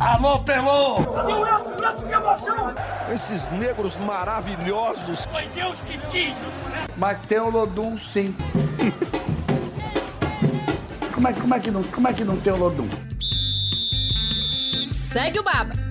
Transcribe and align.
Alô, 0.00 0.38
Pelô! 0.38 1.02
Cadê 1.12 1.32
o 1.32 1.46
Elton? 1.46 1.70
O 1.70 1.84
Elton, 1.84 2.06
que 2.06 2.12
emoção! 2.12 2.74
Esses 3.12 3.48
negros 3.48 3.98
maravilhosos! 3.98 5.26
Foi 5.26 5.46
Deus 5.48 5.76
que 5.86 5.98
quis! 6.10 6.34
Mas 6.96 7.18
tem 7.26 7.40
o 7.40 7.50
Lodum, 7.50 7.98
sim. 7.98 8.34
como, 11.12 11.28
é, 11.28 11.32
como, 11.32 11.54
é 11.54 11.60
que 11.60 11.70
não, 11.70 11.82
como 11.82 12.08
é 12.08 12.12
que 12.12 12.24
não 12.24 12.36
tem 12.36 12.52
o 12.52 12.56
Lodum? 12.56 12.88
Segue 14.88 15.40
o 15.40 15.42
Baba! 15.42 15.87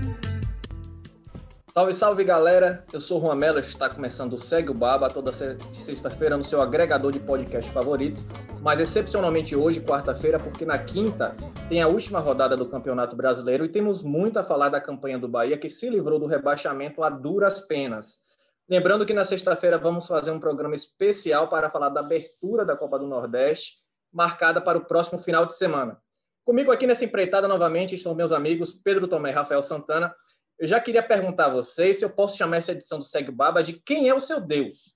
Salve, 1.78 1.94
salve 1.94 2.24
galera! 2.24 2.84
Eu 2.92 3.00
sou 3.00 3.20
o 3.20 3.22
Juan 3.22 3.36
Melo, 3.36 3.60
está 3.60 3.88
começando 3.88 4.34
o 4.34 4.40
Segue 4.40 4.72
o 4.72 4.74
Baba 4.74 5.12
toda 5.12 5.32
sexta-feira 5.32 6.36
no 6.36 6.44
seu 6.44 6.60
agregador 6.60 7.12
de 7.12 7.20
podcast 7.20 7.72
favorito, 7.72 8.20
mas 8.64 8.80
excepcionalmente 8.80 9.56
hoje, 9.56 9.80
quarta-feira, 9.80 10.40
porque 10.40 10.66
na 10.66 10.80
quinta 10.80 11.36
tem 11.70 11.80
a 11.80 11.88
última 11.88 12.18
rodada 12.18 12.58
do 12.58 12.66
Campeonato 12.66 13.16
Brasileiro 13.16 13.64
e 13.64 13.70
temos 13.70 14.02
muito 14.02 14.40
a 14.40 14.44
falar 14.44 14.70
da 14.70 14.82
campanha 14.82 15.20
do 15.20 15.28
Bahia 15.28 15.56
que 15.56 15.70
se 15.70 15.88
livrou 15.88 16.18
do 16.18 16.26
rebaixamento 16.26 17.04
a 17.04 17.12
duras 17.12 17.60
penas. 17.60 18.24
Lembrando 18.68 19.06
que 19.06 19.14
na 19.14 19.24
sexta-feira 19.24 19.78
vamos 19.78 20.08
fazer 20.08 20.32
um 20.32 20.40
programa 20.40 20.74
especial 20.74 21.48
para 21.48 21.70
falar 21.70 21.90
da 21.90 22.00
abertura 22.00 22.66
da 22.66 22.76
Copa 22.76 22.98
do 22.98 23.06
Nordeste, 23.06 23.74
marcada 24.12 24.60
para 24.60 24.80
o 24.80 24.86
próximo 24.86 25.20
final 25.20 25.46
de 25.46 25.54
semana. 25.54 26.02
Comigo 26.44 26.72
aqui 26.72 26.88
nessa 26.88 27.06
empreitada 27.06 27.48
novamente 27.48 27.94
estão 27.94 28.16
meus 28.16 28.32
amigos 28.32 28.74
Pedro 28.74 29.08
Tomé 29.08 29.30
e 29.30 29.34
Rafael 29.34 29.62
Santana. 29.62 30.16
Eu 30.60 30.68
já 30.68 30.80
queria 30.80 31.04
perguntar 31.04 31.46
a 31.46 31.54
vocês 31.54 31.98
se 31.98 32.06
eu 32.06 32.10
posso 32.10 32.36
chamar 32.36 32.58
essa 32.58 32.72
edição 32.72 32.98
do 32.98 33.06
Segue 33.06 33.32
Baba 33.32 33.62
de 33.62 33.74
quem 33.74 34.10
é 34.10 34.14
o 34.14 34.20
seu 34.20 34.42
Deus? 34.42 34.96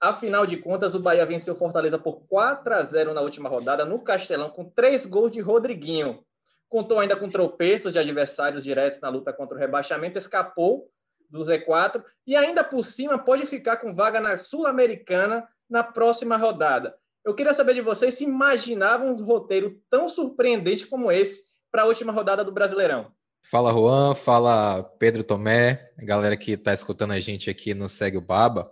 Afinal 0.00 0.46
de 0.46 0.56
contas, 0.56 0.94
o 0.94 0.98
Bahia 1.00 1.24
venceu 1.24 1.54
Fortaleza 1.54 1.98
por 1.98 2.26
4 2.26 2.74
a 2.74 2.82
0 2.82 3.14
na 3.14 3.20
última 3.20 3.48
rodada 3.48 3.84
no 3.84 4.00
Castelão 4.00 4.50
com 4.50 4.64
três 4.64 5.06
gols 5.06 5.30
de 5.30 5.40
Rodriguinho. 5.40 6.24
Contou 6.68 6.98
ainda 6.98 7.16
com 7.16 7.30
tropeços 7.30 7.92
de 7.92 7.98
adversários 8.00 8.64
diretos 8.64 9.00
na 9.00 9.08
luta 9.08 9.32
contra 9.32 9.56
o 9.56 9.60
rebaixamento, 9.60 10.18
escapou 10.18 10.90
do 11.28 11.38
Z4 11.40 12.02
e 12.26 12.34
ainda 12.34 12.64
por 12.64 12.84
cima 12.84 13.18
pode 13.18 13.46
ficar 13.46 13.76
com 13.76 13.94
vaga 13.94 14.20
na 14.20 14.36
Sul-Americana 14.36 15.48
na 15.68 15.84
próxima 15.84 16.36
rodada. 16.36 16.96
Eu 17.24 17.34
queria 17.34 17.52
saber 17.52 17.74
de 17.74 17.80
vocês 17.80 18.14
se 18.14 18.24
imaginavam 18.24 19.12
um 19.12 19.22
roteiro 19.22 19.80
tão 19.88 20.08
surpreendente 20.08 20.86
como 20.86 21.12
esse 21.12 21.44
para 21.70 21.82
a 21.82 21.86
última 21.86 22.12
rodada 22.12 22.42
do 22.42 22.50
Brasileirão. 22.50 23.12
Fala 23.42 23.72
Juan, 23.72 24.14
fala 24.14 24.82
Pedro 24.98 25.24
Tomé, 25.24 25.84
galera 25.98 26.36
que 26.36 26.52
está 26.52 26.72
escutando 26.72 27.12
a 27.12 27.20
gente 27.20 27.50
aqui 27.50 27.74
no 27.74 27.88
Segue 27.88 28.16
o 28.16 28.20
Baba. 28.20 28.70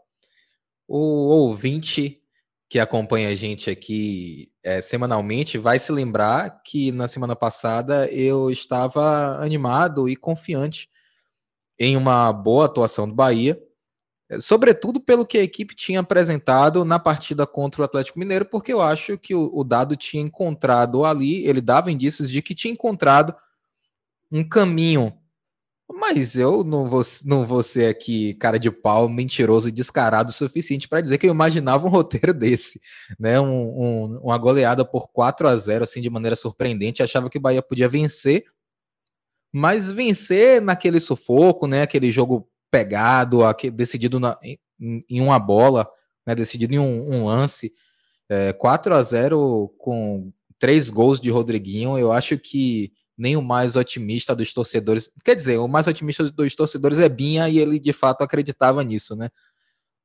O 0.86 0.98
ouvinte 0.98 2.22
que 2.69 2.78
acompanha 2.78 3.30
a 3.30 3.34
gente 3.34 3.70
aqui 3.70 4.52
é, 4.62 4.83
semanalmente 4.83 5.56
vai 5.58 5.78
se 5.78 5.91
lembrar 5.91 6.62
que 6.62 6.92
na 6.92 7.08
semana 7.08 7.34
passada 7.34 8.06
eu 8.08 8.50
estava 8.50 9.39
animado 9.42 10.08
e 10.08 10.14
confiante 10.14 10.89
em 11.78 11.96
uma 11.96 12.33
boa 12.33 12.66
atuação 12.66 13.08
do 13.08 13.14
Bahia, 13.14 13.58
sobretudo 14.41 15.00
pelo 15.00 15.24
que 15.24 15.39
a 15.39 15.42
equipe 15.42 15.74
tinha 15.74 16.00
apresentado 16.00 16.84
na 16.84 16.98
partida 16.98 17.46
contra 17.46 17.80
o 17.80 17.84
Atlético 17.84 18.19
Mineiro, 18.19 18.44
porque 18.44 18.72
eu 18.72 18.83
acho 18.83 19.16
que 19.16 19.34
o, 19.34 19.50
o 19.52 19.64
Dado 19.64 19.96
tinha 19.96 20.22
encontrado 20.22 21.05
ali, 21.05 21.46
ele 21.46 21.62
dava 21.62 21.91
indícios 21.91 22.30
de 22.30 22.42
que 22.42 22.55
tinha 22.55 22.72
encontrado 22.72 23.34
um 24.30 24.46
caminho. 24.46 25.12
Mas 25.90 26.36
eu 26.36 26.62
não 26.62 26.86
vou, 26.88 27.02
não 27.24 27.46
vou 27.46 27.62
ser 27.62 27.86
aqui 27.86 28.34
cara 28.34 28.58
de 28.58 28.70
pau, 28.70 29.08
mentiroso 29.08 29.68
e 29.68 29.72
descarado 29.72 30.30
o 30.30 30.34
suficiente 30.34 30.86
para 30.86 31.00
dizer 31.00 31.16
que 31.16 31.26
eu 31.26 31.30
imaginava 31.30 31.86
um 31.86 31.90
roteiro 31.90 32.34
desse, 32.34 32.80
né? 33.18 33.40
Um, 33.40 33.46
um, 33.48 34.20
uma 34.22 34.36
goleada 34.36 34.84
por 34.84 35.08
4 35.08 35.48
a 35.48 35.56
0 35.56 35.84
assim 35.84 36.02
de 36.02 36.10
maneira 36.10 36.36
surpreendente. 36.36 37.02
Achava 37.02 37.30
que 37.30 37.38
o 37.38 37.40
Bahia 37.40 37.62
podia 37.62 37.88
vencer, 37.88 38.44
mas 39.52 39.90
vencer 39.90 40.60
naquele 40.60 41.00
sufoco, 41.00 41.66
né? 41.66 41.82
Aquele 41.82 42.12
jogo 42.12 42.48
pegado, 42.70 43.44
aquele, 43.44 43.74
decidido 43.74 44.20
na, 44.20 44.38
em, 44.42 44.58
em, 45.08 45.20
uma 45.22 45.38
bola, 45.38 45.88
né? 46.27 46.34
Decidido 46.34 46.74
em 46.74 46.78
um, 46.78 47.14
um 47.14 47.24
lance. 47.27 47.72
É, 48.28 48.52
4 48.52 48.94
a 48.94 49.02
0 49.02 49.74
com 49.78 50.30
três 50.58 50.90
gols 50.90 51.18
de 51.18 51.30
Rodriguinho, 51.30 51.96
eu 51.96 52.12
acho 52.12 52.36
que 52.36 52.92
nem 53.18 53.36
o 53.36 53.42
mais 53.42 53.74
otimista 53.74 54.34
dos 54.34 54.52
torcedores. 54.52 55.11
Quer 55.24 55.34
dizer, 55.34 55.58
o 55.58 55.67
mais 55.67 55.89
otimista 55.89 56.30
dos 56.30 56.55
torcedores 56.55 57.01
é 57.01 57.08
Binha 57.08 57.48
e 57.48 57.58
ele 57.58 57.80
de 57.80 57.92
fato 57.92 58.23
acreditava 58.23 58.84
nisso, 58.84 59.17
né? 59.17 59.29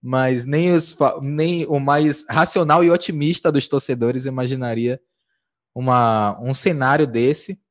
Mas 0.02 0.46
nem, 0.46 0.74
os, 0.74 0.98
nem 1.22 1.66
o 1.68 1.80
mais 1.80 2.26
racional 2.28 2.84
e 2.84 2.90
otimista 2.90 3.52
dos 3.52 3.68
torcedores 3.68 4.26
imaginaria 4.26 5.00
uma, 5.76 6.38
um 6.42 6.54
cenário 6.54 7.06
desse. 7.06 7.62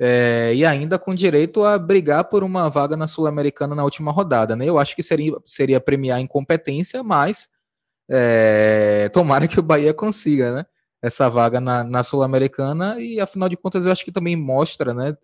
É, 0.00 0.52
e 0.54 0.64
ainda 0.64 0.98
com 0.98 1.14
direito 1.14 1.62
a 1.64 1.78
brigar 1.78 2.24
por 2.24 2.42
uma 2.42 2.68
vaga 2.68 2.96
na 2.96 3.06
Sul-Americana 3.06 3.74
na 3.74 3.84
última 3.84 4.10
rodada, 4.10 4.56
né? 4.56 4.64
Eu 4.68 4.78
acho 4.78 4.94
que 4.96 5.02
seria, 5.02 5.32
seria 5.46 5.80
premiar 5.80 6.20
incompetência, 6.20 7.02
mas 7.02 7.48
é, 8.08 9.08
tomara 9.10 9.46
que 9.46 9.58
o 9.58 9.62
Bahia 9.62 9.94
consiga, 9.94 10.52
né? 10.52 10.66
Essa 11.04 11.28
vaga 11.28 11.60
na, 11.60 11.84
na 11.84 12.02
Sul-Americana 12.02 12.98
e 12.98 13.20
afinal 13.20 13.46
de 13.46 13.58
contas 13.58 13.84
eu 13.84 13.92
acho 13.92 14.02
que 14.02 14.10
também 14.10 14.34
mostra, 14.34 14.94
né? 14.94 15.14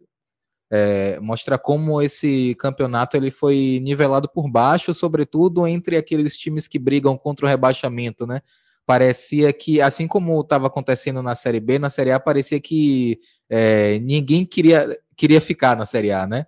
É, 0.70 1.18
mostra 1.20 1.58
como 1.58 2.02
esse 2.02 2.54
campeonato 2.56 3.16
ele 3.16 3.30
foi 3.30 3.80
nivelado 3.82 4.28
por 4.28 4.48
baixo, 4.48 4.92
sobretudo 4.92 5.66
entre 5.66 5.96
aqueles 5.96 6.36
times 6.36 6.68
que 6.68 6.78
brigam 6.78 7.16
contra 7.16 7.46
o 7.46 7.48
rebaixamento, 7.48 8.26
né? 8.26 8.42
Parecia 8.84 9.52
que, 9.54 9.80
assim 9.80 10.06
como 10.06 10.38
estava 10.42 10.66
acontecendo 10.66 11.22
na 11.22 11.34
Série 11.34 11.60
B, 11.60 11.78
na 11.78 11.88
Série 11.88 12.12
A 12.12 12.20
parecia 12.20 12.60
que 12.60 13.18
é, 13.48 13.98
ninguém 14.00 14.44
queria, 14.44 14.96
queria 15.16 15.40
ficar 15.40 15.76
na 15.76 15.86
Série 15.86 16.12
A, 16.12 16.26
né? 16.26 16.46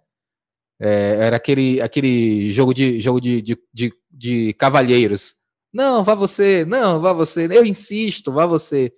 É, 0.78 1.16
era 1.21 1.37
aquele, 1.37 1.81
aquele 1.81 2.53
jogo 2.53 2.75
de 2.75 3.00
jogo 3.00 3.21
de, 3.21 3.41
de, 3.41 3.59
de, 3.72 3.92
de 4.10 4.53
cavalheiros. 4.54 5.37
Não, 5.72 6.04
vá 6.04 6.15
você, 6.15 6.66
não, 6.66 7.00
vá 7.00 7.15
você, 7.15 7.48
eu 7.50 7.65
insisto, 7.65 8.31
vá 8.31 8.44
você. 8.44 8.92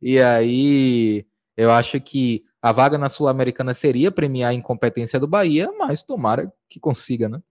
E 0.00 0.20
aí 0.20 1.26
eu 1.56 1.72
acho 1.72 2.00
que 2.00 2.44
a 2.62 2.72
vaga 2.72 2.96
na 2.96 3.08
Sul-Americana 3.08 3.74
seria 3.74 4.12
premiar 4.12 4.50
a 4.50 4.54
incompetência 4.54 5.18
do 5.18 5.26
Bahia, 5.26 5.70
mas 5.72 6.02
tomara 6.02 6.52
que 6.68 6.78
consiga, 6.80 7.28
né? 7.28 7.42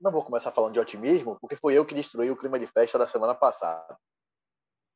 Não 0.00 0.12
vou 0.12 0.24
começar 0.24 0.52
falando 0.52 0.74
de 0.74 0.80
otimismo, 0.80 1.36
porque 1.40 1.56
foi 1.56 1.74
eu 1.74 1.84
que 1.84 1.94
destruí 1.94 2.30
o 2.30 2.36
clima 2.36 2.58
de 2.58 2.66
festa 2.66 2.98
da 2.98 3.06
semana 3.06 3.34
passada. 3.34 3.98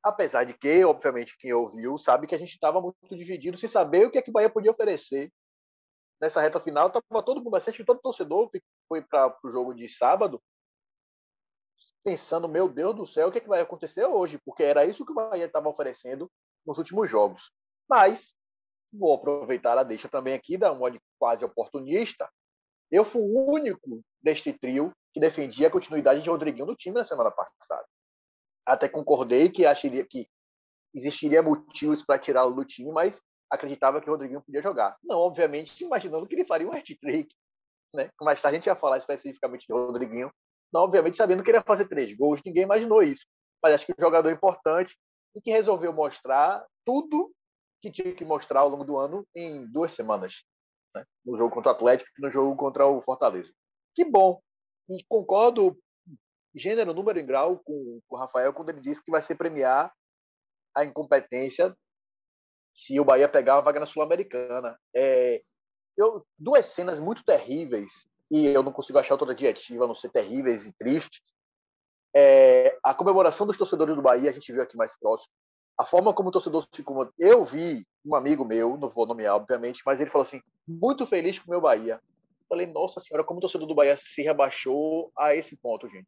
Apesar 0.02 0.44
de 0.44 0.54
que, 0.54 0.84
obviamente, 0.84 1.36
quem 1.38 1.52
ouviu 1.52 1.98
sabe 1.98 2.26
que 2.26 2.34
a 2.34 2.38
gente 2.38 2.52
estava 2.52 2.80
muito 2.80 2.96
dividido 3.16 3.58
sem 3.58 3.68
saber 3.68 4.06
o 4.06 4.10
que, 4.10 4.18
é 4.18 4.22
que 4.22 4.30
o 4.30 4.32
Bahia 4.32 4.50
podia 4.50 4.70
oferecer. 4.70 5.32
Nessa 6.20 6.40
reta 6.40 6.60
final, 6.60 6.86
estava 6.86 7.22
todo 7.22 7.42
mundo, 7.42 7.56
acho 7.56 7.72
que 7.72 7.84
todo 7.84 8.00
torcedor 8.00 8.50
foi 8.88 9.02
para 9.02 9.36
o 9.44 9.50
jogo 9.50 9.74
de 9.74 9.88
sábado 9.88 10.40
pensando, 12.04 12.48
meu 12.48 12.68
Deus 12.68 12.94
do 12.96 13.06
céu, 13.06 13.28
o 13.28 13.32
que, 13.32 13.38
é 13.38 13.40
que 13.40 13.48
vai 13.48 13.60
acontecer 13.60 14.04
hoje? 14.04 14.38
Porque 14.44 14.62
era 14.62 14.84
isso 14.84 15.04
que 15.04 15.12
o 15.12 15.14
Bahia 15.14 15.46
estava 15.46 15.68
oferecendo 15.68 16.30
nos 16.66 16.78
últimos 16.78 17.08
jogos. 17.08 17.52
Mas 17.88 18.34
vou 18.92 19.14
aproveitar 19.14 19.78
a 19.78 19.82
deixa 19.82 20.08
também 20.08 20.34
aqui 20.34 20.56
da 20.56 20.74
modo 20.74 21.00
quase 21.18 21.44
oportunista. 21.44 22.28
Eu 22.90 23.04
fui 23.04 23.22
o 23.22 23.50
único 23.50 24.02
deste 24.22 24.52
trio 24.52 24.92
que 25.12 25.20
defendia 25.20 25.68
a 25.68 25.70
continuidade 25.70 26.22
de 26.22 26.28
Rodriguinho 26.28 26.66
no 26.66 26.76
time 26.76 26.96
na 26.96 27.04
semana 27.04 27.30
passada. 27.30 27.86
Até 28.66 28.88
concordei 28.88 29.48
que 29.50 29.66
acharia 29.66 30.04
que 30.04 30.28
existiria 30.94 31.42
motivos 31.42 32.04
para 32.04 32.18
tirá-lo 32.18 32.54
do 32.54 32.64
time, 32.64 32.92
mas 32.92 33.20
acreditava 33.50 34.00
que 34.00 34.08
o 34.08 34.12
Rodriguinho 34.12 34.42
podia 34.42 34.62
jogar. 34.62 34.96
Não, 35.02 35.18
obviamente, 35.18 35.84
imaginando 35.84 36.26
que 36.26 36.34
ele 36.34 36.44
faria 36.44 36.68
um 36.68 36.72
hat-trick. 36.72 37.34
Né? 37.94 38.10
Mais 38.20 38.40
tarde 38.40 38.56
a 38.56 38.58
gente 38.58 38.66
ia 38.66 38.76
falar 38.76 38.98
especificamente 38.98 39.66
de 39.66 39.72
Rodriguinho. 39.72 40.30
Não, 40.72 40.82
obviamente, 40.82 41.16
sabendo 41.16 41.42
que 41.42 41.50
ele 41.50 41.58
ia 41.58 41.62
fazer 41.62 41.86
três 41.86 42.14
gols, 42.16 42.40
ninguém 42.44 42.62
imaginou 42.62 43.02
isso. 43.02 43.26
Mas 43.62 43.74
acho 43.74 43.86
que 43.86 43.92
um 43.92 44.00
jogador 44.02 44.30
importante 44.30 44.96
e 45.34 45.40
que 45.40 45.50
resolveu 45.50 45.92
mostrar 45.92 46.64
tudo 46.84 47.32
que 47.80 47.90
tinha 47.90 48.14
que 48.14 48.24
mostrar 48.24 48.60
ao 48.60 48.68
longo 48.68 48.84
do 48.84 48.96
ano 48.96 49.26
em 49.34 49.66
duas 49.66 49.92
semanas. 49.92 50.44
Né? 50.94 51.04
No 51.24 51.36
jogo 51.36 51.54
contra 51.54 51.72
o 51.72 51.74
Atlético 51.74 52.10
e 52.18 52.22
no 52.22 52.30
jogo 52.30 52.56
contra 52.56 52.86
o 52.86 53.02
Fortaleza. 53.02 53.52
Que 53.94 54.04
bom! 54.04 54.40
E 54.88 55.04
concordo, 55.08 55.78
gênero, 56.54 56.94
número 56.94 57.18
e 57.18 57.22
grau, 57.22 57.58
com, 57.58 58.00
com 58.06 58.16
o 58.16 58.18
Rafael 58.18 58.52
quando 58.52 58.70
ele 58.70 58.80
disse 58.80 59.02
que 59.02 59.10
vai 59.10 59.22
ser 59.22 59.34
premiar 59.36 59.92
a 60.74 60.84
incompetência 60.84 61.76
se 62.74 62.98
o 62.98 63.04
Bahia 63.04 63.28
pegar 63.28 63.56
uma 63.56 63.62
vaga 63.62 63.80
na 63.80 63.86
Sul-Americana. 63.86 64.78
É, 64.94 65.42
eu, 65.96 66.26
duas 66.38 66.66
cenas 66.66 67.00
muito 67.00 67.24
terríveis, 67.24 68.06
e 68.30 68.46
eu 68.46 68.62
não 68.62 68.72
consigo 68.72 68.98
achar 68.98 69.14
outra 69.14 69.32
adjetiva 69.32 69.84
a 69.84 69.88
não 69.88 69.94
ser 69.94 70.10
terríveis 70.10 70.66
e 70.66 70.72
tristes, 70.72 71.34
é, 72.14 72.76
a 72.82 72.94
comemoração 72.94 73.46
dos 73.46 73.56
torcedores 73.56 73.94
do 73.94 74.02
Bahia, 74.02 74.30
a 74.30 74.32
gente 74.32 74.52
viu 74.52 74.62
aqui 74.62 74.76
mais 74.76 74.98
próximo. 74.98 75.32
A 75.78 75.84
forma 75.84 76.12
como 76.12 76.28
o 76.28 76.32
torcedor 76.32 76.66
se 76.70 76.82
comemorou. 76.82 77.12
Eu 77.18 77.44
vi 77.44 77.86
um 78.04 78.14
amigo 78.14 78.44
meu, 78.44 78.76
não 78.76 78.88
vou 78.88 79.06
nomear, 79.06 79.36
obviamente, 79.36 79.82
mas 79.86 80.00
ele 80.00 80.10
falou 80.10 80.26
assim: 80.26 80.40
muito 80.66 81.06
feliz 81.06 81.38
com 81.38 81.46
o 81.46 81.50
meu 81.50 81.60
Bahia. 81.60 82.00
Falei, 82.48 82.66
nossa 82.66 83.00
senhora, 83.00 83.24
como 83.24 83.38
o 83.38 83.40
torcedor 83.40 83.66
do 83.66 83.74
Bahia 83.74 83.96
se 83.96 84.22
rebaixou 84.22 85.10
a 85.16 85.34
esse 85.34 85.56
ponto, 85.56 85.88
gente. 85.88 86.06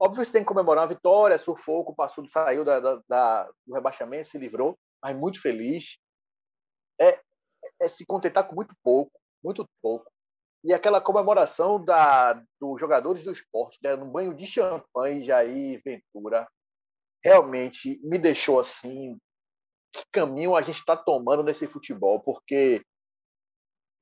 Óbvio 0.00 0.24
que 0.24 0.32
tem 0.32 0.42
que 0.42 0.48
comemorar 0.48 0.84
a 0.84 0.88
vitória, 0.88 1.38
sufoco, 1.38 1.94
passou, 1.94 2.28
saiu 2.28 2.64
da, 2.64 2.80
da, 2.80 3.00
da, 3.08 3.50
do 3.64 3.74
rebaixamento, 3.74 4.28
se 4.28 4.36
livrou, 4.36 4.76
mas 5.00 5.16
muito 5.16 5.40
feliz. 5.40 5.96
É, 7.00 7.20
é 7.80 7.88
se 7.88 8.04
contentar 8.04 8.46
com 8.46 8.56
muito 8.56 8.74
pouco, 8.82 9.12
muito 9.42 9.68
pouco. 9.80 10.10
E 10.64 10.72
aquela 10.72 11.00
comemoração 11.00 11.82
da, 11.84 12.32
dos 12.58 12.80
jogadores 12.80 13.22
do 13.22 13.32
esporte, 13.32 13.78
né, 13.82 13.94
no 13.94 14.06
banho 14.06 14.34
de 14.34 14.46
champanhe, 14.46 15.24
Jair 15.24 15.82
Ventura, 15.84 16.48
realmente 17.22 18.00
me 18.02 18.18
deixou 18.18 18.58
assim. 18.58 19.18
Que 19.92 20.02
caminho 20.10 20.56
a 20.56 20.62
gente 20.62 20.78
está 20.78 20.96
tomando 20.96 21.42
nesse 21.42 21.66
futebol? 21.66 22.18
Porque, 22.18 22.82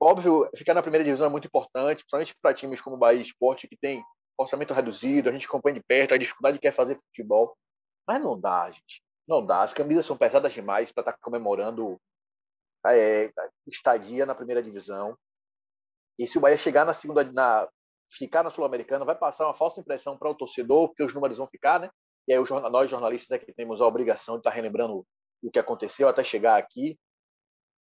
óbvio, 0.01 0.49
ficar 0.57 0.73
na 0.73 0.83
primeira 0.83 1.05
divisão 1.05 1.27
é 1.27 1.31
muito 1.31 1.49
importante, 1.49 1.99
principalmente 1.99 2.35
para 2.41 2.55
times 2.55 2.81
como 2.81 2.95
o 2.95 2.99
Bahia 2.99 3.21
Esporte, 3.21 3.67
que 3.67 3.77
tem 3.77 4.03
orçamento 4.39 4.73
reduzido, 4.73 5.29
a 5.29 5.33
gente 5.33 5.47
acompanha 5.47 5.75
de 5.75 5.83
perto 5.83 6.15
a 6.15 6.19
dificuldade 6.19 6.59
que 6.59 6.69
é 6.69 6.73
fazer 6.73 7.01
futebol. 7.09 7.57
Mas 8.07 8.23
não 8.23 8.39
dá, 8.39 8.71
gente. 8.71 9.03
Não 9.27 9.45
dá. 9.45 9.63
As 9.63 9.75
camisas 9.75 10.07
são 10.07 10.17
pesadas 10.17 10.53
demais 10.53 10.93
para 10.93 11.03
estar 11.03 11.13
tá 11.13 11.19
comemorando 11.21 12.01
é, 12.87 13.31
estadia 13.67 14.27
na 14.27 14.35
primeira 14.35 14.63
divisão. 14.63 15.17
E 16.19 16.27
se 16.27 16.39
o 16.39 16.41
Bahia 16.41 16.57
chegar 16.57 16.85
na 16.85 16.95
segunda, 16.95 17.25
na, 17.25 17.69
ficar 18.11 18.43
na 18.43 18.51
Sul-Americana, 18.51 19.05
vai 19.05 19.15
passar 19.15 19.47
uma 19.47 19.55
falsa 19.55 19.81
impressão 19.81 20.17
para 20.17 20.31
o 20.31 20.35
torcedor, 20.35 20.89
porque 20.89 21.03
os 21.03 21.15
números 21.15 21.39
vão 21.39 21.47
ficar, 21.47 21.81
né? 21.81 21.91
E 22.29 22.33
aí 22.33 22.39
nós 22.71 22.91
jornalistas 22.91 23.31
é 23.31 23.39
que 23.39 23.53
temos 23.53 23.81
a 23.81 23.87
obrigação 23.87 24.35
de 24.35 24.41
estar 24.41 24.51
relembrando 24.51 25.05
o 25.43 25.51
que 25.51 25.59
aconteceu 25.59 26.09
até 26.09 26.23
chegar 26.23 26.57
aqui, 26.57 26.99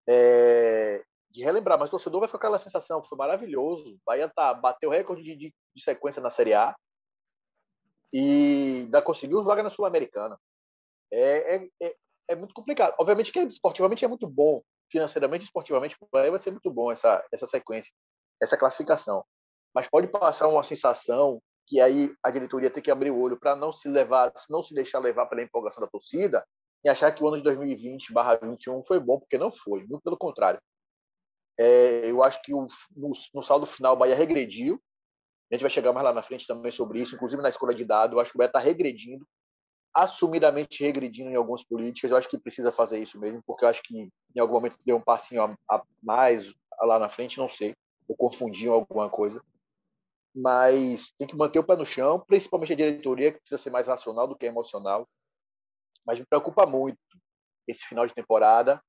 é, 0.08 1.02
de 1.30 1.44
relembrar. 1.44 1.78
Mas 1.78 1.88
o 1.88 1.92
torcedor 1.92 2.20
vai 2.20 2.28
ficar 2.28 2.38
com 2.38 2.46
aquela 2.46 2.58
sensação, 2.58 3.04
foi 3.04 3.18
maravilhoso. 3.18 3.94
O 3.94 3.98
Bahia 4.06 4.30
tá, 4.34 4.54
bateu 4.54 4.88
recorde 4.88 5.22
de, 5.22 5.36
de, 5.36 5.54
de 5.74 5.84
sequência 5.84 6.22
na 6.22 6.30
Série 6.30 6.54
A 6.54 6.74
e 8.12 8.82
ainda 8.84 9.02
conseguiu 9.02 9.44
vaga 9.44 9.62
na 9.62 9.70
Sul-Americana. 9.70 10.38
É, 11.12 11.56
é, 11.56 11.68
é, 11.82 11.96
é, 12.28 12.36
muito 12.36 12.54
complicado. 12.54 12.94
Obviamente 12.98 13.32
que 13.32 13.40
esportivamente 13.40 14.04
é 14.04 14.08
muito 14.08 14.26
bom, 14.26 14.62
financeiramente, 14.90 15.44
esportivamente, 15.44 15.96
vai 16.12 16.40
ser 16.40 16.50
muito 16.50 16.70
bom 16.70 16.90
essa, 16.90 17.24
essa 17.32 17.46
sequência, 17.46 17.92
essa 18.40 18.56
classificação. 18.56 19.24
Mas 19.74 19.88
pode 19.88 20.08
passar 20.08 20.48
uma 20.48 20.62
sensação 20.62 21.40
que 21.66 21.80
aí 21.80 22.12
a 22.22 22.30
diretoria 22.30 22.70
tem 22.70 22.82
que 22.82 22.90
abrir 22.90 23.10
o 23.10 23.20
olho 23.20 23.38
para 23.38 23.54
não 23.54 23.72
se 23.72 23.88
levar, 23.88 24.32
não 24.48 24.62
se 24.62 24.74
deixar 24.74 24.98
levar 24.98 25.26
pela 25.26 25.42
empolgação 25.42 25.80
da 25.80 25.86
torcida 25.86 26.44
e 26.84 26.88
achar 26.88 27.12
que 27.12 27.22
o 27.22 27.28
ano 27.28 27.36
de 27.36 27.44
2020/21 27.44 28.84
foi 28.84 28.98
bom, 28.98 29.20
porque 29.20 29.38
não 29.38 29.52
foi, 29.52 29.80
muito 29.86 30.02
pelo 30.02 30.16
contrário. 30.16 30.60
É, 31.58 32.10
eu 32.10 32.22
acho 32.24 32.42
que 32.42 32.54
o, 32.54 32.66
no, 32.96 33.12
no, 33.34 33.42
saldo 33.42 33.66
final 33.66 33.94
o 33.94 33.98
Bahia 33.98 34.16
regrediu. 34.16 34.80
A 35.50 35.54
gente 35.54 35.62
vai 35.62 35.70
chegar 35.70 35.92
mais 35.92 36.04
lá 36.04 36.12
na 36.12 36.22
frente 36.22 36.46
também 36.46 36.72
sobre 36.72 37.00
isso, 37.00 37.14
inclusive 37.14 37.42
na 37.42 37.48
escolha 37.48 37.74
de 37.74 37.84
dado. 37.84 38.16
Eu 38.16 38.20
acho 38.20 38.30
que 38.30 38.36
o 38.36 38.38
Bahia 38.38 38.48
está 38.48 38.58
regredindo 38.58 39.26
assumidamente 39.94 40.82
regredindo 40.82 41.30
em 41.30 41.34
algumas 41.34 41.64
políticas. 41.64 42.10
Eu 42.10 42.16
acho 42.16 42.28
que 42.28 42.38
precisa 42.38 42.72
fazer 42.72 42.98
isso 42.98 43.18
mesmo, 43.18 43.42
porque 43.46 43.64
eu 43.64 43.68
acho 43.68 43.82
que 43.82 44.08
em 44.34 44.40
algum 44.40 44.54
momento 44.54 44.76
deu 44.84 44.96
um 44.96 45.02
passinho 45.02 45.42
a, 45.42 45.56
a 45.70 45.82
mais 46.02 46.52
lá 46.82 46.98
na 46.98 47.08
frente, 47.08 47.38
não 47.38 47.48
sei, 47.48 47.74
ou 48.10 48.16
confundiam 48.16 48.74
alguma 48.74 49.08
coisa. 49.08 49.40
Mas 50.34 51.12
tem 51.12 51.28
que 51.28 51.36
manter 51.36 51.60
o 51.60 51.64
pé 51.64 51.76
no 51.76 51.86
chão, 51.86 52.18
principalmente 52.26 52.72
a 52.72 52.76
diretoria, 52.76 53.32
que 53.32 53.38
precisa 53.38 53.62
ser 53.62 53.70
mais 53.70 53.86
racional 53.86 54.26
do 54.26 54.36
que 54.36 54.46
emocional. 54.46 55.08
Mas 56.04 56.18
me 56.18 56.26
preocupa 56.26 56.66
muito 56.66 56.98
esse 57.68 57.84
final 57.86 58.06
de 58.06 58.14
temporada, 58.14 58.82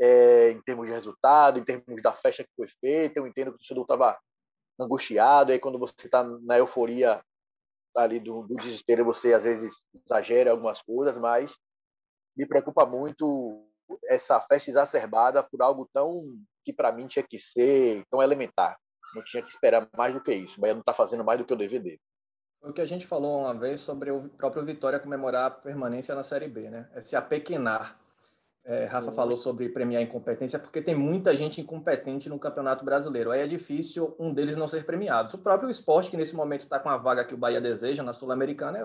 é, 0.00 0.50
em 0.50 0.62
termos 0.62 0.86
de 0.86 0.92
resultado, 0.92 1.58
em 1.58 1.64
termos 1.64 2.00
da 2.00 2.12
festa 2.12 2.44
que 2.44 2.50
foi 2.54 2.68
feita. 2.80 3.18
Eu 3.18 3.26
entendo 3.26 3.50
que 3.50 3.56
o 3.56 3.58
torcedor 3.58 3.82
estava 3.82 4.18
angustiado, 4.78 5.50
aí 5.50 5.58
quando 5.58 5.78
você 5.78 5.94
está 6.04 6.22
na 6.22 6.56
euforia 6.56 7.20
ali 7.96 8.20
do, 8.20 8.42
do 8.42 8.54
desespero 8.54 9.04
você 9.04 9.34
às 9.34 9.42
vezes 9.42 9.82
exagera 10.06 10.52
algumas 10.52 10.80
coisas, 10.82 11.18
mas 11.18 11.52
me 12.36 12.46
preocupa 12.46 12.86
muito 12.86 13.67
essa 14.04 14.40
festa 14.40 14.70
exacerbada 14.70 15.42
por 15.42 15.62
algo 15.62 15.88
tão 15.92 16.24
que 16.64 16.72
para 16.72 16.92
mim 16.92 17.06
tinha 17.06 17.22
que 17.22 17.38
ser 17.38 18.04
tão 18.10 18.22
elementar. 18.22 18.78
Não 19.14 19.24
tinha 19.24 19.42
que 19.42 19.50
esperar 19.50 19.88
mais 19.96 20.12
do 20.12 20.20
que 20.20 20.32
isso. 20.32 20.58
O 20.58 20.60
Bahia 20.60 20.74
não 20.74 20.80
está 20.80 20.92
fazendo 20.92 21.24
mais 21.24 21.38
do 21.38 21.44
que 21.44 21.52
o 21.52 21.56
dever 21.56 21.82
dele. 21.82 22.00
O 22.60 22.72
que 22.72 22.80
a 22.80 22.86
gente 22.86 23.06
falou 23.06 23.40
uma 23.40 23.54
vez 23.54 23.80
sobre 23.80 24.10
o 24.10 24.28
próprio 24.30 24.64
Vitória 24.64 24.98
comemorar 24.98 25.46
a 25.46 25.50
permanência 25.50 26.14
na 26.14 26.22
Série 26.22 26.48
B, 26.48 26.68
né? 26.68 26.88
É 26.92 27.00
se 27.00 27.16
apequenar. 27.16 27.98
É, 28.64 28.84
Rafa 28.84 29.12
falou 29.12 29.36
sobre 29.36 29.70
premiar 29.70 30.02
incompetência, 30.02 30.58
porque 30.58 30.82
tem 30.82 30.94
muita 30.94 31.34
gente 31.34 31.58
incompetente 31.58 32.28
no 32.28 32.38
Campeonato 32.38 32.84
Brasileiro. 32.84 33.30
Aí 33.30 33.40
é 33.40 33.46
difícil 33.46 34.14
um 34.18 34.34
deles 34.34 34.56
não 34.56 34.68
ser 34.68 34.84
premiado. 34.84 35.34
O 35.34 35.38
próprio 35.38 35.70
esporte, 35.70 36.10
que 36.10 36.18
nesse 36.18 36.36
momento 36.36 36.60
está 36.60 36.78
com 36.78 36.90
a 36.90 36.98
vaga 36.98 37.24
que 37.24 37.32
o 37.32 37.38
Bahia 37.38 37.62
deseja 37.62 38.02
na 38.02 38.12
Sul-Americana, 38.12 38.78
é 38.78 38.84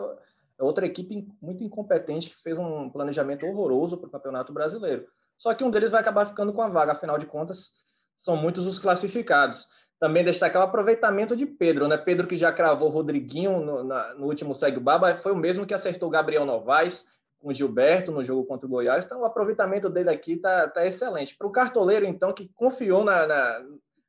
outra 0.60 0.86
equipe 0.86 1.28
muito 1.42 1.64
incompetente 1.64 2.30
que 2.30 2.38
fez 2.38 2.58
um 2.58 2.90
planejamento 2.90 3.46
horroroso 3.46 3.98
para 3.98 4.08
o 4.08 4.12
Campeonato 4.12 4.54
Brasileiro. 4.54 5.08
Só 5.38 5.54
que 5.54 5.64
um 5.64 5.72
deles 5.72 5.92
vai 5.92 6.02
acabar 6.02 6.26
ficando 6.26 6.54
com 6.54 6.62
a 6.62 6.70
vaga, 6.70 6.92
afinal 6.92 7.18
de 7.18 7.26
contas, 7.26 7.72
são 8.16 8.36
muitos 8.36 8.66
os 8.66 8.80
classificados. 8.80 9.68
Também 10.00 10.24
destacar 10.24 10.62
o 10.62 10.66
aproveitamento 10.66 11.36
de 11.36 11.46
Pedro, 11.46 11.88
né? 11.88 11.98
Pedro 11.98 12.28
que 12.28 12.36
já 12.36 12.52
cravou 12.52 12.90
Rodriguinho 12.90 13.60
no, 13.60 13.84
na, 13.84 14.14
no 14.16 14.26
último 14.26 14.54
Segue 14.54 14.80
Baba, 14.80 15.16
foi 15.16 15.32
o 15.32 15.38
mesmo 15.38 15.66
que 15.66 15.74
acertou 15.74 16.10
Gabriel 16.10 16.46
Novaes 16.46 17.06
com 17.40 17.52
Gilberto 17.52 18.12
no 18.12 18.24
jogo 18.24 18.46
contra 18.46 18.66
o 18.66 18.70
Goiás. 18.70 19.04
Então, 19.04 19.22
o 19.22 19.26
aproveitamento 19.26 19.90
dele 19.90 20.10
aqui 20.10 20.34
está 20.34 20.68
tá 20.70 20.86
excelente. 20.86 21.36
Para 21.36 21.48
o 21.48 21.52
cartoleiro, 21.52 22.06
então, 22.06 22.34
que 22.34 22.50
confiou 22.56 23.04
na, 23.04 23.28
na, 23.28 23.66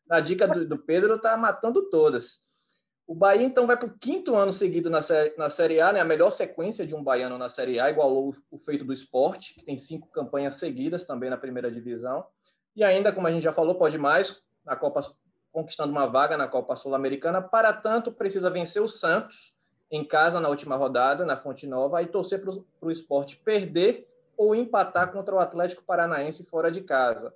na 0.07 0.21
dica 0.21 0.47
do, 0.47 0.65
do 0.65 0.79
Pedro, 0.79 1.17
está 1.17 1.37
matando 1.37 1.89
todas. 1.91 2.44
O 3.07 3.15
Bahia, 3.15 3.45
então, 3.45 3.67
vai 3.67 3.77
para 3.77 3.89
o 3.89 3.99
quinto 3.99 4.35
ano 4.35 4.51
seguido 4.51 4.89
na, 4.89 5.03
série, 5.03 5.35
na 5.37 5.51
Série 5.51 5.79
A, 5.79 5.93
né? 5.93 6.01
a 6.01 6.05
melhor 6.05 6.31
sequência 6.31 6.87
de 6.87 6.95
um 6.95 7.05
baiano 7.05 7.37
na 7.37 7.51
Série 7.51 7.79
A, 7.79 7.91
igualou 7.91 8.35
o, 8.51 8.59
feito 8.59 8.85
do 8.85 8.95
esporte, 8.95 9.55
que 9.55 9.65
tem 9.65 9.77
cinco 9.77 10.09
campanhas 10.09 10.55
seguidas 10.55 11.05
também 11.05 11.29
na 11.29 11.37
primeira 11.37 11.71
divisão. 11.71 12.25
E 12.75 12.83
ainda, 12.83 13.13
como 13.13 13.27
a 13.27 13.31
gente 13.31 13.43
já 13.43 13.53
falou, 13.53 13.75
pode 13.75 13.99
mais, 13.99 14.43
na 14.65 14.75
Copa, 14.75 15.01
conquistando 15.53 15.93
uma 15.93 16.07
vaga 16.07 16.37
na 16.37 16.49
Copa 16.49 16.75
Sul-Americana. 16.77 17.43
Para 17.43 17.75
tanto, 17.75 18.11
precisa 18.11 18.49
vencer 18.49 18.81
o 18.81 18.89
Santos, 18.89 19.55
em 19.91 20.03
casa 20.03 20.41
na 20.41 20.49
última 20.49 20.75
rodada, 20.75 21.27
na 21.27 21.37
Fonte 21.37 21.67
Nova, 21.67 22.03
e 22.03 22.07
torcer 22.07 22.41
para 22.41 22.89
o 22.89 22.91
esporte 22.91 23.37
perder 23.37 24.09
ou 24.37 24.55
empatar 24.55 25.13
contra 25.13 25.35
o 25.35 25.39
Atlético 25.39 25.85
Paranaense 25.85 26.43
fora 26.45 26.71
de 26.71 26.81
casa. 26.81 27.35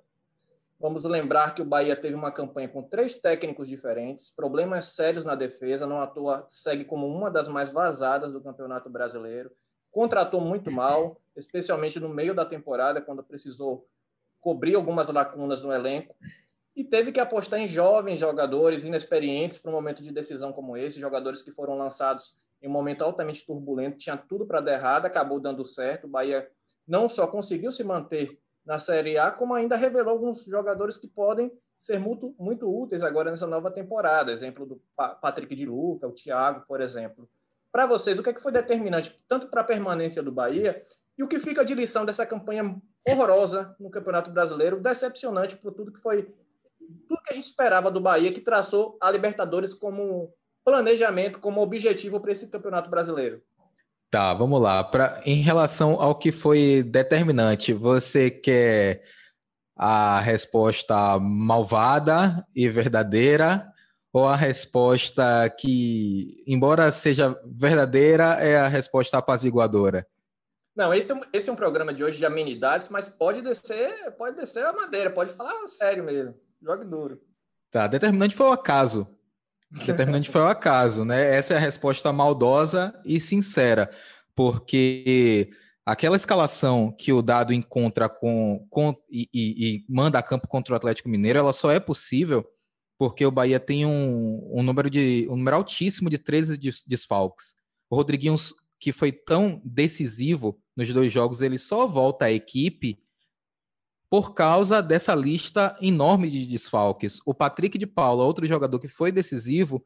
Vamos 0.79 1.03
lembrar 1.03 1.53
que 1.53 1.61
o 1.61 1.65
Bahia 1.65 1.93
teve 1.93 2.15
uma 2.15 2.31
campanha 2.31 2.69
com 2.69 2.81
três 2.81 3.15
técnicos 3.15 3.67
diferentes, 3.67 4.29
problemas 4.29 4.93
sérios 4.93 5.25
na 5.25 5.35
defesa, 5.35 5.85
não 5.85 6.01
à 6.01 6.07
toa 6.07 6.45
segue 6.47 6.85
como 6.85 7.05
uma 7.05 7.29
das 7.29 7.49
mais 7.49 7.69
vazadas 7.69 8.31
do 8.31 8.39
Campeonato 8.41 8.89
Brasileiro. 8.89 9.51
Contratou 9.91 10.39
muito 10.39 10.71
mal, 10.71 11.19
especialmente 11.35 11.99
no 11.99 12.07
meio 12.07 12.33
da 12.33 12.45
temporada, 12.45 13.01
quando 13.01 13.21
precisou 13.21 13.85
cobrir 14.39 14.75
algumas 14.75 15.09
lacunas 15.09 15.61
no 15.61 15.73
elenco. 15.73 16.15
E 16.73 16.81
teve 16.85 17.11
que 17.11 17.19
apostar 17.19 17.59
em 17.59 17.67
jovens 17.67 18.21
jogadores 18.21 18.85
inexperientes 18.85 19.57
para 19.57 19.71
um 19.71 19.73
momento 19.73 20.01
de 20.01 20.13
decisão 20.13 20.53
como 20.53 20.77
esse, 20.77 20.97
jogadores 20.97 21.41
que 21.41 21.51
foram 21.51 21.77
lançados 21.77 22.39
em 22.61 22.69
um 22.69 22.71
momento 22.71 23.03
altamente 23.03 23.45
turbulento, 23.45 23.97
tinha 23.97 24.15
tudo 24.15 24.45
para 24.45 24.61
dar 24.61 24.73
errado, 24.73 25.05
acabou 25.05 25.41
dando 25.41 25.65
certo. 25.65 26.07
O 26.07 26.09
Bahia 26.09 26.49
não 26.87 27.09
só 27.09 27.27
conseguiu 27.27 27.69
se 27.69 27.83
manter 27.83 28.39
na 28.65 28.79
Série 28.79 29.17
A, 29.17 29.31
como 29.31 29.53
ainda 29.53 29.75
revelou 29.75 30.11
alguns 30.11 30.43
jogadores 30.45 30.97
que 30.97 31.07
podem 31.07 31.51
ser 31.77 31.99
muito, 31.99 32.35
muito 32.37 32.69
úteis 32.69 33.01
agora 33.01 33.31
nessa 33.31 33.47
nova 33.47 33.71
temporada. 33.71 34.31
Exemplo 34.31 34.65
do 34.65 34.81
Patrick 34.95 35.55
de 35.55 35.65
Luca, 35.65 36.07
o 36.07 36.13
Thiago, 36.13 36.65
por 36.67 36.81
exemplo. 36.81 37.29
Para 37.71 37.87
vocês, 37.87 38.19
o 38.19 38.23
que, 38.23 38.29
é 38.29 38.33
que 38.33 38.41
foi 38.41 38.51
determinante 38.51 39.19
tanto 39.27 39.47
para 39.47 39.61
a 39.61 39.65
permanência 39.65 40.21
do 40.21 40.31
Bahia 40.31 40.85
e 41.17 41.23
o 41.23 41.27
que 41.27 41.39
fica 41.39 41.63
de 41.63 41.73
lição 41.73 42.05
dessa 42.05 42.25
campanha 42.25 42.79
horrorosa 43.07 43.75
no 43.79 43.89
Campeonato 43.89 44.31
Brasileiro, 44.31 44.79
decepcionante 44.79 45.55
por 45.55 45.73
tudo 45.73 45.91
que 45.91 46.01
foi 46.01 46.33
tudo 47.07 47.21
que 47.23 47.31
a 47.31 47.35
gente 47.35 47.45
esperava 47.45 47.91
do 47.91 48.01
Bahia, 48.01 48.33
que 48.33 48.41
traçou 48.41 48.97
a 49.01 49.11
Libertadores 49.11 49.73
como 49.73 50.33
planejamento, 50.65 51.39
como 51.39 51.61
objetivo 51.61 52.19
para 52.19 52.31
esse 52.31 52.49
Campeonato 52.49 52.89
Brasileiro. 52.89 53.41
Tá, 54.09 54.33
vamos 54.33 54.59
lá. 54.59 54.83
Pra, 54.83 55.21
em 55.25 55.41
relação 55.41 56.01
ao 56.01 56.17
que 56.17 56.31
foi 56.31 56.83
determinante, 56.83 57.73
você 57.73 58.31
quer 58.31 59.03
a 59.77 60.19
resposta 60.19 61.19
malvada 61.19 62.45
e 62.55 62.67
verdadeira 62.67 63.71
ou 64.11 64.27
a 64.27 64.35
resposta 64.35 65.49
que, 65.59 66.43
embora 66.47 66.91
seja 66.91 67.39
verdadeira, 67.45 68.33
é 68.39 68.57
a 68.57 68.67
resposta 68.67 69.19
apaziguadora? 69.19 70.07
Não, 70.75 70.93
esse, 70.93 71.11
é 71.13 71.21
esse 71.31 71.49
é 71.49 71.53
um 71.53 71.55
programa 71.55 71.93
de 71.93 72.03
hoje 72.03 72.17
de 72.17 72.25
amenidades, 72.25 72.89
mas 72.89 73.07
pode 73.07 73.41
descer, 73.41 74.11
pode 74.17 74.35
descer 74.35 74.65
a 74.65 74.73
madeira, 74.73 75.11
pode 75.11 75.31
falar 75.31 75.67
sério 75.67 76.03
mesmo. 76.03 76.33
Jogue 76.61 76.85
duro. 76.85 77.21
Tá, 77.69 77.85
determinante 77.85 78.35
foi 78.35 78.47
o 78.47 78.53
acaso. 78.53 79.07
Determinante 79.71 80.29
foi 80.29 80.41
o 80.41 80.47
acaso, 80.47 81.05
né? 81.05 81.35
Essa 81.35 81.53
é 81.53 81.57
a 81.57 81.59
resposta 81.59 82.11
maldosa 82.11 82.93
e 83.05 83.19
sincera, 83.19 83.89
porque 84.35 85.51
aquela 85.85 86.15
escalação 86.15 86.91
que 86.91 87.13
o 87.13 87.21
dado 87.21 87.53
encontra 87.53 88.09
com, 88.09 88.65
com 88.69 88.95
e, 89.11 89.29
e, 89.33 89.75
e, 89.75 89.85
manda 89.87 90.17
a 90.17 90.23
campo 90.23 90.47
contra 90.47 90.73
o 90.73 90.77
Atlético 90.77 91.09
Mineiro, 91.09 91.39
ela 91.39 91.53
só 91.53 91.71
é 91.71 91.79
possível 91.79 92.45
porque 92.97 93.25
o 93.25 93.31
Bahia 93.31 93.59
tem 93.59 93.85
um, 93.85 94.49
um 94.51 94.61
número 94.61 94.89
de 94.89 95.25
um 95.29 95.37
número 95.37 95.55
altíssimo 95.55 96.09
de 96.09 96.17
13 96.17 96.59
desfalques. 96.85 97.55
O 97.89 97.95
Rodriguinho, 97.95 98.35
que 98.79 98.91
foi 98.91 99.11
tão 99.11 99.61
decisivo 99.63 100.59
nos 100.75 100.91
dois 100.91 101.11
jogos, 101.11 101.41
ele 101.41 101.57
só 101.57 101.87
volta 101.87 102.25
à 102.25 102.31
equipe 102.31 102.99
por 104.09 104.33
causa 104.33 104.81
dessa 104.81 105.13
lista 105.13 105.77
enorme 105.79 106.29
de 106.29 106.45
desfalques. 106.45 107.19
O 107.25 107.33
Patrick 107.33 107.77
de 107.77 107.85
Paula, 107.85 108.23
outro 108.23 108.45
jogador 108.45 108.79
que 108.79 108.87
foi 108.87 109.11
decisivo, 109.11 109.83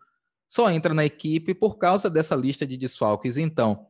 só 0.48 0.72
entra 0.72 0.94
na 0.94 1.04
equipe 1.04 1.54
por 1.54 1.78
causa 1.78 2.10
dessa 2.10 2.36
lista 2.36 2.66
de 2.66 2.78
desfalques. 2.78 3.38
Então, 3.38 3.88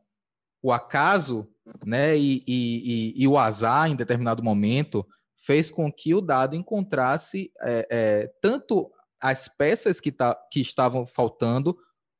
o 0.60 0.72
acaso 0.72 1.48
né, 1.84 2.16
e, 2.16 2.42
e, 2.46 3.14
e, 3.16 3.22
e 3.22 3.28
o 3.28 3.38
azar, 3.38 3.88
em 3.88 3.94
determinado 3.94 4.42
momento, 4.42 5.06
fez 5.36 5.70
com 5.70 5.92
que 5.92 6.14
o 6.14 6.20
dado 6.20 6.56
encontrasse 6.56 7.52
é, 7.60 7.86
é, 7.90 8.32
tanto 8.40 8.90
as 9.20 9.46
peças 9.46 10.00
que, 10.00 10.10
tá, 10.10 10.34
que 10.50 10.60
estavam 10.60 11.06
faltando, 11.06 11.76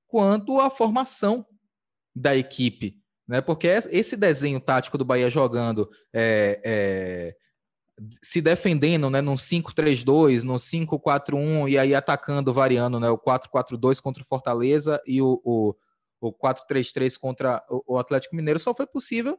quanto 0.06 0.60
a 0.60 0.70
formação 0.70 1.44
da 2.14 2.36
equipe. 2.36 3.02
Né? 3.26 3.40
Porque 3.40 3.66
esse 3.66 4.16
desenho 4.16 4.60
tático 4.60 4.96
do 4.96 5.04
Bahia 5.04 5.28
jogando, 5.28 5.90
é, 6.12 6.60
é 6.64 7.43
se 8.22 8.40
defendendo 8.40 9.08
né, 9.08 9.20
no 9.20 9.34
5-3-2, 9.34 10.42
no 10.42 10.54
5-4-1, 10.54 11.68
e 11.70 11.78
aí 11.78 11.94
atacando, 11.94 12.52
variando 12.52 12.98
né, 12.98 13.08
o 13.08 13.18
4-4-2 13.18 14.00
contra 14.00 14.22
o 14.22 14.26
Fortaleza 14.26 15.00
e 15.06 15.22
o, 15.22 15.40
o, 15.44 15.74
o 16.20 16.32
4-3-3 16.32 17.18
contra 17.18 17.64
o 17.86 17.98
Atlético 17.98 18.34
Mineiro, 18.34 18.58
só 18.58 18.74
foi 18.74 18.86
possível 18.86 19.38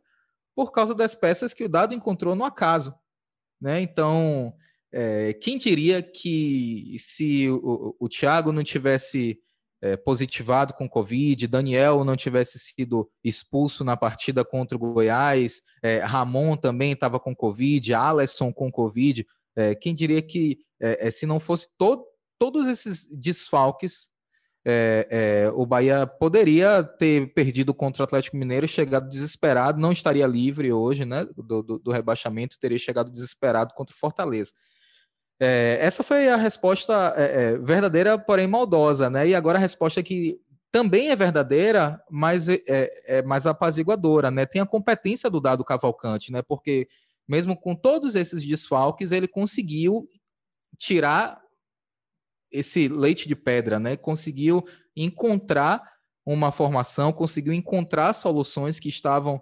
por 0.56 0.72
causa 0.72 0.96
das 0.96 1.14
peças 1.14 1.54
que 1.54 1.66
o 1.66 1.70
Dado 1.70 1.94
encontrou 1.94 2.34
no 2.34 2.46
acaso. 2.46 2.96
Né? 3.60 3.82
Então, 3.82 4.54
é, 4.92 5.34
quem 5.34 5.58
diria 5.58 6.02
que 6.02 6.96
se 6.98 7.50
o, 7.50 7.96
o 8.00 8.08
Thiago 8.08 8.54
não 8.54 8.64
tivesse 8.64 9.40
é, 9.82 9.96
positivado 9.96 10.74
com 10.74 10.90
Covid, 10.90 11.48
Daniel 11.48 12.04
não 12.04 12.16
tivesse 12.16 12.58
sido 12.60 13.10
expulso 13.24 13.84
na 13.84 13.96
partida 13.96 14.44
contra 14.44 14.76
o 14.76 14.80
Goiás, 14.80 15.62
é, 15.84 16.00
Ramon 16.00 16.58
também 16.58 16.94
estava 16.94 17.20
com 17.20 17.36
Covid, 17.36 17.94
Alisson 17.94 18.52
com 18.52 18.72
Covid. 18.72 19.26
É, 19.56 19.76
quem 19.76 19.94
diria 19.94 20.22
que 20.22 20.60
é, 20.82 21.08
é, 21.08 21.12
se 21.12 21.26
não 21.26 21.40
fosse 21.40 21.78
to 21.78 22.06
todos 22.38 22.68
esses 22.68 23.08
desfalques, 23.18 24.10
é, 24.68 25.50
o 25.54 25.66
Bahia 25.66 26.08
poderia 26.08 26.84
ter 26.84 27.32
perdido 27.34 27.74
contra 27.74 28.02
o 28.02 28.04
Atlético 28.04 28.36
Mineiro, 28.36 28.68
chegado 28.68 29.08
desesperado, 29.08 29.80
não 29.80 29.92
estaria 29.92 30.26
livre 30.26 30.74
hoje 30.74 31.06
né, 31.06 31.26
do, 31.36 31.62
do, 31.62 31.80
do 31.80 31.92
rebaixamento, 31.92 32.60
teria 32.60 32.78
chegado 32.78 33.12
desesperado 33.12 33.74
contra 33.76 33.96
o 33.96 34.00
Fortaleza. 34.00 34.52
É, 35.40 35.78
essa 35.82 36.04
foi 36.04 36.30
a 36.30 36.38
resposta 36.38 37.14
é, 37.18 37.24
é, 37.24 37.58
verdadeira, 37.58 38.18
porém 38.18 38.48
maldosa, 38.48 39.10
né? 39.10 39.28
E 39.28 39.36
agora 39.36 39.58
a 39.58 39.62
resposta 39.62 40.02
que 40.02 40.40
também 40.72 41.10
é 41.10 41.16
verdadeira, 41.16 42.02
mas 42.10 42.50
é, 42.50 42.62
é, 42.68 43.18
é, 43.18 43.22
mais 43.24 43.46
apaziguadora, 43.46 44.32
né? 44.32 44.46
Tem 44.46 44.62
a 44.62 44.66
competência 44.66 45.30
do 45.30 45.40
dado 45.40 45.64
Cavalcante, 45.64 46.32
né? 46.32 46.42
Porque 46.42 46.88
mesmo 47.28 47.56
com 47.56 47.76
todos 47.76 48.16
esses 48.16 48.44
desfalques, 48.44 49.12
ele 49.12 49.28
conseguiu 49.28 50.08
tirar 50.78 51.42
esse 52.52 52.88
leite 52.88 53.28
de 53.28 53.36
pedra, 53.36 53.80
né? 53.80 53.98
Conseguiu 53.98 54.66
encontrar 54.96 55.82
uma 56.26 56.52
formação, 56.52 57.12
conseguiu 57.12 57.54
encontrar 57.54 58.14
soluções 58.14 58.80
que 58.80 58.90
estavam 58.90 59.42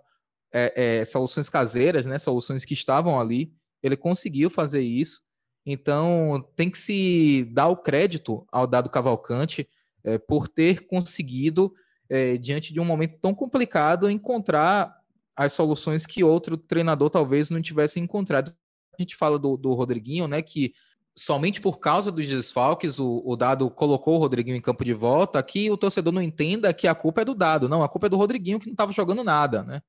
é, 0.53 0.99
é, 1.01 1.05
soluções 1.05 1.49
caseiras, 1.49 2.05
né? 2.05 2.17
Soluções 2.19 2.65
que 2.65 2.73
estavam 2.73 3.19
ali. 3.19 3.53
Ele 3.81 3.97
conseguiu 3.97 4.49
fazer 4.49 4.81
isso. 4.81 5.21
Então, 5.65 6.45
tem 6.55 6.69
que 6.69 6.77
se 6.77 7.47
dar 7.51 7.67
o 7.67 7.77
crédito 7.77 8.45
ao 8.51 8.67
Dado 8.67 8.89
Cavalcante 8.89 9.67
é, 10.03 10.17
por 10.17 10.47
ter 10.47 10.85
conseguido, 10.85 11.73
é, 12.09 12.37
diante 12.37 12.73
de 12.73 12.79
um 12.79 12.85
momento 12.85 13.17
tão 13.21 13.33
complicado, 13.33 14.09
encontrar 14.09 14.93
as 15.35 15.53
soluções 15.53 16.05
que 16.05 16.23
outro 16.23 16.57
treinador 16.57 17.09
talvez 17.09 17.49
não 17.49 17.61
tivesse 17.61 17.99
encontrado. 17.99 18.53
A 18.97 19.01
gente 19.01 19.15
fala 19.15 19.39
do, 19.39 19.57
do 19.57 19.73
Rodriguinho, 19.73 20.27
né, 20.27 20.41
que 20.41 20.73
somente 21.15 21.61
por 21.61 21.79
causa 21.79 22.11
dos 22.11 22.27
desfalques 22.27 22.99
o, 22.99 23.21
o, 23.25 23.35
Dado 23.35 23.69
colocou 23.69 24.15
o 24.15 24.19
Rodriguinho 24.19 24.57
em 24.57 24.61
campo 24.61 24.83
de 24.83 24.93
volta, 24.93 25.41
que 25.41 25.69
o 25.69 25.77
torcedor 25.77 26.11
não 26.11 26.21
entenda 26.21 26.73
que 26.73 26.87
a 26.87 26.95
culpa 26.95 27.21
é 27.21 27.25
do 27.25 27.35
Dado. 27.35 27.69
Não, 27.69 27.83
a 27.83 27.89
culpa 27.89 28.07
é 28.07 28.09
do 28.09 28.17
Rodriguinho 28.17 28.59
que 28.59 28.67
não 28.67 28.73
estava 28.73 28.91
jogando 28.91 29.23
nada, 29.23 29.63
né? 29.63 29.81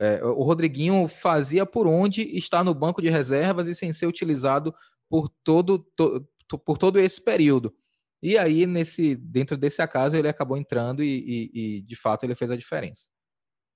É, 0.00 0.24
o 0.24 0.42
Rodriguinho 0.42 1.06
fazia 1.06 1.64
por 1.64 1.86
onde 1.86 2.22
estar 2.36 2.64
no 2.64 2.74
banco 2.74 3.00
de 3.00 3.08
reservas 3.08 3.68
e 3.68 3.74
sem 3.74 3.92
ser 3.92 4.06
utilizado 4.06 4.74
por 5.14 5.28
todo, 5.44 5.78
to, 5.78 6.28
por 6.64 6.76
todo 6.76 6.98
esse 6.98 7.22
período. 7.22 7.72
E 8.20 8.36
aí, 8.36 8.66
nesse, 8.66 9.14
dentro 9.14 9.56
desse 9.56 9.80
acaso, 9.80 10.16
ele 10.16 10.26
acabou 10.26 10.56
entrando 10.56 11.04
e, 11.04 11.06
e, 11.06 11.50
e 11.78 11.82
de 11.82 11.94
fato 11.94 12.24
ele 12.24 12.34
fez 12.34 12.50
a 12.50 12.56
diferença. 12.56 13.08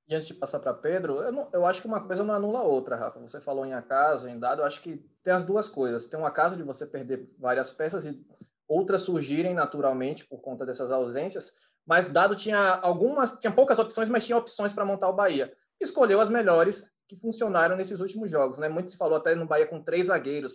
E 0.08 0.16
antes 0.16 0.26
de 0.26 0.34
passar 0.34 0.58
para 0.58 0.74
Pedro, 0.74 1.22
eu, 1.22 1.30
não, 1.30 1.48
eu, 1.52 1.64
acho 1.64 1.80
que 1.80 1.86
uma 1.86 2.04
coisa 2.04 2.24
não 2.24 2.34
anula 2.34 2.58
a 2.58 2.64
outra, 2.64 2.96
Rafa. 2.96 3.20
Você 3.20 3.40
falou 3.40 3.64
em 3.64 3.72
acaso, 3.72 4.26
em 4.26 4.36
dado, 4.36 4.62
eu 4.62 4.66
acho 4.66 4.82
que 4.82 4.96
tem 5.22 5.32
as 5.32 5.44
duas 5.44 5.68
coisas. 5.68 6.08
Tem 6.08 6.18
um 6.18 6.26
acaso 6.26 6.56
de 6.56 6.64
você 6.64 6.84
perder 6.84 7.30
várias 7.38 7.70
peças 7.70 8.04
e 8.04 8.20
outras 8.66 9.02
surgirem 9.02 9.54
naturalmente 9.54 10.26
por 10.26 10.40
conta 10.40 10.66
dessas 10.66 10.90
ausências, 10.90 11.52
mas 11.86 12.08
dado 12.08 12.34
tinha 12.34 12.80
algumas, 12.82 13.34
tinha 13.34 13.52
poucas 13.52 13.78
opções, 13.78 14.08
mas 14.08 14.26
tinha 14.26 14.36
opções 14.36 14.72
para 14.72 14.84
montar 14.84 15.08
o 15.08 15.14
Bahia. 15.14 15.52
Escolheu 15.80 16.20
as 16.20 16.28
melhores 16.28 16.90
que 17.06 17.14
funcionaram 17.14 17.76
nesses 17.76 18.00
últimos 18.00 18.28
jogos, 18.28 18.58
né? 18.58 18.68
Muito 18.68 18.90
se 18.90 18.96
falou 18.96 19.16
até 19.16 19.36
no 19.36 19.46
Bahia 19.46 19.66
com 19.66 19.80
três 19.80 20.08
zagueiros, 20.08 20.54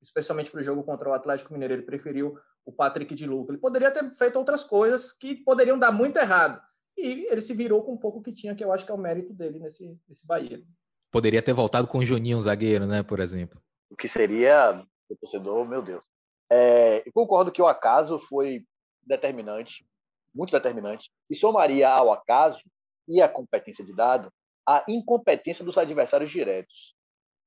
especialmente 0.00 0.50
para 0.50 0.60
o 0.60 0.62
jogo 0.62 0.84
contra 0.84 1.08
o 1.08 1.12
Atlético 1.12 1.52
Mineiro. 1.52 1.74
Ele 1.74 1.82
preferiu 1.82 2.38
o 2.64 2.72
Patrick 2.72 3.14
de 3.14 3.26
Luca. 3.26 3.52
Ele 3.52 3.60
poderia 3.60 3.90
ter 3.90 4.08
feito 4.10 4.38
outras 4.38 4.64
coisas 4.64 5.12
que 5.12 5.36
poderiam 5.36 5.78
dar 5.78 5.92
muito 5.92 6.18
errado. 6.18 6.60
E 6.96 7.26
ele 7.30 7.40
se 7.40 7.54
virou 7.54 7.82
com 7.82 7.92
um 7.92 7.98
pouco 7.98 8.22
que 8.22 8.32
tinha, 8.32 8.54
que 8.54 8.64
eu 8.64 8.72
acho 8.72 8.84
que 8.84 8.90
é 8.90 8.94
o 8.94 8.98
mérito 8.98 9.32
dele 9.34 9.58
nesse, 9.58 9.98
nesse 10.08 10.26
Bahia. 10.26 10.62
Poderia 11.10 11.42
ter 11.42 11.52
voltado 11.52 11.86
com 11.86 11.98
o 11.98 12.04
Juninho, 12.04 12.40
zagueiro, 12.40 12.86
né, 12.86 13.02
por 13.02 13.20
exemplo. 13.20 13.60
O 13.90 13.96
que 13.96 14.08
seria, 14.08 14.84
o 15.08 15.16
torcedor, 15.16 15.66
meu 15.66 15.82
Deus. 15.82 16.06
É, 16.50 17.06
eu 17.06 17.12
concordo 17.12 17.52
que 17.52 17.60
o 17.60 17.66
acaso 17.66 18.18
foi 18.18 18.64
determinante, 19.02 19.86
muito 20.34 20.50
determinante, 20.50 21.10
e 21.30 21.34
somaria 21.34 21.88
ao 21.88 22.12
acaso 22.12 22.62
e 23.08 23.20
à 23.20 23.28
competência 23.28 23.84
de 23.84 23.92
dado 23.92 24.32
a 24.66 24.84
incompetência 24.88 25.64
dos 25.64 25.78
adversários 25.78 26.30
diretos. 26.30 26.94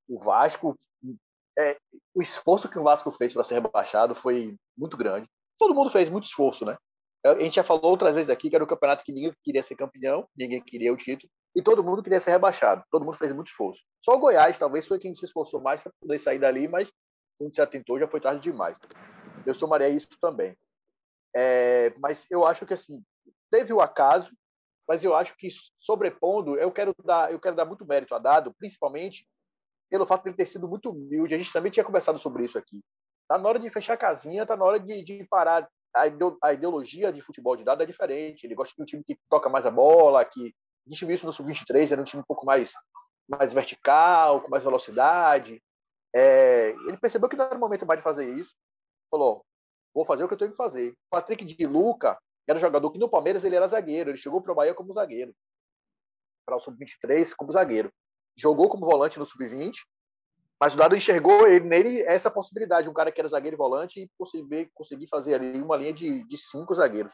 O 0.07 0.19
Vasco 0.19 0.79
é, 1.59 1.77
o 2.15 2.21
esforço 2.21 2.69
que 2.69 2.79
o 2.79 2.83
Vasco 2.83 3.11
fez 3.11 3.33
para 3.33 3.43
ser 3.43 3.55
rebaixado 3.55 4.15
foi 4.15 4.55
muito 4.77 4.95
grande. 4.95 5.27
Todo 5.57 5.75
mundo 5.75 5.89
fez 5.89 6.09
muito 6.09 6.25
esforço, 6.25 6.65
né? 6.65 6.77
A 7.25 7.37
gente 7.37 7.57
já 7.57 7.63
falou 7.65 7.91
outras 7.91 8.15
vezes 8.15 8.29
aqui 8.29 8.49
que 8.49 8.55
era 8.55 8.63
o 8.63 8.67
campeonato 8.67 9.03
que 9.03 9.11
ninguém 9.11 9.33
queria 9.43 9.61
ser 9.61 9.75
campeão, 9.75 10.25
ninguém 10.37 10.63
queria 10.63 10.93
o 10.93 10.95
título, 10.95 11.29
e 11.53 11.61
todo 11.61 11.83
mundo 11.83 12.01
queria 12.01 12.19
ser 12.21 12.31
rebaixado. 12.31 12.81
Todo 12.89 13.03
mundo 13.03 13.17
fez 13.17 13.33
muito 13.33 13.49
esforço. 13.49 13.83
Só 14.03 14.15
o 14.15 14.19
Goiás 14.19 14.57
talvez 14.57 14.87
foi 14.87 14.97
quem 14.97 15.13
se 15.13 15.25
esforçou 15.25 15.59
mais 15.59 15.81
para 15.81 15.91
poder 15.99 16.17
sair 16.17 16.39
dali, 16.39 16.65
mas 16.69 16.89
quando 17.37 17.53
se 17.53 17.61
atentou 17.61 17.99
já 17.99 18.07
foi 18.07 18.21
tarde 18.21 18.41
demais. 18.41 18.77
Eu 19.45 19.53
somaria 19.53 19.89
isso 19.89 20.07
também. 20.21 20.55
É, 21.35 21.93
mas 21.99 22.25
eu 22.31 22.45
acho 22.45 22.65
que 22.65 22.73
assim 22.73 23.03
teve 23.51 23.73
o 23.73 23.81
acaso, 23.81 24.31
mas 24.87 25.03
eu 25.03 25.13
acho 25.13 25.35
que 25.35 25.49
sobrepondo, 25.77 26.57
eu 26.57 26.71
quero 26.71 26.95
dar, 27.03 27.33
eu 27.33 27.39
quero 27.39 27.55
dar 27.55 27.65
muito 27.65 27.85
mérito 27.85 28.15
a 28.15 28.19
dado, 28.19 28.53
principalmente 28.57 29.27
pelo 29.89 30.05
fato 30.05 30.23
de 30.23 30.29
ele 30.29 30.37
ter 30.37 30.45
sido 30.45 30.67
muito 30.67 30.91
humilde. 30.91 31.33
A 31.33 31.37
gente 31.37 31.51
também 31.51 31.71
tinha 31.71 31.83
conversado 31.83 32.19
sobre 32.19 32.45
isso 32.45 32.57
aqui. 32.57 32.81
Tá 33.27 33.37
na 33.37 33.49
hora 33.49 33.59
de 33.59 33.69
fechar 33.69 33.93
a 33.93 33.97
casinha, 33.97 34.45
tá 34.45 34.55
na 34.55 34.63
hora 34.63 34.79
de, 34.79 35.03
de 35.03 35.23
parar. 35.25 35.67
A 35.93 36.53
ideologia 36.53 37.11
de 37.11 37.21
futebol 37.21 37.55
de 37.55 37.63
dado 37.63 37.81
é 37.81 37.85
diferente. 37.85 38.43
Ele 38.43 38.55
gosta 38.55 38.75
de 38.75 38.81
um 38.81 38.85
time 38.85 39.03
que 39.03 39.17
toca 39.29 39.49
mais 39.49 39.65
a 39.65 39.71
bola, 39.71 40.23
que 40.23 40.53
a 40.87 40.89
gente 40.89 41.05
viu 41.05 41.15
isso 41.15 41.25
no 41.25 41.33
Sub-23, 41.33 41.91
era 41.91 42.01
um 42.01 42.05
time 42.05 42.21
um 42.21 42.25
pouco 42.25 42.45
mais, 42.45 42.71
mais 43.27 43.53
vertical, 43.53 44.41
com 44.41 44.49
mais 44.49 44.63
velocidade. 44.63 45.61
É, 46.15 46.69
ele 46.87 46.97
percebeu 46.97 47.29
que 47.29 47.35
não 47.35 47.45
era 47.45 47.55
o 47.55 47.59
momento 47.59 47.85
mais 47.85 47.99
de 47.99 48.03
fazer 48.03 48.29
isso. 48.29 48.55
Falou: 49.09 49.43
vou 49.93 50.05
fazer 50.05 50.23
o 50.23 50.27
que 50.27 50.33
eu 50.35 50.37
tenho 50.37 50.51
que 50.51 50.57
fazer. 50.57 50.95
Patrick 51.09 51.43
de 51.43 51.65
Luca 51.65 52.17
era 52.47 52.57
um 52.57 52.61
jogador 52.61 52.91
que 52.91 52.99
no 52.99 53.09
Palmeiras 53.09 53.43
ele 53.43 53.55
era 53.55 53.67
zagueiro. 53.67 54.11
Ele 54.11 54.17
chegou 54.17 54.41
para 54.41 54.51
o 54.51 54.55
Bahia 54.55 54.73
como 54.73 54.93
zagueiro. 54.93 55.33
Para 56.45 56.57
o 56.57 56.61
Sub-23 56.61 57.33
como 57.35 57.51
zagueiro 57.51 57.91
jogou 58.35 58.69
como 58.69 58.85
volante 58.85 59.19
no 59.19 59.25
sub-20, 59.25 59.73
mas 60.59 60.73
o 60.73 60.77
Dado 60.77 60.95
enxergou 60.95 61.47
ele, 61.47 61.65
nele 61.65 62.01
essa 62.01 62.29
possibilidade, 62.29 62.89
um 62.89 62.93
cara 62.93 63.11
que 63.11 63.21
era 63.21 63.29
zagueiro 63.29 63.55
e 63.55 63.57
volante 63.57 64.01
e 64.01 64.09
conseguir, 64.17 64.69
conseguir 64.73 65.07
fazer 65.07 65.35
ali 65.35 65.61
uma 65.61 65.77
linha 65.77 65.93
de, 65.93 66.27
de 66.27 66.37
cinco 66.37 66.73
zagueiros. 66.73 67.13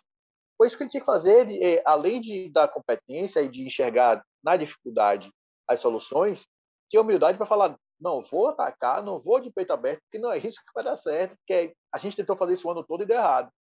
Foi 0.58 0.68
isso 0.68 0.76
que 0.76 0.84
ele 0.84 0.90
tinha 0.90 1.02
que 1.02 1.06
fazer, 1.06 1.42
ele, 1.42 1.64
é, 1.64 1.84
além 1.86 2.22
de 2.22 2.50
da 2.50 2.68
competência 2.68 3.42
e 3.42 3.50
de 3.50 3.64
enxergar 3.64 4.24
na 4.44 4.58
dificuldade 4.58 5.32
as 5.68 5.80
soluções, 5.80 6.48
tinha 6.90 7.02
humildade 7.02 7.38
para 7.38 7.46
falar, 7.46 7.78
não 8.00 8.22
vou 8.22 8.48
atacar, 8.48 9.04
não 9.04 9.20
vou 9.20 9.40
de 9.40 9.52
peito 9.52 9.74
aberto, 9.74 10.02
porque 10.04 10.18
não 10.18 10.32
é 10.32 10.38
isso 10.38 10.60
que 10.66 10.74
vai 10.74 10.84
dar 10.84 10.98
certo, 10.98 11.36
porque 11.38 11.76
a 11.92 11.98
gente 11.98 12.16
tentou 12.16 12.36
fazer 12.36 12.54
isso 12.54 12.68
o 12.68 12.72
ano 12.72 12.84
todo 12.84 13.04
e 13.04 13.06
deu 13.06 13.18
errado. 13.18 13.52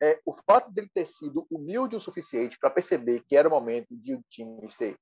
É, 0.00 0.20
o 0.24 0.32
fato 0.32 0.70
dele 0.70 0.88
ter 0.94 1.06
sido 1.06 1.44
humilde 1.50 1.96
o 1.96 2.00
suficiente 2.00 2.56
para 2.60 2.70
perceber 2.70 3.24
que 3.26 3.36
era 3.36 3.48
o 3.48 3.50
momento 3.50 3.88
de 3.90 4.14
o 4.14 4.22
time 4.28 4.70
ser 4.70 4.96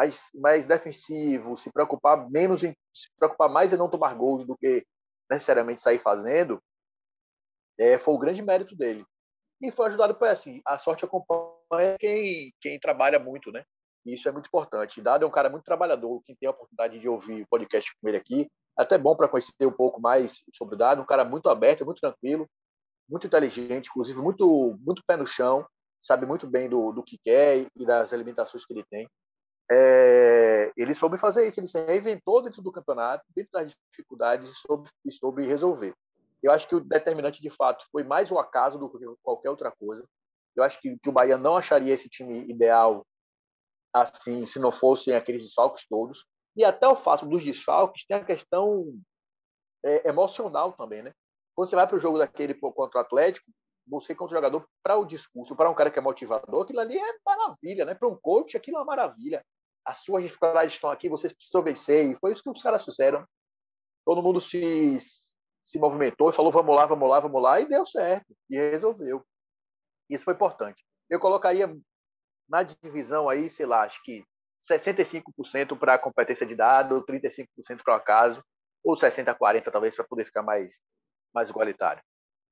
mais, 0.00 0.30
mais 0.34 0.66
defensivo, 0.66 1.58
se 1.58 1.70
preocupar 1.70 2.30
menos 2.30 2.64
em, 2.64 2.74
se 2.94 3.10
preocupar 3.18 3.50
mais 3.50 3.70
em 3.70 3.76
não 3.76 3.90
tomar 3.90 4.14
gols 4.14 4.44
do 4.46 4.56
que 4.56 4.86
necessariamente 5.30 5.82
sair 5.82 5.98
fazendo, 5.98 6.58
é, 7.78 7.98
foi 7.98 8.14
o 8.14 8.18
grande 8.18 8.40
mérito 8.40 8.74
dele. 8.74 9.04
E 9.60 9.70
foi 9.70 9.86
ajudado 9.86 10.14
por 10.14 10.26
assim, 10.26 10.62
a 10.64 10.78
sorte 10.78 11.04
acompanha 11.04 11.98
quem, 11.98 12.50
quem 12.62 12.80
trabalha 12.80 13.18
muito, 13.18 13.52
né? 13.52 13.62
E 14.06 14.14
isso 14.14 14.26
é 14.26 14.32
muito 14.32 14.46
importante. 14.46 15.02
Dado 15.02 15.26
é 15.26 15.28
um 15.28 15.30
cara 15.30 15.50
muito 15.50 15.64
trabalhador, 15.64 16.22
quem 16.24 16.34
tem 16.34 16.46
a 16.46 16.52
oportunidade 16.52 16.98
de 16.98 17.06
ouvir 17.06 17.42
o 17.42 17.48
podcast 17.48 17.92
com 18.00 18.08
ele 18.08 18.16
aqui, 18.16 18.50
até 18.78 18.96
bom 18.96 19.14
para 19.14 19.28
conhecer 19.28 19.66
um 19.66 19.72
pouco 19.72 20.00
mais 20.00 20.42
sobre 20.54 20.76
o 20.76 20.78
Dado, 20.78 21.02
um 21.02 21.06
cara 21.06 21.26
muito 21.26 21.50
aberto, 21.50 21.84
muito 21.84 22.00
tranquilo, 22.00 22.48
muito 23.06 23.26
inteligente, 23.26 23.88
inclusive 23.90 24.18
muito, 24.18 24.78
muito 24.80 25.02
pé 25.06 25.18
no 25.18 25.26
chão, 25.26 25.66
sabe 26.00 26.24
muito 26.24 26.46
bem 26.46 26.70
do, 26.70 26.90
do 26.90 27.02
que 27.02 27.18
quer 27.22 27.66
e 27.76 27.84
das 27.84 28.12
limitações 28.12 28.64
que 28.64 28.72
ele 28.72 28.84
tem. 28.90 29.06
É, 29.72 30.72
ele 30.76 30.94
soube 30.94 31.16
fazer 31.16 31.46
isso, 31.46 31.60
ele 31.60 31.68
se 31.68 31.78
reinventou 31.84 32.42
dentro 32.42 32.60
do 32.60 32.72
campeonato, 32.72 33.24
dentro 33.34 33.52
das 33.52 33.72
dificuldades 33.90 34.52
soube, 34.58 34.90
soube 35.10 35.46
resolver. 35.46 35.94
Eu 36.42 36.50
acho 36.50 36.66
que 36.66 36.74
o 36.74 36.80
determinante 36.80 37.40
de 37.40 37.50
fato 37.50 37.84
foi 37.92 38.02
mais 38.02 38.30
o 38.32 38.38
acaso 38.38 38.78
do 38.78 38.90
que 38.90 39.04
qualquer 39.22 39.50
outra 39.50 39.70
coisa. 39.70 40.04
Eu 40.56 40.64
acho 40.64 40.80
que, 40.80 40.98
que 40.98 41.08
o 41.08 41.12
Bahia 41.12 41.36
não 41.36 41.56
acharia 41.56 41.94
esse 41.94 42.08
time 42.08 42.50
ideal 42.50 43.06
assim 43.92 44.46
se 44.46 44.58
não 44.58 44.72
fossem 44.72 45.14
aqueles 45.14 45.42
desfalques 45.42 45.86
todos. 45.88 46.24
E 46.56 46.64
até 46.64 46.88
o 46.88 46.96
fato 46.96 47.26
dos 47.26 47.44
desfalques 47.44 48.04
tem 48.06 48.16
a 48.16 48.24
questão 48.24 48.92
é, 49.84 50.08
emocional 50.08 50.72
também, 50.72 51.02
né? 51.02 51.12
Quando 51.54 51.68
você 51.68 51.76
vai 51.76 51.86
para 51.86 51.96
o 51.96 52.00
jogo 52.00 52.18
daquele 52.18 52.54
contra 52.54 52.98
o 52.98 53.02
Atlético, 53.02 53.50
você 53.86 54.14
contra 54.14 54.34
o 54.34 54.36
jogador 54.36 54.68
para 54.82 54.96
o 54.96 55.04
discurso, 55.04 55.54
para 55.54 55.70
um 55.70 55.74
cara 55.74 55.90
que 55.90 55.98
é 55.98 56.02
motivador, 56.02 56.62
aquilo 56.62 56.80
ali 56.80 56.98
é 56.98 57.14
maravilha, 57.24 57.84
né? 57.84 57.94
Para 57.94 58.08
um 58.08 58.16
coach, 58.16 58.56
aquilo 58.56 58.76
é 58.76 58.80
uma 58.80 58.86
maravilha. 58.86 59.44
As 59.90 59.98
suas 60.04 60.22
dificuldades 60.22 60.74
estão 60.74 60.88
aqui, 60.88 61.08
vocês 61.08 61.32
precisam 61.32 61.62
vencer. 61.62 62.06
E 62.06 62.16
foi 62.20 62.32
isso 62.32 62.44
que 62.44 62.50
os 62.50 62.62
caras 62.62 62.84
fizeram. 62.84 63.26
Todo 64.04 64.22
mundo 64.22 64.40
se, 64.40 64.98
se 65.64 65.78
movimentou 65.80 66.32
falou: 66.32 66.52
vamos 66.52 66.76
lá, 66.76 66.86
vamos 66.86 67.08
lá, 67.08 67.18
vamos 67.18 67.42
lá, 67.42 67.60
e 67.60 67.66
deu 67.66 67.84
certo. 67.84 68.32
E 68.48 68.56
resolveu. 68.56 69.26
Isso 70.08 70.24
foi 70.24 70.34
importante. 70.34 70.86
Eu 71.08 71.18
colocaria 71.18 71.76
na 72.48 72.62
divisão 72.62 73.28
aí, 73.28 73.50
sei 73.50 73.66
lá, 73.66 73.82
acho 73.82 74.00
que 74.04 74.24
65% 74.62 75.76
para 75.76 75.98
competência 75.98 76.46
de 76.46 76.54
dado, 76.54 77.04
35% 77.04 77.82
para 77.82 77.94
o 77.94 77.96
acaso, 77.96 78.44
ou 78.84 78.96
60 78.96 79.34
40 79.34 79.72
talvez 79.72 79.96
para 79.96 80.04
poder 80.04 80.24
ficar 80.24 80.42
mais 80.42 80.80
mais 81.34 81.50
igualitário. 81.50 82.02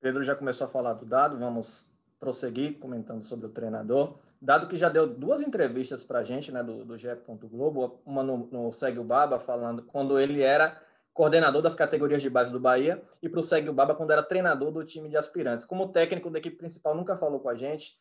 Pedro 0.00 0.24
já 0.24 0.34
começou 0.34 0.66
a 0.66 0.70
falar 0.70 0.94
do 0.94 1.06
dado, 1.06 1.38
vamos 1.38 1.88
prosseguir 2.18 2.78
comentando 2.78 3.22
sobre 3.22 3.46
o 3.46 3.50
treinador. 3.50 4.18
Dado 4.40 4.66
que 4.66 4.76
já 4.76 4.88
deu 4.88 5.06
duas 5.06 5.40
entrevistas 5.40 6.04
para 6.04 6.20
a 6.20 6.24
gente, 6.24 6.52
né, 6.52 6.62
do, 6.62 6.84
do. 6.84 7.48
Globo, 7.48 8.00
uma 8.04 8.22
no, 8.22 8.48
no 8.50 8.72
Segue 8.72 8.98
o 8.98 9.04
Baba, 9.04 9.38
falando 9.38 9.82
quando 9.82 10.18
ele 10.18 10.42
era 10.42 10.80
coordenador 11.12 11.60
das 11.60 11.74
categorias 11.74 12.22
de 12.22 12.30
base 12.30 12.52
do 12.52 12.60
Bahia, 12.60 13.02
e 13.20 13.28
para 13.28 13.40
o 13.40 13.42
Segue 13.42 13.68
o 13.68 13.72
Baba 13.72 13.94
quando 13.94 14.12
era 14.12 14.22
treinador 14.22 14.70
do 14.70 14.84
time 14.84 15.08
de 15.08 15.16
aspirantes. 15.16 15.64
Como 15.64 15.88
técnico 15.88 16.30
da 16.30 16.38
equipe 16.38 16.56
principal, 16.56 16.94
nunca 16.94 17.16
falou 17.16 17.40
com 17.40 17.48
a 17.48 17.56
gente. 17.56 17.98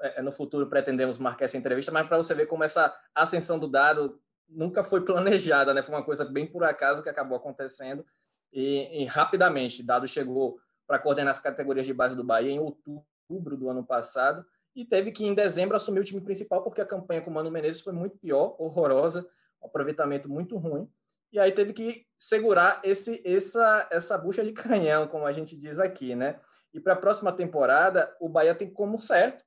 É, 0.00 0.20
é, 0.20 0.22
no 0.22 0.32
futuro 0.32 0.66
pretendemos 0.66 1.18
marcar 1.18 1.46
essa 1.46 1.56
entrevista, 1.56 1.92
mas 1.92 2.06
para 2.06 2.16
você 2.16 2.34
ver 2.34 2.46
como 2.46 2.64
essa 2.64 2.94
ascensão 3.14 3.58
do 3.58 3.66
dado 3.66 4.20
nunca 4.48 4.84
foi 4.84 5.02
planejada, 5.04 5.72
né? 5.72 5.82
Foi 5.82 5.94
uma 5.94 6.04
coisa 6.04 6.24
bem 6.24 6.46
por 6.46 6.64
acaso 6.64 7.02
que 7.02 7.08
acabou 7.08 7.36
acontecendo. 7.36 8.04
E, 8.52 9.02
e 9.02 9.04
rapidamente, 9.04 9.82
Dado 9.82 10.06
chegou 10.06 10.58
para 10.86 10.98
coordenar 10.98 11.32
as 11.32 11.40
categorias 11.40 11.86
de 11.86 11.92
base 11.92 12.14
do 12.14 12.22
Bahia 12.22 12.52
em 12.52 12.60
outubro 12.60 13.04
do 13.28 13.68
ano 13.68 13.84
passado 13.84 14.44
e 14.74 14.84
teve 14.84 15.12
que, 15.12 15.24
em 15.24 15.34
dezembro, 15.34 15.76
assumir 15.76 16.00
o 16.00 16.04
time 16.04 16.20
principal 16.20 16.62
porque 16.62 16.80
a 16.80 16.86
campanha 16.86 17.20
com 17.20 17.30
o 17.30 17.34
Mano 17.34 17.50
Menezes 17.50 17.80
foi 17.80 17.92
muito 17.92 18.18
pior, 18.18 18.56
horrorosa, 18.58 19.26
um 19.62 19.66
aproveitamento 19.66 20.28
muito 20.28 20.56
ruim. 20.56 20.90
E 21.32 21.38
aí 21.38 21.52
teve 21.52 21.72
que 21.72 22.06
segurar 22.18 22.80
esse, 22.84 23.22
essa, 23.24 23.88
essa 23.90 24.18
bucha 24.18 24.44
de 24.44 24.52
canhão, 24.52 25.08
como 25.08 25.26
a 25.26 25.32
gente 25.32 25.56
diz 25.56 25.78
aqui, 25.78 26.14
né? 26.14 26.40
E 26.72 26.80
para 26.80 26.92
a 26.92 26.96
próxima 26.96 27.32
temporada, 27.32 28.14
o 28.20 28.28
Bahia 28.28 28.54
tem 28.54 28.70
como 28.70 28.98
certo, 28.98 29.44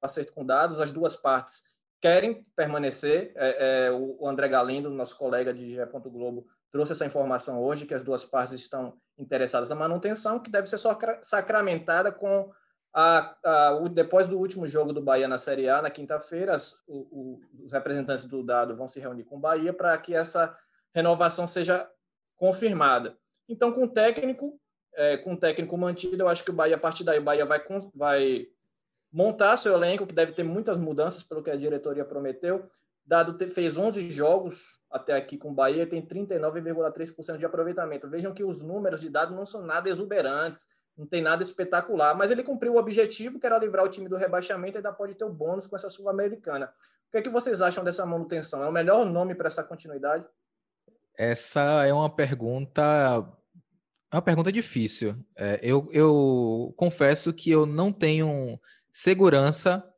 acerto 0.00 0.32
com 0.32 0.44
dados, 0.44 0.80
as 0.80 0.90
duas 0.90 1.16
partes 1.16 1.62
querem 2.00 2.42
permanecer. 2.56 3.32
É, 3.36 3.86
é, 3.86 3.92
o 3.92 4.26
André 4.26 4.48
Galindo, 4.48 4.88
nosso 4.88 5.16
colega 5.16 5.52
de 5.52 5.70
GE. 5.70 5.78
Globo, 6.06 6.46
trouxe 6.72 6.92
essa 6.92 7.04
informação 7.04 7.62
hoje, 7.62 7.86
que 7.86 7.94
as 7.94 8.02
duas 8.02 8.24
partes 8.24 8.54
estão 8.54 8.98
interessadas 9.18 9.68
na 9.68 9.74
manutenção, 9.74 10.38
que 10.38 10.50
deve 10.50 10.68
ser 10.68 10.78
só 10.78 10.98
sacramentada 11.22 12.10
com 12.10 12.50
a, 12.92 13.36
a, 13.44 13.74
o, 13.74 13.88
depois 13.88 14.26
do 14.26 14.38
último 14.38 14.66
jogo 14.66 14.92
do 14.92 15.00
Bahia 15.02 15.28
na 15.28 15.38
Série 15.38 15.68
A, 15.68 15.80
na 15.80 15.90
quinta-feira, 15.90 16.56
os 16.88 17.72
representantes 17.72 18.24
do 18.24 18.42
dado 18.42 18.76
vão 18.76 18.88
se 18.88 18.98
reunir 18.98 19.24
com 19.24 19.36
o 19.36 19.40
Bahia 19.40 19.72
para 19.72 19.96
que 19.98 20.14
essa 20.14 20.56
renovação 20.94 21.46
seja 21.46 21.88
confirmada. 22.36 23.16
Então, 23.48 23.72
com 23.72 23.84
o 23.84 23.88
técnico, 23.88 24.60
é, 24.94 25.16
com 25.16 25.34
o 25.34 25.36
técnico 25.36 25.76
mantido, 25.76 26.22
eu 26.22 26.28
acho 26.28 26.44
que 26.44 26.50
o 26.50 26.54
Bahia, 26.54 26.76
a 26.76 26.78
partir 26.78 27.04
daí, 27.04 27.18
o 27.18 27.22
Bahia 27.22 27.46
vai, 27.46 27.62
vai 27.94 28.46
montar 29.12 29.56
seu 29.56 29.72
elenco, 29.72 30.06
que 30.06 30.14
deve 30.14 30.32
ter 30.32 30.42
muitas 30.42 30.76
mudanças, 30.76 31.22
pelo 31.22 31.42
que 31.42 31.50
a 31.50 31.56
diretoria 31.56 32.04
prometeu. 32.04 32.68
Dado 33.04 33.36
fez 33.50 33.76
11 33.76 34.10
jogos 34.10 34.78
até 34.90 35.14
aqui 35.14 35.36
com 35.38 35.50
o 35.50 35.54
Bahia, 35.54 35.86
tem 35.86 36.04
39,3% 36.04 37.36
de 37.36 37.46
aproveitamento. 37.46 38.08
Vejam 38.08 38.34
que 38.34 38.44
os 38.44 38.60
números 38.60 39.00
de 39.00 39.08
dado 39.08 39.34
não 39.34 39.46
são 39.46 39.62
nada 39.62 39.88
exuberantes, 39.88 40.68
não 40.96 41.06
tem 41.06 41.22
nada 41.22 41.42
espetacular, 41.42 42.14
mas 42.14 42.30
ele 42.30 42.42
cumpriu 42.42 42.74
o 42.74 42.78
objetivo, 42.78 43.38
que 43.38 43.46
era 43.46 43.58
livrar 43.58 43.84
o 43.84 43.88
time 43.88 44.08
do 44.08 44.16
rebaixamento 44.16 44.76
e 44.76 44.78
ainda 44.78 44.92
pode 44.92 45.14
ter 45.14 45.24
o 45.24 45.32
bônus 45.32 45.66
com 45.66 45.76
essa 45.76 45.88
Sul-Americana. 45.88 46.72
O 47.08 47.10
que, 47.10 47.18
é 47.18 47.22
que 47.22 47.30
vocês 47.30 47.60
acham 47.60 47.82
dessa 47.82 48.04
manutenção? 48.04 48.62
É 48.62 48.68
o 48.68 48.72
melhor 48.72 49.04
nome 49.06 49.34
para 49.34 49.48
essa 49.48 49.64
continuidade? 49.64 50.24
Essa 51.16 51.86
é 51.86 51.92
uma 51.92 52.08
pergunta 52.08 53.26
é 54.12 54.16
uma 54.16 54.22
pergunta 54.22 54.50
difícil. 54.50 55.16
É, 55.36 55.60
eu, 55.62 55.88
eu 55.92 56.74
confesso 56.76 57.32
que 57.32 57.50
eu 57.50 57.64
não 57.64 57.92
tenho 57.92 58.58
segurança, 58.90 59.88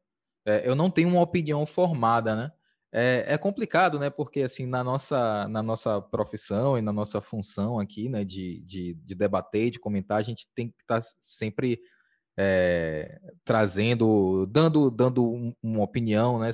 é, 0.44 0.68
eu 0.68 0.74
não 0.74 0.90
tenho 0.90 1.08
uma 1.08 1.22
opinião 1.22 1.64
formada, 1.64 2.36
né? 2.36 2.52
É, 2.94 3.24
é, 3.26 3.38
complicado, 3.38 3.98
né? 3.98 4.10
Porque 4.10 4.42
assim, 4.42 4.66
na 4.66 4.84
nossa, 4.84 5.48
na 5.48 5.62
nossa 5.62 6.00
profissão 6.00 6.76
e 6.76 6.82
na 6.82 6.92
nossa 6.92 7.22
função 7.22 7.80
aqui, 7.80 8.06
né, 8.08 8.22
de, 8.22 8.60
de, 8.66 8.94
de 8.94 9.14
debater, 9.14 9.70
de 9.70 9.80
comentar, 9.80 10.18
a 10.18 10.22
gente 10.22 10.46
tem 10.54 10.68
que 10.68 10.82
estar 10.82 11.00
tá 11.00 11.06
sempre 11.18 11.80
é, 12.38 13.18
trazendo, 13.44 14.46
dando, 14.46 14.90
dando 14.90 15.24
um, 15.24 15.54
uma 15.62 15.82
opinião 15.82 16.38
né, 16.38 16.50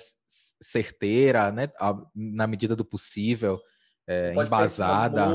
certeira, 0.62 1.50
né, 1.50 1.68
na 2.14 2.46
medida 2.46 2.76
do 2.76 2.84
possível, 2.84 3.60
é, 4.06 4.32
embasada. 4.32 5.26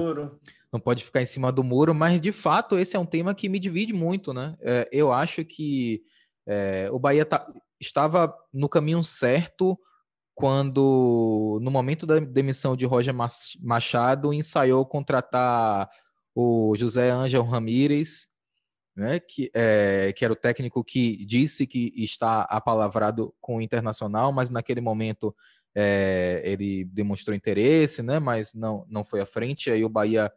Não 0.71 0.79
pode 0.79 1.03
ficar 1.03 1.21
em 1.21 1.25
cima 1.27 1.51
do 1.51 1.63
muro, 1.63 1.93
mas 1.93 2.19
de 2.19 2.31
fato 2.31 2.79
esse 2.79 2.95
é 2.95 2.99
um 2.99 3.05
tema 3.05 3.35
que 3.35 3.47
me 3.47 3.59
divide 3.59 3.93
muito, 3.93 4.33
né? 4.33 4.55
É, 4.59 4.89
eu 4.91 5.13
acho 5.13 5.45
que 5.45 6.01
é, 6.47 6.89
o 6.91 6.97
Bahia 6.97 7.25
tá, 7.25 7.45
estava 7.79 8.35
no 8.51 8.67
caminho 8.67 9.03
certo 9.03 9.77
quando, 10.35 11.59
no 11.61 11.69
momento 11.69 12.05
da 12.05 12.19
demissão 12.19 12.75
de 12.75 12.85
Roger 12.85 13.13
Machado, 13.61 14.33
ensaiou 14.33 14.85
contratar 14.85 15.89
o 16.33 16.75
José 16.75 17.11
Ângelo 17.11 17.45
Ramírez, 17.45 18.27
né, 18.95 19.19
que, 19.19 19.51
é, 19.53 20.13
que 20.15 20.23
era 20.23 20.33
o 20.33 20.37
técnico 20.37 20.83
que 20.83 21.25
disse 21.25 21.65
que 21.65 21.91
está 21.95 22.43
apalavrado 22.43 23.33
com 23.39 23.57
o 23.57 23.61
Internacional, 23.61 24.31
mas 24.31 24.49
naquele 24.49 24.81
momento 24.81 25.35
é, 25.75 26.41
ele 26.45 26.85
demonstrou 26.85 27.35
interesse, 27.35 28.03
né, 28.03 28.19
mas 28.19 28.53
não, 28.53 28.85
não 28.89 29.03
foi 29.03 29.21
à 29.21 29.25
frente, 29.25 29.71
aí 29.71 29.83
o 29.83 29.89
Bahia 29.89 30.31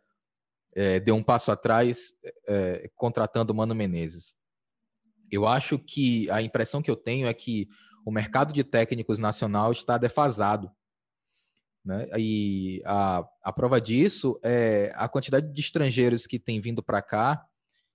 é, 0.74 1.00
deu 1.00 1.14
um 1.14 1.22
passo 1.22 1.50
atrás 1.50 2.12
é, 2.46 2.90
contratando 2.94 3.52
o 3.52 3.56
Mano 3.56 3.74
Menezes. 3.74 4.34
Eu 5.30 5.46
acho 5.46 5.78
que 5.78 6.30
a 6.30 6.40
impressão 6.40 6.82
que 6.82 6.90
eu 6.90 6.96
tenho 6.96 7.26
é 7.26 7.34
que 7.34 7.68
o 8.06 8.12
mercado 8.12 8.54
de 8.54 8.62
técnicos 8.62 9.18
nacional 9.18 9.72
está 9.72 9.98
defasado. 9.98 10.70
Né? 11.84 12.06
E 12.16 12.80
a, 12.86 13.28
a 13.42 13.52
prova 13.52 13.80
disso 13.80 14.38
é 14.44 14.92
a 14.94 15.08
quantidade 15.08 15.52
de 15.52 15.60
estrangeiros 15.60 16.24
que 16.24 16.38
tem 16.38 16.60
vindo 16.60 16.84
para 16.84 17.02
cá 17.02 17.44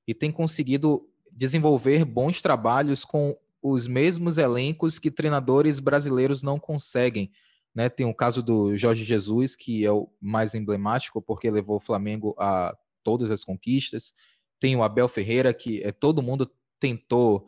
e 0.05 0.13
tem 0.13 0.29
conseguido 0.29 1.09
desenvolver 1.31 2.03
bons 2.03 2.41
trabalhos 2.41 3.05
com 3.05 3.37
os 3.61 3.87
mesmos 3.87 4.37
elencos 4.37 4.99
que 4.99 5.09
treinadores 5.09 5.79
brasileiros 5.79 6.43
não 6.43 6.59
conseguem. 6.59 7.31
Né? 7.73 7.87
Tem 7.87 8.05
o 8.05 8.13
caso 8.13 8.43
do 8.43 8.75
Jorge 8.75 9.05
Jesus, 9.05 9.55
que 9.55 9.85
é 9.85 9.91
o 9.93 10.09
mais 10.19 10.53
emblemático, 10.53 11.21
porque 11.21 11.49
levou 11.49 11.77
o 11.77 11.81
Flamengo 11.81 12.35
a 12.37 12.75
todas 13.01 13.31
as 13.31 13.45
conquistas. 13.45 14.13
Tem 14.59 14.75
o 14.75 14.83
Abel 14.83 15.07
Ferreira, 15.07 15.53
que 15.53 15.81
é, 15.81 15.93
todo 15.93 16.21
mundo 16.21 16.51
tentou 16.81 17.47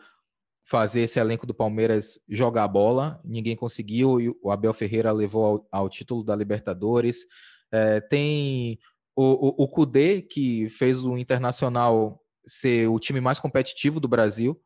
fazer 0.64 1.02
esse 1.02 1.20
elenco 1.20 1.46
do 1.46 1.54
Palmeiras 1.54 2.20
jogar 2.28 2.68
bola, 2.68 3.20
ninguém 3.24 3.56
conseguiu, 3.56 4.20
e 4.22 4.30
o 4.42 4.50
Abel 4.50 4.74
Ferreira 4.74 5.12
levou 5.12 5.46
ao, 5.46 5.68
ao 5.72 5.90
título 5.90 6.24
da 6.24 6.36
Libertadores. 6.36 7.26
É, 7.72 8.00
tem 8.00 8.80
o, 9.16 9.24
o, 9.24 9.64
o 9.64 9.68
Kudê, 9.68 10.22
que 10.22 10.70
fez 10.70 11.04
o 11.04 11.18
Internacional 11.18 12.20
ser 12.46 12.88
o 12.88 13.00
time 13.00 13.20
mais 13.20 13.40
competitivo 13.40 14.00
do 14.00 14.08
Brasil. 14.08 14.60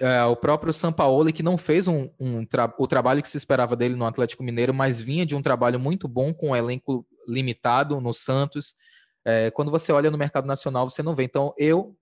É, 0.00 0.24
o 0.24 0.34
próprio 0.34 0.72
Sampaoli, 0.72 1.32
que 1.32 1.42
não 1.42 1.56
fez 1.56 1.86
um, 1.86 2.10
um 2.18 2.44
tra 2.44 2.72
o 2.78 2.86
trabalho 2.86 3.22
que 3.22 3.28
se 3.28 3.36
esperava 3.36 3.76
dele 3.76 3.94
no 3.94 4.04
Atlético 4.04 4.42
Mineiro, 4.42 4.74
mas 4.74 5.00
vinha 5.00 5.24
de 5.24 5.36
um 5.36 5.42
trabalho 5.42 5.78
muito 5.78 6.08
bom 6.08 6.34
com 6.34 6.50
um 6.50 6.56
elenco 6.56 7.06
limitado 7.28 8.00
no 8.00 8.12
Santos. 8.12 8.74
É, 9.24 9.50
quando 9.50 9.70
você 9.70 9.92
olha 9.92 10.10
no 10.10 10.18
mercado 10.18 10.46
nacional, 10.46 10.90
você 10.90 11.02
não 11.02 11.14
vê. 11.14 11.22
Então, 11.24 11.54
eu 11.56 11.96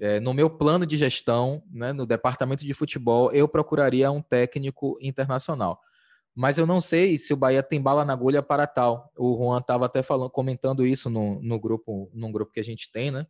é, 0.00 0.20
no 0.20 0.34
meu 0.34 0.50
plano 0.50 0.84
de 0.84 0.96
gestão, 0.96 1.62
né, 1.70 1.92
no 1.92 2.06
departamento 2.06 2.64
de 2.64 2.74
futebol, 2.74 3.32
eu 3.32 3.48
procuraria 3.48 4.10
um 4.10 4.22
técnico 4.22 4.98
internacional. 5.00 5.80
mas 6.34 6.58
eu 6.58 6.66
não 6.66 6.80
sei 6.82 7.16
se 7.18 7.32
o 7.32 7.36
Bahia 7.36 7.62
tem 7.62 7.80
bala 7.80 8.04
na 8.04 8.12
agulha 8.12 8.42
para 8.42 8.66
tal. 8.66 9.10
O 9.16 9.36
Juan 9.38 9.58
estava 9.58 9.86
até 9.86 10.02
falando, 10.02 10.30
comentando 10.30 10.86
isso 10.86 11.08
no, 11.08 11.40
no 11.40 11.58
grupo, 11.58 12.10
num 12.12 12.30
grupo 12.30 12.52
que 12.52 12.60
a 12.60 12.64
gente 12.64 12.92
tem, 12.92 13.10
né? 13.10 13.26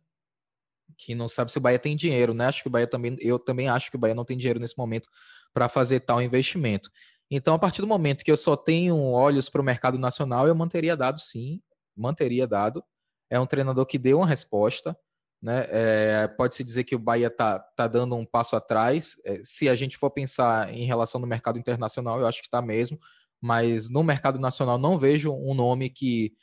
Que 0.97 1.15
não 1.15 1.29
sabe 1.29 1.51
se 1.51 1.57
o 1.57 1.61
Bahia 1.61 1.79
tem 1.79 1.95
dinheiro, 1.95 2.33
né? 2.33 2.47
Acho 2.47 2.61
que 2.63 2.67
o 2.67 2.71
Bahia 2.71 2.87
também, 2.87 3.15
eu 3.21 3.39
também 3.39 3.69
acho 3.69 3.89
que 3.89 3.95
o 3.95 3.99
Bahia 3.99 4.13
não 4.15 4.25
tem 4.25 4.37
dinheiro 4.37 4.59
nesse 4.59 4.77
momento 4.77 5.07
para 5.53 5.69
fazer 5.69 6.01
tal 6.01 6.21
investimento. 6.21 6.89
Então, 7.31 7.55
a 7.55 7.59
partir 7.59 7.81
do 7.81 7.87
momento 7.87 8.23
que 8.25 8.31
eu 8.31 8.37
só 8.37 8.57
tenho 8.57 8.97
olhos 8.97 9.49
para 9.49 9.61
o 9.61 9.63
mercado 9.63 9.97
nacional, 9.97 10.47
eu 10.47 10.55
manteria 10.55 10.95
dado 10.95 11.19
sim, 11.21 11.61
manteria 11.95 12.45
dado. 12.45 12.83
É 13.29 13.39
um 13.39 13.45
treinador 13.45 13.85
que 13.85 13.97
deu 13.97 14.17
uma 14.17 14.27
resposta, 14.27 14.97
né? 15.41 15.65
É, 15.69 16.27
Pode-se 16.27 16.63
dizer 16.63 16.83
que 16.83 16.95
o 16.95 16.99
Bahia 16.99 17.27
está 17.27 17.59
tá 17.59 17.87
dando 17.87 18.15
um 18.15 18.25
passo 18.25 18.55
atrás. 18.55 19.15
É, 19.25 19.41
se 19.43 19.69
a 19.69 19.75
gente 19.75 19.97
for 19.97 20.09
pensar 20.09 20.73
em 20.73 20.85
relação 20.85 21.21
no 21.21 21.27
mercado 21.27 21.59
internacional, 21.59 22.19
eu 22.19 22.27
acho 22.27 22.41
que 22.41 22.47
está 22.47 22.61
mesmo. 22.61 22.99
Mas 23.41 23.89
no 23.89 24.03
mercado 24.03 24.39
nacional 24.39 24.77
não 24.77 24.97
vejo 24.97 25.31
um 25.31 25.53
nome 25.53 25.89
que 25.89 26.33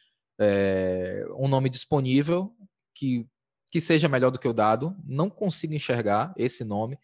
é, 0.41 1.25
um 1.37 1.49
nome 1.49 1.69
disponível 1.69 2.55
que, 2.95 3.27
que 3.71 3.81
seja 3.81 4.09
melhor 4.09 4.31
do 4.31 4.39
que 4.39 4.49
o 4.49 4.53
dado. 4.53 4.97
Não 5.05 5.29
consigo 5.29 5.75
enxergar 5.75 6.33
esse 6.37 6.65
nome. 6.65 6.99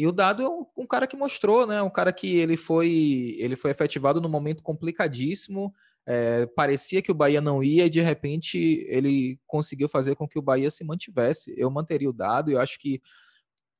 E 0.00 0.06
o 0.06 0.12
Dado 0.12 0.42
é 0.42 0.48
um, 0.48 0.64
um, 0.78 0.86
cara 0.86 1.06
que 1.06 1.14
mostrou, 1.14 1.66
né? 1.66 1.82
Um 1.82 1.90
cara 1.90 2.10
que 2.10 2.34
ele 2.34 2.56
foi 2.56 3.36
ele 3.38 3.54
foi 3.54 3.70
efetivado 3.70 4.18
num 4.18 4.30
momento 4.30 4.62
complicadíssimo 4.62 5.74
é, 6.06 6.46
parecia 6.46 7.02
que 7.02 7.10
o 7.10 7.14
Bahia 7.14 7.40
não 7.40 7.62
ia 7.62 7.86
e 7.86 7.90
de 7.90 8.00
repente 8.00 8.84
ele 8.88 9.38
conseguiu 9.46 9.88
fazer 9.88 10.16
com 10.16 10.26
que 10.26 10.38
o 10.38 10.42
Bahia 10.42 10.70
se 10.70 10.84
mantivesse. 10.84 11.54
Eu 11.56 11.70
manteria 11.70 12.10
o 12.10 12.12
dado, 12.12 12.50
eu 12.50 12.60
acho 12.60 12.78
que 12.78 13.00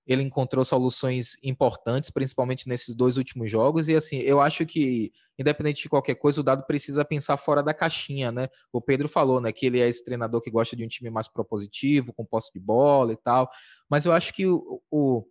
ele 0.06 0.22
encontrou 0.22 0.64
soluções 0.64 1.37
importantes, 1.42 2.11
principalmente 2.11 2.68
nesses 2.68 2.94
dois 2.94 3.16
últimos 3.16 3.50
jogos. 3.50 3.88
E 3.88 3.94
assim, 3.94 4.18
eu 4.18 4.40
acho 4.40 4.66
que, 4.66 5.12
independente 5.38 5.83
de 5.83 5.88
qualquer 5.88 6.16
coisa, 6.16 6.40
o 6.40 6.44
dado 6.44 6.66
precisa 6.66 7.04
pensar 7.04 7.37
fora 7.37 7.62
da 7.62 7.72
caixinha, 7.72 8.33
né? 8.33 8.48
O 8.72 8.80
Pedro 8.80 9.09
falou, 9.09 9.40
né, 9.40 9.52
que 9.52 9.66
ele 9.66 9.80
é 9.80 9.88
esse 9.88 10.04
treinador 10.04 10.40
que 10.40 10.50
gosta 10.50 10.74
de 10.74 10.85
um 10.85 10.88
time 10.88 11.11
mais 11.11 11.28
propositivo, 11.28 12.12
com 12.12 12.24
posse 12.24 12.50
de 12.52 12.59
bola 12.59 13.12
e 13.12 13.16
tal. 13.16 13.48
Mas 13.88 14.04
eu 14.04 14.12
acho 14.12 14.35
que 14.35 14.46
o, 14.46 14.83
o 14.90 15.24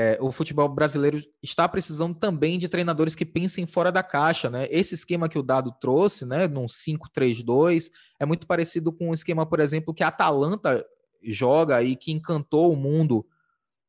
é, 0.00 0.16
o 0.20 0.30
futebol 0.30 0.68
brasileiro 0.68 1.20
está 1.42 1.68
precisando 1.68 2.14
também 2.14 2.56
de 2.56 2.68
treinadores 2.68 3.16
que 3.16 3.26
pensem 3.26 3.66
fora 3.66 3.90
da 3.90 4.00
caixa, 4.00 4.48
né? 4.48 4.68
Esse 4.70 4.94
esquema 4.94 5.28
que 5.28 5.36
o 5.36 5.42
Dado 5.42 5.74
trouxe, 5.80 6.24
né, 6.24 6.46
num 6.46 6.66
5-3-2, 6.66 7.90
é 8.20 8.24
muito 8.24 8.46
parecido 8.46 8.92
com 8.92 9.10
o 9.10 9.14
esquema, 9.14 9.44
por 9.44 9.58
exemplo, 9.58 9.92
que 9.92 10.04
a 10.04 10.08
Atalanta 10.08 10.86
joga 11.20 11.82
e 11.82 11.96
que 11.96 12.12
encantou 12.12 12.72
o 12.72 12.76
mundo 12.76 13.26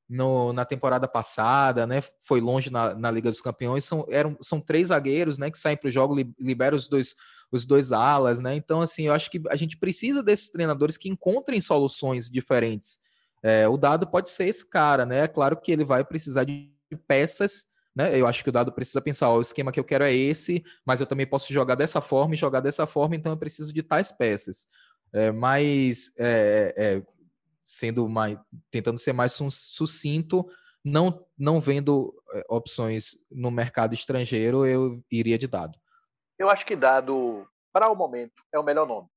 no, 0.09 0.51
na 0.51 0.65
temporada 0.65 1.07
passada, 1.07 1.85
né? 1.85 2.01
Foi 2.17 2.41
longe 2.41 2.71
na, 2.71 2.95
na 2.95 3.11
Liga 3.11 3.29
dos 3.29 3.39
Campeões. 3.39 3.85
São, 3.85 4.03
eram, 4.09 4.35
são 4.41 4.59
três 4.59 4.87
zagueiros, 4.87 5.37
né? 5.37 5.51
Que 5.51 5.59
saem 5.59 5.77
para 5.77 5.89
o 5.89 5.91
jogo, 5.91 6.15
liberam 6.39 6.75
os 6.75 6.87
dois, 6.87 7.15
os 7.51 7.67
dois 7.67 7.91
alas, 7.91 8.41
né? 8.41 8.55
Então, 8.55 8.81
assim, 8.81 9.03
eu 9.03 9.13
acho 9.13 9.29
que 9.29 9.43
a 9.47 9.55
gente 9.55 9.77
precisa 9.77 10.23
desses 10.23 10.49
treinadores 10.49 10.97
que 10.97 11.07
encontrem 11.07 11.61
soluções 11.61 12.31
diferentes 12.31 12.97
é, 13.43 13.67
o 13.67 13.77
dado 13.77 14.07
pode 14.07 14.29
ser 14.29 14.47
esse 14.47 14.69
cara, 14.69 15.05
né? 15.05 15.19
É 15.23 15.27
claro 15.27 15.57
que 15.57 15.71
ele 15.71 15.85
vai 15.85 16.03
precisar 16.03 16.43
de 16.43 16.71
peças, 17.07 17.67
né? 17.95 18.19
Eu 18.19 18.27
acho 18.27 18.43
que 18.43 18.49
o 18.49 18.51
dado 18.51 18.71
precisa 18.71 19.01
pensar, 19.01 19.29
ó, 19.29 19.37
o 19.37 19.41
esquema 19.41 19.71
que 19.71 19.79
eu 19.79 19.83
quero 19.83 20.03
é 20.03 20.13
esse, 20.13 20.63
mas 20.85 20.99
eu 20.99 21.07
também 21.07 21.25
posso 21.25 21.51
jogar 21.53 21.75
dessa 21.75 22.01
forma 22.01 22.33
e 22.33 22.37
jogar 22.37 22.59
dessa 22.59 22.85
forma, 22.85 23.15
então 23.15 23.31
eu 23.31 23.37
preciso 23.37 23.73
de 23.73 23.81
tais 23.81 24.11
peças. 24.11 24.67
É, 25.13 25.31
mas 25.31 26.11
é, 26.19 26.73
é, 26.77 27.03
sendo 27.65 28.07
mais, 28.07 28.37
tentando 28.69 28.99
ser 28.99 29.13
mais 29.13 29.33
sucinto, 29.33 30.47
não, 30.83 31.25
não 31.37 31.59
vendo 31.59 32.13
é, 32.33 32.45
opções 32.49 33.15
no 33.31 33.49
mercado 33.49 33.93
estrangeiro, 33.93 34.65
eu 34.65 35.03
iria 35.11 35.37
de 35.37 35.47
dado. 35.47 35.77
Eu 36.37 36.49
acho 36.49 36.65
que 36.65 36.75
dado, 36.75 37.47
para 37.73 37.89
o 37.89 37.95
momento, 37.95 38.43
é 38.53 38.59
o 38.59 38.63
melhor 38.63 38.87
nome. 38.87 39.07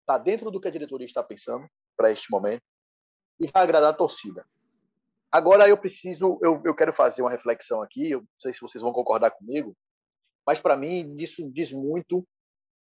Está 0.00 0.18
dentro 0.18 0.50
do 0.50 0.60
que 0.60 0.68
a 0.68 0.70
diretoria 0.70 1.06
está 1.06 1.22
pensando 1.22 1.66
para 1.96 2.10
este 2.10 2.30
momento 2.30 2.62
e 3.42 3.50
vai 3.52 3.62
agradar 3.64 3.90
a 3.90 3.96
torcida. 3.96 4.46
Agora 5.30 5.68
eu 5.68 5.76
preciso, 5.76 6.38
eu, 6.42 6.62
eu 6.64 6.74
quero 6.74 6.92
fazer 6.92 7.22
uma 7.22 7.30
reflexão 7.30 7.82
aqui, 7.82 8.10
eu 8.10 8.20
não 8.20 8.28
sei 8.38 8.52
se 8.52 8.60
vocês 8.60 8.82
vão 8.82 8.92
concordar 8.92 9.30
comigo, 9.32 9.76
mas 10.46 10.60
para 10.60 10.76
mim 10.76 11.16
isso 11.18 11.50
diz 11.50 11.72
muito 11.72 12.26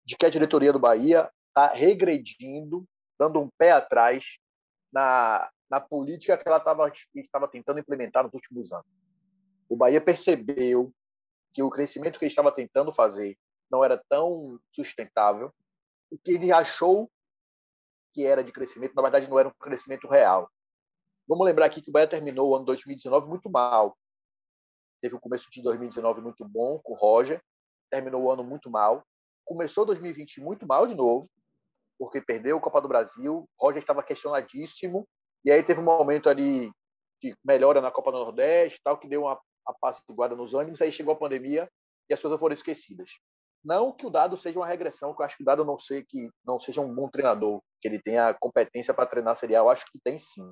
de 0.05 0.17
que 0.17 0.25
a 0.25 0.31
diretoria 0.31 0.73
do 0.73 0.79
Bahia 0.79 1.31
está 1.49 1.73
regredindo, 1.73 2.87
dando 3.19 3.41
um 3.41 3.51
pé 3.59 3.73
atrás 3.73 4.25
na, 4.93 5.51
na 5.69 5.81
política 5.81 6.39
que 6.39 6.49
ela 6.49 6.59
estava 6.59 7.49
tentando 7.49 7.81
implementar 7.81 8.25
nos 8.25 8.33
últimos 8.33 8.73
anos. 8.73 8.87
O 9.69 9.77
Bahia 9.77 10.01
percebeu 10.01 10.93
que 11.53 11.63
o 11.63 11.71
crescimento 11.71 12.19
que 12.19 12.25
ele 12.25 12.31
estava 12.31 12.53
tentando 12.53 12.95
fazer 12.95 13.37
não 13.71 13.85
era 13.85 14.01
tão 14.09 14.61
sustentável, 14.73 15.53
o 16.11 16.17
que 16.17 16.33
ele 16.33 16.53
achou 16.53 17.11
que 18.17 18.25
era 18.25 18.43
de 18.43 18.51
crescimento, 18.51 18.95
na 18.95 19.03
verdade, 19.03 19.29
não 19.29 19.39
era 19.39 19.47
um 19.47 19.53
crescimento 19.61 20.09
real. 20.09 20.51
Vamos 21.29 21.45
lembrar 21.45 21.67
aqui 21.67 21.83
que 21.83 21.91
o 21.91 21.93
Bahia 21.93 22.09
terminou 22.09 22.49
o 22.49 22.57
ano 22.57 22.65
2019 22.65 23.29
muito 23.29 23.51
mal. 23.51 23.95
Teve 25.03 25.15
o 25.15 25.21
começo 25.21 25.51
de 25.51 25.61
2019 25.61 26.23
muito 26.23 26.43
bom 26.49 26.79
com 26.79 26.95
o 26.95 26.97
Roger, 26.97 27.43
terminou 27.91 28.23
o 28.23 28.31
ano 28.31 28.43
muito 28.43 28.71
mal. 28.71 29.05
Começou 29.45 29.85
2020 29.85 30.41
muito 30.41 30.67
mal 30.67 30.87
de 30.87 30.95
novo, 30.95 31.29
porque 31.99 32.23
perdeu 32.23 32.57
o 32.57 32.61
Copa 32.61 32.81
do 32.81 32.89
Brasil. 32.89 33.47
Roger 33.61 33.83
estava 33.83 34.03
questionadíssimo. 34.03 35.07
E 35.45 35.51
aí 35.51 35.63
teve 35.63 35.81
um 35.81 35.85
momento 35.85 36.31
ali 36.31 36.73
de 37.23 37.37
melhora 37.45 37.83
na 37.83 37.91
Copa 37.91 38.11
do 38.11 38.19
Nordeste, 38.19 38.81
tal, 38.83 38.97
que 38.97 39.07
deu 39.07 39.25
uma 39.25 39.39
apaciguada 39.67 40.35
nos 40.35 40.55
ânimos. 40.55 40.81
Aí 40.81 40.91
chegou 40.91 41.13
a 41.13 41.19
pandemia 41.19 41.71
e 42.09 42.15
as 42.15 42.23
coisas 42.23 42.41
foram 42.41 42.55
esquecidas. 42.55 43.11
Não 43.67 43.91
que 43.91 44.07
o 44.07 44.11
Dado 44.11 44.39
seja 44.39 44.61
uma 44.61 44.67
regressão, 44.67 45.13
que 45.13 45.21
eu 45.21 45.27
acho 45.27 45.37
que 45.37 45.43
o 45.43 45.45
Dado 45.45 45.65
não, 45.65 45.77
sei 45.77 46.05
que 46.05 46.31
não 46.45 46.61
seja 46.61 46.81
um 46.81 46.95
bom 46.95 47.09
treinador, 47.09 47.61
que 47.83 47.89
ele 47.89 48.01
tenha 48.01 48.33
competência 48.33 48.95
para 48.95 49.07
treinar 49.07 49.37
serial, 49.37 49.67
eu 49.67 49.71
acho 49.71 49.85
que 49.91 49.99
tem 49.99 50.17
sim. 50.17 50.49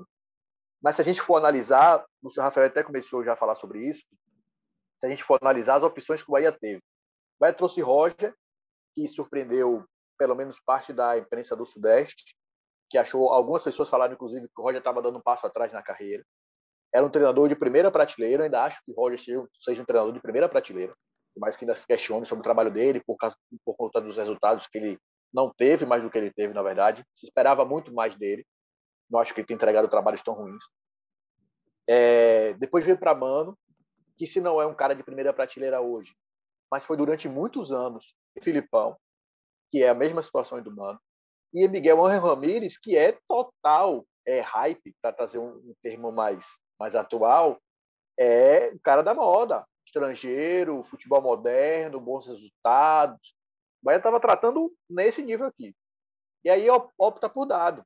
Mas 0.83 0.97
se 0.97 1.03
a 1.03 1.05
gente 1.05 1.21
for 1.21 1.37
analisar, 1.37 2.05
o 2.21 2.29
Sr. 2.29 2.43
Rafael 2.43 2.67
até 2.67 2.83
começou 2.83 3.25
já 3.25 3.35
a 3.35 3.37
falar 3.37 3.55
sobre 3.55 3.89
isso, 3.89 4.03
se 4.99 5.07
a 5.07 5.09
gente 5.09 5.23
for 5.23 5.39
analisar 5.41 5.77
as 5.77 5.85
opções 5.85 6.25
que 6.25 6.29
o 6.29 6.33
Bahia 6.33 6.51
teve. 6.51 6.79
O 6.79 7.41
Bahia 7.41 7.55
trouxe 7.55 7.81
Roger, 7.81 8.35
que 8.97 9.07
surpreendeu 9.07 9.85
pelo 10.19 10.35
menos 10.35 10.59
parte 10.59 10.93
da 10.93 11.17
imprensa 11.17 11.55
do 11.55 11.65
Sudeste, 11.65 12.35
que 12.91 12.99
achou, 12.99 13.33
algumas 13.33 13.63
pessoas 13.63 13.89
falaram 13.89 14.15
inclusive 14.15 14.49
que 14.49 14.61
o 14.61 14.65
Roger 14.65 14.79
estava 14.79 15.01
dando 15.01 15.19
um 15.19 15.23
passo 15.23 15.47
atrás 15.47 15.73
na 15.73 15.85
carreira. 15.85 16.25
Era 16.93 17.07
um 17.07 17.11
treinador 17.11 17.49
de 17.49 17.55
primeira 17.55 17.93
prateleira, 17.93 18.43
ainda 18.43 18.65
acho 18.65 18.83
que 18.85 18.91
o 18.91 18.95
Roger 18.95 19.21
seja 19.21 19.83
um 19.83 19.85
treinador 19.85 20.13
de 20.13 20.21
primeira 20.21 20.49
prateleira 20.49 20.93
por 21.35 21.41
mais 21.41 21.57
que 21.57 21.65
ainda 21.65 21.75
se 21.75 21.87
questione 21.87 22.25
sobre 22.25 22.41
o 22.41 22.45
trabalho 22.45 22.71
dele, 22.71 23.03
por, 23.05 23.17
causa, 23.17 23.37
por 23.65 23.75
conta 23.75 24.01
dos 24.01 24.17
resultados 24.17 24.67
que 24.69 24.79
ele 24.79 24.99
não 25.33 25.53
teve 25.53 25.85
mais 25.85 26.03
do 26.03 26.09
que 26.09 26.17
ele 26.17 26.33
teve, 26.33 26.55
na 26.55 26.63
verdade. 26.63 27.05
Se 27.15 27.27
esperava 27.27 27.65
muito 27.65 27.93
mais 27.93 28.15
dele. 28.15 28.47
Não 29.11 29.19
acho 29.19 29.35
que 29.35 29.41
ele 29.41 29.47
tenha 29.47 29.57
entregado 29.57 29.89
trabalhos 29.89 30.23
tão 30.23 30.33
ruins. 30.33 30.63
É, 31.89 32.55
depois 32.55 32.85
veio 32.85 32.97
para 32.97 33.15
Mano, 33.15 33.59
que 34.17 34.27
se 34.27 34.41
não 34.41 34.63
é 34.63 34.67
um 34.67 34.75
cara 34.75 34.95
de 34.95 35.03
primeira 35.03 35.33
prateleira 35.33 35.81
hoje, 35.81 36.15
mas 36.71 36.85
foi 36.85 36.97
durante 36.97 37.29
muitos 37.29 37.73
anos 37.73 38.15
Filipão, 38.43 38.97
que 39.71 39.83
é 39.83 39.89
a 39.89 39.95
mesma 39.95 40.23
situação 40.23 40.63
do 40.63 40.75
Mano, 40.75 40.99
e 41.53 41.69
Miguel 41.69 42.05
Angel 42.05 42.23
Ramírez, 42.23 42.79
que 42.79 42.97
é 42.97 43.19
total 43.29 44.07
é 44.27 44.41
hype, 44.41 44.95
para 45.03 45.13
trazer 45.13 45.39
um, 45.39 45.51
um 45.57 45.75
termo 45.83 46.11
mais, 46.11 46.47
mais 46.79 46.95
atual, 46.95 47.61
é 48.19 48.71
o 48.75 48.81
cara 48.81 49.03
da 49.03 49.15
moda 49.15 49.67
estrangeiro, 49.95 50.83
futebol 50.85 51.23
moderno, 51.23 52.01
bons 52.01 52.27
resultados. 52.27 53.35
O 53.81 53.87
Bahia 53.87 53.99
estava 53.99 54.19
tratando 54.19 54.75
nesse 54.91 55.23
nível 55.23 55.47
aqui. 55.47 55.75
E 56.45 56.51
aí 56.51 56.67
opta 56.99 57.29
por 57.29 57.47
dado. 57.47 57.85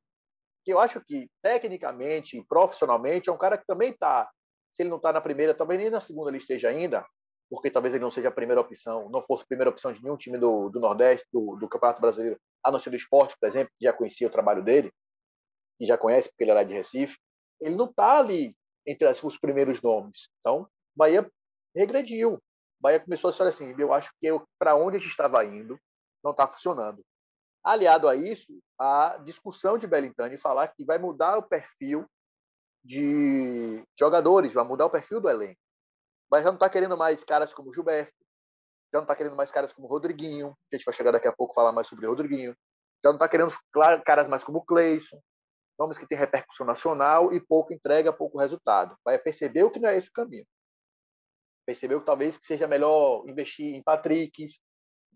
Que 0.65 0.73
eu 0.73 0.79
acho 0.79 1.01
que, 1.01 1.31
tecnicamente, 1.43 2.43
profissionalmente, 2.49 3.29
é 3.29 3.33
um 3.33 3.39
cara 3.39 3.59
que 3.59 3.67
também 3.67 3.91
está. 3.91 4.29
Se 4.73 4.83
ele 4.83 4.91
não 4.91 4.97
está 4.97 5.13
na 5.13 5.21
primeira, 5.21 5.55
talvez 5.55 5.81
nem 5.81 5.91
na 5.91 6.01
segunda 6.01 6.31
ele 6.31 6.39
esteja 6.39 6.69
ainda, 6.69 7.07
porque 7.51 7.71
talvez 7.71 7.95
ele 7.95 8.05
não 8.05 8.11
seja 8.11 8.29
a 8.29 8.33
primeira 8.33 8.61
opção, 8.61 9.09
não 9.09 9.23
fosse 9.23 9.45
a 9.45 9.47
primeira 9.47 9.71
opção 9.71 9.93
de 9.93 10.03
nenhum 10.03 10.17
time 10.17 10.39
do, 10.39 10.69
do 10.69 10.81
Nordeste, 10.81 11.27
do, 11.33 11.57
do 11.57 11.69
Campeonato 11.69 12.01
Brasileiro, 12.01 12.39
a 12.63 12.71
não 12.71 12.79
ser 12.79 12.91
do 12.91 12.97
esporte, 12.97 13.37
por 13.41 13.47
exemplo, 13.47 13.73
que 13.79 13.85
já 13.85 13.93
conhecia 13.93 14.27
o 14.27 14.31
trabalho 14.31 14.63
dele, 14.63 14.93
e 15.81 15.87
já 15.87 15.97
conhece 15.97 16.29
porque 16.29 16.45
ele 16.45 16.51
era 16.51 16.65
de 16.65 16.75
Recife. 16.75 17.17
Ele 17.61 17.75
não 17.75 17.87
está 17.87 18.19
ali 18.19 18.55
entre 18.87 19.07
os 19.09 19.39
primeiros 19.39 19.81
nomes. 19.81 20.29
Então, 20.41 20.69
Bahia 20.95 21.31
regrediu. 21.75 22.35
O 22.35 22.41
Bahia 22.81 23.01
começou 23.01 23.31
a 23.31 23.33
ser 23.33 23.45
assim, 23.45 23.75
eu 23.79 23.93
acho 23.93 24.11
que 24.21 24.29
para 24.59 24.77
onde 24.77 24.97
a 24.97 25.01
gente 25.01 25.11
estava 25.11 25.45
indo 25.45 25.79
não 26.23 26.31
está 26.31 26.47
funcionando. 26.47 27.05
Aliado 27.63 28.09
a 28.09 28.15
isso, 28.15 28.59
a 28.79 29.19
discussão 29.25 29.77
de 29.77 29.87
Belintani 29.87 30.39
falar 30.39 30.69
que 30.69 30.85
vai 30.85 30.99
mudar 30.99 31.37
o 31.37 31.43
perfil 31.43 32.07
de 32.85 33.83
jogadores, 33.99 34.53
vai 34.53 34.65
mudar 34.65 34.87
o 34.87 34.91
perfil 34.91 35.21
do 35.21 35.29
elenco. 35.29 35.61
Mas 36.31 36.43
já 36.43 36.49
não 36.49 36.55
está 36.55 36.71
querendo 36.71 36.97
mais 36.97 37.25
caras 37.25 37.53
como 37.53 37.73
Gilberto, 37.73 38.13
já 38.93 38.99
não 38.99 39.03
está 39.03 39.15
querendo 39.15 39.37
mais 39.37 39.51
caras 39.51 39.73
como 39.73 39.89
Rodriguinho, 39.89 40.57
que 40.69 40.77
a 40.77 40.79
gente 40.79 40.85
vai 40.85 40.95
chegar 40.95 41.11
daqui 41.11 41.29
a 41.29 41.33
pouco 41.33 41.55
falar 41.55 41.73
mais 41.73 41.89
sobre 41.89 42.07
Rodriguinho, 42.07 42.57
já 43.05 43.11
não 43.11 43.17
está 43.17 43.29
querendo 43.29 43.53
caras 44.05 44.29
mais 44.29 44.45
como 44.45 44.65
Cleison, 44.65 45.21
nomes 45.79 45.99
que 45.99 46.07
têm 46.07 46.19
repercussão 46.19 46.67
nacional 46.67 47.33
e 47.33 47.41
pouco 47.41 47.73
entrega, 47.73 48.13
pouco 48.13 48.39
resultado. 48.39 48.97
Vai 49.05 49.19
perceber 49.19 49.69
que 49.71 49.79
não 49.79 49.89
é 49.89 49.97
esse 49.97 50.09
o 50.09 50.13
caminho. 50.13 50.47
Percebeu 51.69 52.01
que 52.01 52.07
talvez 52.07 52.39
seja 52.41 52.67
melhor 52.67 53.29
investir 53.29 53.75
em 53.75 53.83
Patricks, 53.83 54.59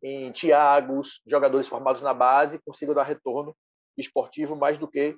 em 0.02 0.30
Thiagos, 0.32 1.22
jogadores 1.26 1.66
formados 1.66 2.02
na 2.02 2.12
base, 2.12 2.60
consigam 2.62 2.94
dar 2.94 3.04
retorno 3.04 3.56
esportivo 3.96 4.54
mais 4.54 4.76
do 4.76 4.86
que 4.86 5.16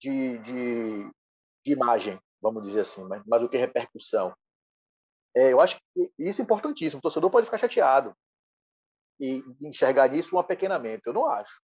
de, 0.00 0.38
de, 0.38 1.10
de 1.64 1.72
imagem, 1.72 2.18
vamos 2.42 2.64
dizer 2.64 2.80
assim, 2.80 3.04
mais, 3.04 3.24
mais 3.26 3.40
do 3.40 3.48
que 3.48 3.56
repercussão. 3.56 4.34
É, 5.36 5.52
eu 5.52 5.60
acho 5.60 5.78
que 5.94 6.12
isso 6.18 6.40
é 6.40 6.44
importantíssimo. 6.44 6.98
O 6.98 7.02
torcedor 7.02 7.30
pode 7.30 7.46
ficar 7.46 7.58
chateado 7.58 8.12
e 9.20 9.44
enxergar 9.62 10.08
nisso 10.08 10.34
um 10.34 10.40
apequenamento. 10.40 11.02
Eu 11.06 11.12
não 11.12 11.26
acho. 11.26 11.62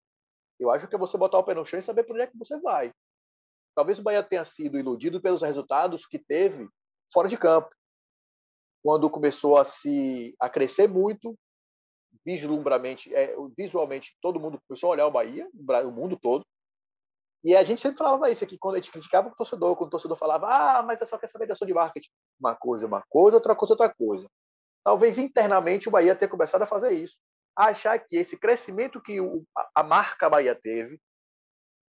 Eu 0.60 0.70
acho 0.70 0.86
que 0.86 0.94
é 0.94 0.98
você 0.98 1.18
botar 1.18 1.38
o 1.38 1.44
pé 1.44 1.54
no 1.54 1.66
chão 1.66 1.80
e 1.80 1.82
saber 1.82 2.04
para 2.04 2.14
onde 2.14 2.22
é 2.22 2.26
que 2.28 2.38
você 2.38 2.56
vai. 2.60 2.92
Talvez 3.74 3.98
o 3.98 4.02
Bahia 4.02 4.22
tenha 4.22 4.44
sido 4.44 4.78
iludido 4.78 5.20
pelos 5.20 5.42
resultados 5.42 6.06
que 6.06 6.20
teve 6.20 6.68
fora 7.12 7.28
de 7.28 7.36
campo. 7.36 7.68
Quando 8.82 9.08
começou 9.10 9.56
a 9.56 9.64
se 9.64 10.34
a 10.40 10.48
crescer 10.48 10.88
muito, 10.88 11.38
vislumbramente, 12.24 13.14
é, 13.14 13.34
visualmente, 13.56 14.16
todo 14.20 14.40
mundo 14.40 14.60
começou 14.66 14.88
a 14.88 14.92
olhar 14.92 15.06
o 15.06 15.10
Bahia, 15.10 15.48
o 15.84 15.90
mundo 15.90 16.18
todo. 16.20 16.44
E 17.44 17.56
a 17.56 17.64
gente 17.64 17.82
sempre 17.82 17.98
falava 17.98 18.30
isso 18.30 18.44
aqui, 18.44 18.56
quando 18.56 18.76
a 18.76 18.78
gente 18.78 18.92
criticava 18.92 19.28
o 19.28 19.34
torcedor, 19.34 19.76
quando 19.76 19.88
o 19.88 19.90
torcedor 19.90 20.16
falava, 20.16 20.46
ah, 20.48 20.82
mas 20.82 21.00
é 21.00 21.04
só 21.04 21.18
saber 21.26 21.46
da 21.46 21.56
sua 21.56 21.66
de 21.66 21.74
marketing. 21.74 22.08
Uma 22.38 22.54
coisa, 22.54 22.86
uma 22.86 23.02
coisa, 23.08 23.36
outra 23.36 23.56
coisa, 23.56 23.72
outra 23.72 23.92
coisa. 23.92 24.28
Talvez 24.84 25.18
internamente 25.18 25.88
o 25.88 25.90
Bahia 25.90 26.14
tenha 26.14 26.28
começado 26.28 26.62
a 26.62 26.66
fazer 26.66 26.92
isso. 26.92 27.18
A 27.56 27.66
achar 27.66 27.98
que 27.98 28.16
esse 28.16 28.36
crescimento 28.36 29.00
que 29.00 29.20
o, 29.20 29.44
a 29.74 29.82
marca 29.82 30.30
Bahia 30.30 30.54
teve, 30.54 31.00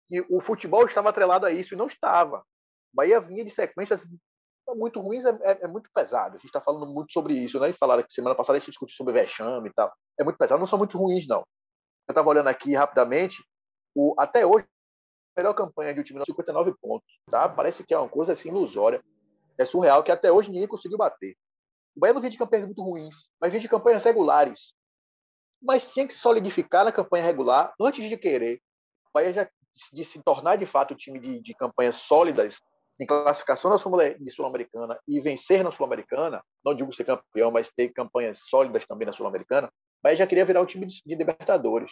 que 0.07 0.23
o 0.29 0.39
futebol 0.39 0.85
estava 0.85 1.09
atrelado 1.09 1.45
a 1.45 1.51
isso, 1.51 1.73
e 1.73 1.77
não 1.77 1.87
estava. 1.87 2.39
O 2.93 2.95
Bahia 2.95 3.19
vinha 3.19 3.43
de 3.43 3.49
sequências 3.49 4.07
muito 4.75 4.99
ruins, 4.99 5.25
é, 5.25 5.29
é, 5.41 5.59
é 5.63 5.67
muito 5.67 5.89
pesado. 5.93 6.35
A 6.35 6.37
gente 6.37 6.45
está 6.45 6.61
falando 6.61 6.85
muito 6.87 7.11
sobre 7.11 7.33
isso, 7.33 7.59
né? 7.59 7.69
E 7.69 7.73
falaram 7.73 8.03
que 8.03 8.13
semana 8.13 8.35
passada 8.35 8.57
a 8.57 8.59
gente 8.59 8.71
discutiu 8.71 8.95
sobre 8.95 9.13
vexame 9.13 9.69
e 9.69 9.73
tal. 9.73 9.91
É 10.19 10.23
muito 10.23 10.37
pesado, 10.37 10.59
não 10.59 10.65
são 10.65 10.77
muito 10.79 10.97
ruins, 10.97 11.27
não. 11.27 11.39
Eu 12.07 12.11
estava 12.11 12.29
olhando 12.29 12.47
aqui 12.47 12.73
rapidamente, 12.75 13.43
o, 13.95 14.15
até 14.17 14.45
hoje, 14.45 14.65
a 15.35 15.41
melhor 15.41 15.53
campanha 15.53 15.93
de 15.93 15.99
um 15.99 16.03
time 16.03 16.25
59 16.25 16.73
pontos, 16.81 17.07
tá? 17.29 17.47
Parece 17.47 17.83
que 17.83 17.93
é 17.93 17.97
uma 17.99 18.09
coisa 18.09 18.33
assim 18.33 18.49
ilusória. 18.49 19.03
É 19.57 19.65
surreal 19.65 20.03
que 20.03 20.11
até 20.11 20.31
hoje 20.31 20.49
ninguém 20.49 20.67
conseguiu 20.67 20.97
bater. 20.97 21.35
O 21.95 21.99
Bahia 21.99 22.13
não 22.13 22.21
vinha 22.21 22.31
de 22.31 22.37
campanhas 22.37 22.65
muito 22.65 22.81
ruins, 22.81 23.29
mas 23.39 23.51
vinha 23.51 23.61
de 23.61 23.69
campanhas 23.69 24.03
regulares. 24.03 24.73
Mas 25.61 25.91
tinha 25.91 26.07
que 26.07 26.13
solidificar 26.13 26.85
na 26.85 26.91
campanha 26.91 27.25
regular 27.25 27.73
antes 27.79 28.07
de 28.07 28.17
querer. 28.17 28.61
O 29.07 29.11
Bahia 29.13 29.33
já 29.33 29.49
de 29.93 30.05
se 30.05 30.21
tornar 30.21 30.55
de 30.55 30.65
fato 30.65 30.93
um 30.93 30.97
time 30.97 31.19
de, 31.19 31.39
de 31.41 31.53
campanhas 31.53 31.97
sólidas 31.97 32.59
em 32.99 33.05
classificação 33.05 33.71
na 33.71 33.77
Sul-Americana 33.77 34.99
e 35.07 35.21
vencer 35.21 35.63
na 35.63 35.71
Sul-Americana, 35.71 36.43
não 36.63 36.75
digo 36.75 36.91
ser 36.91 37.05
campeão, 37.05 37.49
mas 37.49 37.71
ter 37.71 37.89
campanhas 37.89 38.41
sólidas 38.45 38.85
também 38.85 39.05
na 39.05 39.13
Sul-Americana, 39.13 39.71
mas 40.03 40.17
já 40.17 40.27
queria 40.27 40.43
virar 40.43 40.61
um 40.61 40.65
time 40.65 40.85
de, 40.85 41.01
Libertadores. 41.05 41.91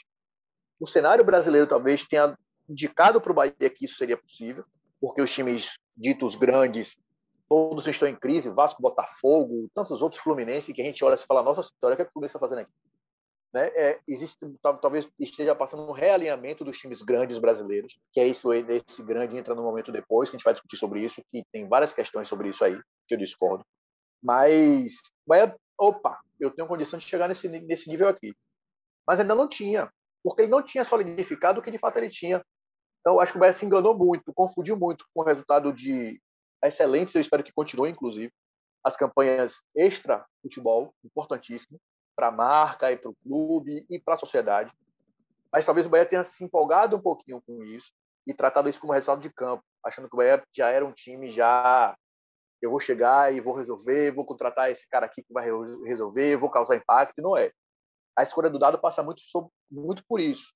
O 0.79 0.85
cenário 0.85 1.23
brasileiro 1.23 1.65
talvez 1.65 2.03
tenha 2.03 2.37
indicado 2.69 3.21
para 3.21 3.31
o 3.31 3.35
Bahia 3.35 3.69
que 3.69 3.85
isso 3.85 3.95
seria 3.95 4.17
possível, 4.17 4.65
porque 4.99 5.21
os 5.21 5.33
times 5.33 5.77
ditos 5.95 6.35
grandes, 6.35 6.97
todos 7.47 7.87
estão 7.87 8.07
em 8.07 8.15
crise, 8.15 8.49
Vasco, 8.49 8.81
Botafogo, 8.81 9.69
tantos 9.73 10.01
outros 10.01 10.21
Fluminense, 10.21 10.73
que 10.73 10.81
a 10.81 10.85
gente 10.85 11.03
olha 11.05 11.15
e 11.15 11.17
fala, 11.17 11.41
nossa 11.41 11.61
história, 11.61 11.93
o 11.93 11.95
que, 11.95 12.01
é 12.01 12.05
que 12.05 12.09
o 12.09 12.13
Fluminense 12.13 12.35
está 12.35 12.39
fazendo 12.39 12.59
aqui? 12.59 12.71
Né? 13.53 13.67
É, 13.75 13.99
existe 14.07 14.37
talvez 14.61 15.07
esteja 15.19 15.55
passando 15.55 15.83
um 15.83 15.93
realinhamento 15.93 16.65
dos 16.65 16.77
times 16.77 17.01
grandes 17.01 17.37
brasileiros, 17.39 17.97
que 18.11 18.19
é 18.19 18.27
esse, 18.27 18.47
esse 18.87 19.03
grande 19.03 19.37
entra 19.37 19.55
no 19.55 19.63
momento 19.63 19.91
depois, 19.91 20.29
que 20.29 20.35
a 20.35 20.37
gente 20.37 20.45
vai 20.45 20.53
discutir 20.53 20.77
sobre 20.77 21.03
isso, 21.03 21.21
que 21.31 21.43
tem 21.51 21.67
várias 21.67 21.93
questões 21.93 22.27
sobre 22.27 22.49
isso 22.49 22.63
aí, 22.63 22.79
que 23.07 23.15
eu 23.15 23.17
discordo. 23.17 23.65
Mas, 24.21 24.97
opa, 25.79 26.19
eu 26.39 26.51
tenho 26.51 26.67
condição 26.67 26.99
de 26.99 27.05
chegar 27.05 27.27
nesse, 27.27 27.47
nesse 27.47 27.89
nível 27.89 28.07
aqui. 28.07 28.35
Mas 29.07 29.19
ainda 29.19 29.35
não 29.35 29.47
tinha, 29.47 29.89
porque 30.23 30.41
ele 30.41 30.51
não 30.51 30.61
tinha 30.61 30.83
solidificado 30.83 31.59
o 31.59 31.63
que 31.63 31.71
de 31.71 31.77
fato 31.77 31.97
ele 31.97 32.09
tinha. 32.09 32.43
Então, 32.99 33.19
acho 33.19 33.31
que 33.31 33.37
o 33.37 33.39
Bahia 33.39 33.53
se 33.53 33.65
enganou 33.65 33.97
muito, 33.97 34.33
confundiu 34.33 34.75
muito 34.75 35.05
com 35.13 35.21
o 35.21 35.25
resultado 35.25 35.71
de 35.71 36.21
excelentes, 36.61 37.15
eu 37.15 37.21
espero 37.21 37.43
que 37.43 37.53
continue, 37.53 37.89
inclusive, 37.89 38.31
as 38.83 38.97
campanhas 38.97 39.61
extra-futebol, 39.75 40.93
importantíssimo, 41.03 41.79
para 42.17 42.27
a 42.27 42.31
marca 42.31 42.91
e 42.91 42.97
para 42.97 43.11
o 43.11 43.15
clube 43.23 43.85
e 43.87 43.99
para 43.99 44.15
a 44.15 44.17
sociedade. 44.17 44.73
Mas 45.53 45.65
talvez 45.65 45.85
o 45.85 45.89
Bahia 45.89 46.05
tenha 46.05 46.23
se 46.23 46.43
empolgado 46.43 46.97
um 46.97 47.01
pouquinho 47.01 47.41
com 47.45 47.63
isso 47.63 47.93
e 48.25 48.33
tratado 48.33 48.67
isso 48.67 48.81
como 48.81 48.91
resultado 48.91 49.21
de 49.21 49.31
campo, 49.31 49.63
achando 49.85 50.09
que 50.09 50.15
o 50.15 50.17
Bahia 50.17 50.43
já 50.53 50.69
era 50.69 50.85
um 50.85 50.91
time 50.91 51.31
já 51.31 51.95
eu 52.61 52.71
vou 52.71 52.79
chegar 52.79 53.33
e 53.33 53.39
vou 53.39 53.53
resolver, 53.53 54.11
vou 54.11 54.25
contratar 54.25 54.71
esse 54.71 54.87
cara 54.89 55.05
aqui 55.05 55.21
que 55.21 55.31
vai 55.31 55.45
resolver, 55.85 56.37
vou 56.37 56.49
causar 56.49 56.75
impacto, 56.75 57.21
não 57.21 57.37
é. 57.37 57.51
A 58.17 58.23
escolha 58.23 58.49
do 58.49 58.57
dado 58.57 58.79
passa 58.79 59.03
muito, 59.03 59.21
muito 59.69 60.03
por 60.07 60.19
isso. 60.19 60.51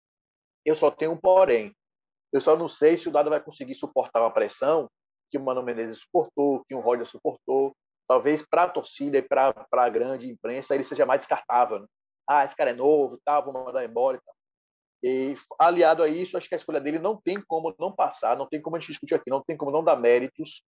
Eu 0.65 0.75
só 0.75 0.89
tenho 0.89 1.11
um 1.11 1.17
porém. 1.17 1.75
Eu 2.33 2.41
só 2.41 2.57
não 2.57 2.67
sei 2.67 2.97
se 2.97 3.07
o 3.07 3.11
dado 3.11 3.29
vai 3.29 3.39
conseguir 3.39 3.75
suportar 3.75 4.21
uma 4.21 4.33
pressão 4.33 4.89
que 5.29 5.37
o 5.37 5.41
Mano 5.41 5.61
Menezes 5.61 5.99
suportou, 5.99 6.65
que 6.65 6.73
o 6.73 6.79
Roger 6.79 7.05
suportou, 7.05 7.75
talvez 8.11 8.41
para 8.41 8.63
a 8.63 8.69
torcida 8.69 9.19
e 9.19 9.21
para 9.21 9.55
a 9.71 9.89
grande 9.89 10.29
imprensa 10.29 10.75
ele 10.75 10.83
seja 10.83 11.05
mais 11.05 11.21
descartável. 11.21 11.79
Né? 11.79 11.87
Ah, 12.27 12.43
esse 12.43 12.53
cara 12.57 12.71
é 12.71 12.73
novo, 12.73 13.17
tá, 13.23 13.39
vou 13.39 13.53
mandar 13.53 13.85
embora 13.85 14.17
e 14.17 14.19
tal. 14.19 14.35
E 15.01 15.33
aliado 15.57 16.03
a 16.03 16.09
isso, 16.09 16.37
acho 16.37 16.49
que 16.49 16.53
a 16.53 16.57
escolha 16.57 16.81
dele 16.81 16.99
não 16.99 17.15
tem 17.15 17.41
como 17.41 17.73
não 17.79 17.89
passar, 17.89 18.35
não 18.35 18.45
tem 18.45 18.61
como 18.61 18.75
a 18.75 18.79
gente 18.79 18.89
discutir 18.89 19.15
aqui, 19.15 19.29
não 19.29 19.41
tem 19.41 19.55
como 19.55 19.71
não 19.71 19.81
dar 19.81 19.95
méritos 19.95 20.61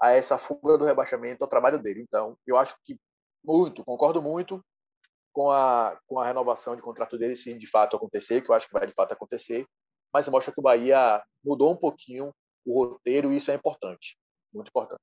a 0.00 0.12
essa 0.12 0.38
fuga 0.38 0.78
do 0.78 0.86
rebaixamento 0.86 1.44
ao 1.44 1.50
trabalho 1.50 1.78
dele. 1.78 2.00
Então, 2.00 2.38
eu 2.46 2.56
acho 2.56 2.74
que 2.82 2.98
muito, 3.44 3.84
concordo 3.84 4.22
muito 4.22 4.64
com 5.30 5.50
a, 5.50 6.00
com 6.06 6.18
a 6.18 6.26
renovação 6.26 6.74
de 6.74 6.80
contrato 6.80 7.18
dele, 7.18 7.36
se 7.36 7.52
de 7.52 7.66
fato 7.66 7.96
acontecer, 7.96 8.40
que 8.40 8.50
eu 8.50 8.54
acho 8.54 8.66
que 8.66 8.72
vai 8.72 8.86
de 8.86 8.94
fato 8.94 9.12
acontecer, 9.12 9.66
mas 10.10 10.26
mostra 10.26 10.54
que 10.54 10.58
o 10.58 10.62
Bahia 10.62 11.22
mudou 11.44 11.70
um 11.70 11.76
pouquinho 11.76 12.34
o 12.64 12.82
roteiro 12.82 13.30
e 13.30 13.36
isso 13.36 13.50
é 13.50 13.54
importante, 13.54 14.16
muito 14.54 14.68
importante. 14.68 15.02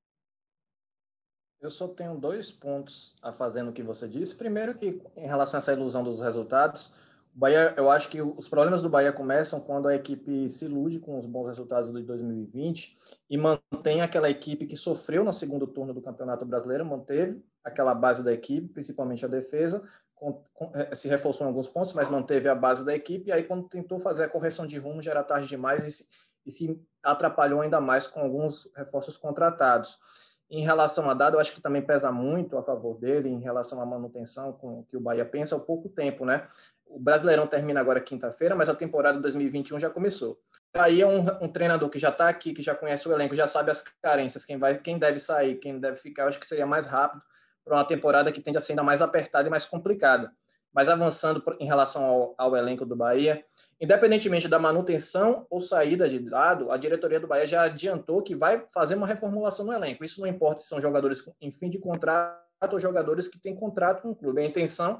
Eu 1.61 1.69
só 1.69 1.87
tenho 1.87 2.15
dois 2.17 2.51
pontos 2.51 3.15
a 3.21 3.31
fazer 3.31 3.63
no 3.63 3.73
que 3.73 3.81
você 3.81 4.07
disse. 4.07 4.35
Primeiro, 4.35 4.75
que 4.75 5.01
em 5.17 5.27
relação 5.27 5.57
a 5.57 5.59
essa 5.59 5.73
ilusão 5.73 6.03
dos 6.03 6.21
resultados, 6.21 6.93
o 7.35 7.39
Bahia, 7.39 7.73
eu 7.75 7.89
acho 7.89 8.09
que 8.09 8.21
os 8.21 8.47
problemas 8.47 8.81
do 8.81 8.89
Bahia 8.89 9.11
começam 9.11 9.59
quando 9.59 9.87
a 9.87 9.95
equipe 9.95 10.49
se 10.49 10.65
ilude 10.65 10.99
com 10.99 11.17
os 11.17 11.25
bons 11.25 11.47
resultados 11.47 11.91
de 11.91 12.03
2020 12.03 12.95
e 13.29 13.37
mantém 13.37 14.01
aquela 14.01 14.29
equipe 14.29 14.65
que 14.65 14.75
sofreu 14.75 15.23
no 15.23 15.33
segundo 15.33 15.67
turno 15.67 15.93
do 15.93 16.01
Campeonato 16.01 16.45
Brasileiro, 16.45 16.85
manteve 16.85 17.43
aquela 17.61 17.93
base 17.93 18.23
da 18.23 18.31
equipe, 18.31 18.69
principalmente 18.69 19.25
a 19.25 19.27
defesa, 19.27 19.83
com, 20.13 20.41
com, 20.53 20.71
eh, 20.75 20.95
se 20.95 21.09
reforçou 21.09 21.45
em 21.45 21.49
alguns 21.49 21.67
pontos, 21.67 21.91
mas 21.91 22.07
manteve 22.07 22.47
a 22.47 22.55
base 22.55 22.85
da 22.85 22.95
equipe. 22.95 23.29
E 23.29 23.33
aí, 23.33 23.43
quando 23.43 23.67
tentou 23.67 23.99
fazer 23.99 24.23
a 24.23 24.29
correção 24.29 24.65
de 24.65 24.77
rumo, 24.77 25.01
já 25.01 25.11
era 25.11 25.23
tarde 25.23 25.47
demais 25.47 25.85
e 25.85 25.91
se, 25.91 26.07
e 26.45 26.51
se 26.51 26.81
atrapalhou 27.03 27.61
ainda 27.61 27.81
mais 27.81 28.07
com 28.07 28.21
alguns 28.21 28.69
reforços 28.75 29.17
contratados. 29.17 29.99
Em 30.49 30.63
relação 30.63 31.09
a 31.09 31.13
dado, 31.13 31.35
eu 31.35 31.39
acho 31.39 31.53
que 31.53 31.61
também 31.61 31.81
pesa 31.81 32.11
muito 32.11 32.57
a 32.57 32.63
favor 32.63 32.99
dele, 32.99 33.29
em 33.29 33.39
relação 33.39 33.81
à 33.81 33.85
manutenção 33.85 34.53
com 34.53 34.83
que 34.83 34.95
o 34.95 34.99
Bahia 34.99 35.25
pensa, 35.25 35.55
há 35.55 35.59
pouco 35.59 35.89
tempo, 35.89 36.23
né? 36.23 36.47
O 36.85 36.99
Brasileirão 36.99 37.47
termina 37.47 37.79
agora 37.79 37.99
quinta-feira, 37.99 38.55
mas 38.55 38.69
a 38.69 38.75
temporada 38.75 39.19
2021 39.19 39.79
já 39.79 39.89
começou. 39.89 40.39
Aí 40.73 41.01
é 41.01 41.07
um, 41.07 41.19
um 41.41 41.47
treinador 41.47 41.89
que 41.89 41.97
já 41.97 42.09
está 42.09 42.29
aqui, 42.29 42.53
que 42.53 42.61
já 42.61 42.75
conhece 42.75 43.07
o 43.07 43.13
elenco, 43.13 43.33
já 43.33 43.47
sabe 43.47 43.71
as 43.71 43.81
carências, 43.81 44.45
quem 44.45 44.57
vai, 44.57 44.77
quem 44.77 44.99
deve 44.99 45.19
sair, 45.19 45.55
quem 45.55 45.79
deve 45.79 45.97
ficar. 45.97 46.23
Eu 46.23 46.29
acho 46.29 46.39
que 46.39 46.45
seria 46.45 46.65
mais 46.65 46.85
rápido 46.85 47.23
para 47.63 47.75
uma 47.75 47.85
temporada 47.85 48.31
que 48.31 48.41
tende 48.41 48.57
a 48.57 48.61
ser 48.61 48.73
ainda 48.73 48.83
mais 48.83 49.01
apertada 49.01 49.47
e 49.47 49.51
mais 49.51 49.65
complicada. 49.65 50.31
Mas 50.75 50.89
avançando 50.89 51.41
em 51.57 51.65
relação 51.65 52.03
ao, 52.03 52.35
ao, 52.37 52.57
elenco 52.57 52.85
do 52.85 52.97
Bahia, 52.97 53.45
independentemente 53.79 54.49
da 54.49 54.59
manutenção 54.59 55.47
ou 55.49 55.61
saída 55.61 56.09
de 56.09 56.19
lado, 56.19 56.69
a 56.69 56.75
diretoria 56.75 57.17
do 57.17 57.27
Bahia 57.27 57.47
já 57.47 57.61
adiantou 57.61 58.21
que 58.21 58.35
vai 58.35 58.65
fazer 58.73 58.95
uma 58.95 59.07
reformulação 59.07 59.65
no 59.65 59.71
elenco. 59.71 60.03
Isso 60.03 60.19
não 60.19 60.27
importa 60.27 60.61
se 60.61 60.67
são 60.67 60.81
jogadores 60.81 61.23
em 61.39 61.49
fim 61.49 61.69
de 61.69 61.79
contrato 61.79 62.43
ou 62.73 62.79
jogadores 62.79 63.29
que 63.29 63.39
têm 63.39 63.55
contrato 63.55 64.01
com 64.01 64.09
o 64.09 64.15
clube. 64.15 64.41
A 64.41 64.45
intenção 64.45 64.99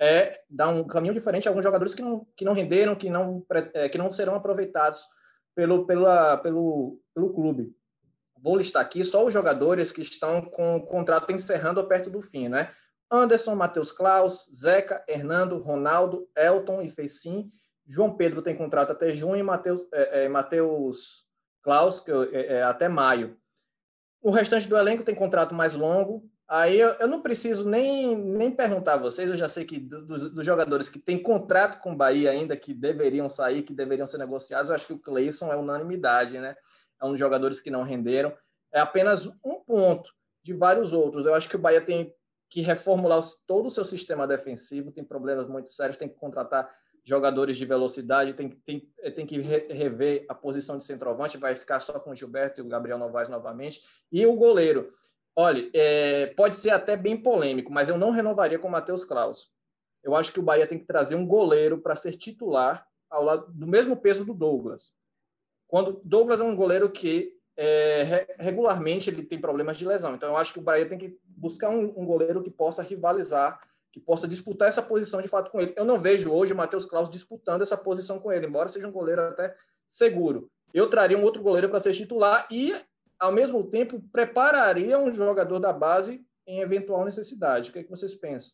é 0.00 0.40
dar 0.48 0.68
um 0.68 0.82
caminho 0.82 1.12
diferente 1.12 1.46
a 1.46 1.50
alguns 1.50 1.62
jogadores 1.62 1.94
que 1.94 2.00
não, 2.00 2.26
que 2.34 2.44
não 2.44 2.54
renderam, 2.54 2.94
que 2.94 3.10
não, 3.10 3.44
é, 3.74 3.90
que 3.90 3.98
não 3.98 4.10
serão 4.10 4.34
aproveitados 4.34 5.06
pelo, 5.54 5.86
pela, 5.86 6.38
pelo, 6.38 6.98
pelo 7.14 7.34
clube. 7.34 7.76
Vou 8.42 8.56
listar 8.56 8.80
aqui 8.80 9.04
só 9.04 9.26
os 9.26 9.32
jogadores 9.32 9.92
que 9.92 10.00
estão 10.00 10.40
com 10.40 10.76
o 10.76 10.86
contrato 10.86 11.30
encerrando 11.30 11.80
ou 11.80 11.86
perto 11.86 12.08
do 12.08 12.22
fim, 12.22 12.48
né? 12.48 12.72
Anderson, 13.12 13.54
Matheus 13.54 13.92
Klaus, 13.92 14.48
Zeca, 14.54 15.04
Hernando, 15.06 15.58
Ronaldo, 15.58 16.26
Elton 16.34 16.80
e 16.80 16.88
Fecim. 16.88 17.52
João 17.86 18.16
Pedro 18.16 18.40
tem 18.40 18.56
contrato 18.56 18.90
até 18.90 19.12
junho 19.12 19.36
e 19.36 19.42
Matheus, 19.42 19.86
é, 19.92 20.24
é, 20.24 20.28
Matheus 20.28 21.26
Klaus 21.62 22.00
que, 22.00 22.10
é, 22.10 22.54
é, 22.54 22.62
até 22.62 22.88
maio. 22.88 23.36
O 24.22 24.30
restante 24.30 24.66
do 24.66 24.78
elenco 24.78 25.04
tem 25.04 25.14
contrato 25.14 25.54
mais 25.54 25.74
longo. 25.74 26.24
Aí 26.48 26.78
eu, 26.78 26.90
eu 26.90 27.06
não 27.06 27.20
preciso 27.20 27.68
nem, 27.68 28.16
nem 28.16 28.50
perguntar 28.50 28.94
a 28.94 28.98
vocês, 28.98 29.28
eu 29.28 29.36
já 29.36 29.48
sei 29.48 29.64
que 29.64 29.78
dos, 29.78 30.30
dos 30.30 30.44
jogadores 30.44 30.88
que 30.88 30.98
têm 30.98 31.22
contrato 31.22 31.80
com 31.80 31.92
o 31.92 31.96
Bahia 31.96 32.30
ainda, 32.30 32.56
que 32.56 32.74
deveriam 32.74 33.28
sair, 33.28 33.62
que 33.62 33.74
deveriam 33.74 34.06
ser 34.06 34.18
negociados, 34.18 34.68
eu 34.68 34.76
acho 34.76 34.86
que 34.86 34.92
o 34.92 34.98
Cleison 34.98 35.52
é 35.52 35.56
unanimidade, 35.56 36.38
né? 36.38 36.54
É 37.00 37.04
um 37.04 37.10
dos 37.10 37.18
jogadores 37.18 37.60
que 37.60 37.70
não 37.70 37.82
renderam. 37.82 38.34
É 38.72 38.80
apenas 38.80 39.26
um 39.44 39.60
ponto 39.66 40.12
de 40.42 40.52
vários 40.52 40.92
outros. 40.92 41.26
Eu 41.26 41.34
acho 41.34 41.48
que 41.48 41.56
o 41.56 41.58
Bahia 41.58 41.80
tem 41.80 42.14
que 42.52 42.60
reformular 42.60 43.22
todo 43.46 43.66
o 43.66 43.70
seu 43.70 43.82
sistema 43.82 44.26
defensivo, 44.26 44.92
tem 44.92 45.02
problemas 45.02 45.48
muito 45.48 45.70
sérios, 45.70 45.96
tem 45.96 46.06
que 46.06 46.16
contratar 46.16 46.68
jogadores 47.02 47.56
de 47.56 47.64
velocidade, 47.64 48.34
tem, 48.34 48.50
tem, 48.50 48.92
tem 49.16 49.24
que 49.24 49.40
rever 49.40 50.26
a 50.28 50.34
posição 50.34 50.76
de 50.76 50.84
centroavante, 50.84 51.38
vai 51.38 51.56
ficar 51.56 51.80
só 51.80 51.98
com 51.98 52.10
o 52.10 52.14
Gilberto 52.14 52.60
e 52.60 52.62
o 52.62 52.68
Gabriel 52.68 52.98
Novaes 52.98 53.30
novamente. 53.30 53.80
E 54.12 54.26
o 54.26 54.36
goleiro, 54.36 54.92
olha, 55.34 55.66
é, 55.72 56.26
pode 56.36 56.56
ser 56.56 56.70
até 56.70 56.94
bem 56.94 57.16
polêmico, 57.16 57.72
mas 57.72 57.88
eu 57.88 57.96
não 57.96 58.10
renovaria 58.10 58.58
com 58.58 58.68
o 58.68 58.70
Matheus 58.70 59.02
Klaus. 59.02 59.50
Eu 60.04 60.14
acho 60.14 60.30
que 60.30 60.38
o 60.38 60.42
Bahia 60.42 60.66
tem 60.66 60.78
que 60.78 60.84
trazer 60.84 61.14
um 61.14 61.26
goleiro 61.26 61.80
para 61.80 61.96
ser 61.96 62.12
titular 62.12 62.86
ao 63.08 63.24
lado 63.24 63.50
do 63.50 63.66
mesmo 63.66 63.96
peso 63.96 64.26
do 64.26 64.34
Douglas. 64.34 64.92
Quando 65.66 66.02
Douglas 66.04 66.38
é 66.38 66.44
um 66.44 66.54
goleiro 66.54 66.90
que 66.90 67.32
é, 67.56 68.26
regularmente 68.38 69.10
ele 69.10 69.22
tem 69.22 69.40
problemas 69.40 69.76
de 69.76 69.86
lesão, 69.86 70.14
então 70.14 70.30
eu 70.30 70.36
acho 70.36 70.52
que 70.52 70.58
o 70.58 70.62
Bahia 70.62 70.86
tem 70.86 70.98
que 70.98 71.18
buscar 71.24 71.70
um, 71.70 71.84
um 71.96 72.04
goleiro 72.04 72.42
que 72.42 72.50
possa 72.50 72.82
rivalizar 72.82 73.60
que 73.92 74.00
possa 74.00 74.26
disputar 74.26 74.68
essa 74.68 74.82
posição 74.82 75.20
de 75.20 75.28
fato 75.28 75.50
com 75.50 75.60
ele. 75.60 75.74
Eu 75.76 75.84
não 75.84 76.00
vejo 76.00 76.30
hoje 76.30 76.54
o 76.54 76.56
Matheus 76.56 76.86
Klaus 76.86 77.10
disputando 77.10 77.60
essa 77.60 77.76
posição 77.76 78.18
com 78.18 78.32
ele, 78.32 78.46
embora 78.46 78.68
seja 78.68 78.88
um 78.88 78.92
goleiro 78.92 79.20
até 79.20 79.54
seguro. 79.86 80.50
Eu 80.72 80.88
traria 80.88 81.18
um 81.18 81.22
outro 81.22 81.42
goleiro 81.42 81.68
para 81.68 81.80
ser 81.80 81.92
titular 81.92 82.48
e, 82.50 82.74
ao 83.20 83.30
mesmo 83.30 83.62
tempo, 83.62 84.02
prepararia 84.10 84.98
um 84.98 85.12
jogador 85.12 85.58
da 85.58 85.72
base 85.72 86.24
em 86.46 86.60
eventual 86.60 87.04
necessidade. 87.04 87.68
O 87.68 87.72
que, 87.74 87.80
é 87.80 87.82
que 87.82 87.90
vocês 87.90 88.14
pensam? 88.14 88.52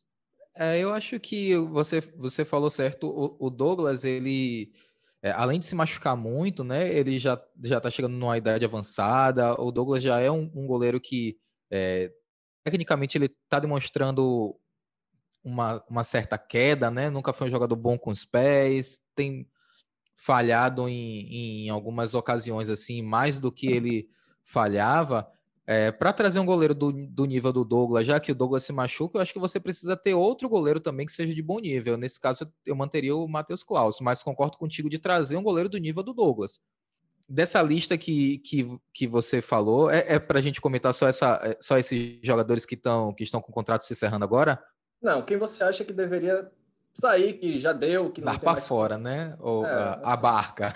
É, 0.57 0.77
eu 0.81 0.93
acho 0.93 1.21
que 1.21 1.55
você, 1.57 2.01
você 2.01 2.45
falou 2.45 2.69
certo. 2.69 3.07
O, 3.07 3.47
o 3.47 3.49
Douglas, 3.49 4.03
ele, 4.03 4.73
é, 5.23 5.31
além 5.33 5.59
de 5.59 5.65
se 5.65 5.75
machucar 5.75 6.17
muito, 6.17 6.63
né, 6.63 6.93
ele 6.93 7.19
já 7.19 7.41
já 7.63 7.79
está 7.79 7.91
chegando 7.91 8.17
numa 8.17 8.39
idade 8.39 8.65
avançada. 8.65 9.61
O 9.61 9.73
Douglas 9.73 10.03
já 10.03 10.21
é 10.21 10.31
um, 10.31 10.51
um 10.55 10.67
goleiro 10.67 11.01
que, 11.01 11.37
é, 11.71 12.13
tecnicamente, 12.65 13.19
ele 13.19 13.27
está 13.27 13.59
demonstrando 13.59 14.57
uma, 15.43 15.85
uma 15.89 16.05
certa 16.05 16.39
queda, 16.39 16.91
né? 16.91 17.11
Nunca 17.11 17.33
foi 17.33 17.49
um 17.49 17.51
jogador 17.51 17.77
bom 17.77 17.99
com 17.99 18.11
os 18.11 18.25
pés, 18.25 19.01
tem 19.15 19.49
falhado 20.17 20.89
em, 20.89 21.67
em 21.67 21.71
algumas 21.71 22.15
ocasiões 22.15 22.69
assim, 22.69 23.03
mais 23.03 23.39
do 23.39 23.53
que 23.53 23.69
ele 23.69 24.09
falhava. 24.45 25.31
É, 25.71 25.93
para 25.93 26.15
trazer 26.15 26.41
um 26.41 26.47
goleiro 26.47 26.75
do, 26.75 26.91
do 26.91 27.27
nível 27.27 27.53
do 27.53 27.63
Douglas, 27.63 28.07
já 28.07 28.19
que 28.19 28.33
o 28.33 28.35
Douglas 28.35 28.63
se 28.63 28.73
machuca, 28.73 29.19
eu 29.19 29.21
acho 29.21 29.35
que 29.35 29.39
você 29.39 29.61
precisa 29.61 29.95
ter 29.95 30.15
outro 30.15 30.49
goleiro 30.49 30.81
também 30.81 31.05
que 31.05 31.13
seja 31.13 31.35
de 31.35 31.43
bom 31.43 31.59
nível. 31.59 31.99
Nesse 31.99 32.19
caso, 32.19 32.51
eu 32.65 32.75
manteria 32.75 33.15
o 33.15 33.29
Matheus 33.29 33.63
Klaus, 33.63 34.01
mas 34.01 34.23
concordo 34.23 34.57
contigo 34.57 34.89
de 34.89 34.99
trazer 34.99 35.37
um 35.37 35.43
goleiro 35.43 35.69
do 35.69 35.77
nível 35.77 36.03
do 36.03 36.15
Douglas. 36.15 36.59
Dessa 37.29 37.61
lista 37.61 37.99
que, 37.99 38.39
que, 38.39 38.79
que 38.95 39.07
você 39.07 39.43
falou, 39.43 39.91
é, 39.91 40.15
é 40.15 40.19
para 40.19 40.39
a 40.39 40.41
gente 40.41 40.59
comentar 40.59 40.95
só, 40.95 41.07
essa, 41.07 41.39
é, 41.45 41.59
só 41.61 41.77
esses 41.77 42.19
jogadores 42.23 42.65
que, 42.65 42.75
tão, 42.75 43.13
que 43.13 43.23
estão 43.23 43.43
com 43.43 43.53
o 43.53 43.55
contrato 43.55 43.85
se 43.85 43.93
encerrando 43.93 44.25
agora? 44.25 44.59
Não, 45.03 45.21
quem 45.21 45.37
você 45.37 45.63
acha 45.65 45.85
que 45.85 45.93
deveria 45.93 46.51
sair, 46.95 47.35
que 47.35 47.59
já 47.59 47.75
deu, 47.75 48.11
que 48.11 48.23
Zar 48.23 48.41
para 48.41 48.59
fora, 48.59 48.97
né? 48.97 49.37
Ou 49.39 49.67
é, 49.67 49.71
a, 49.71 50.15
a, 50.15 50.17
barca. 50.17 50.75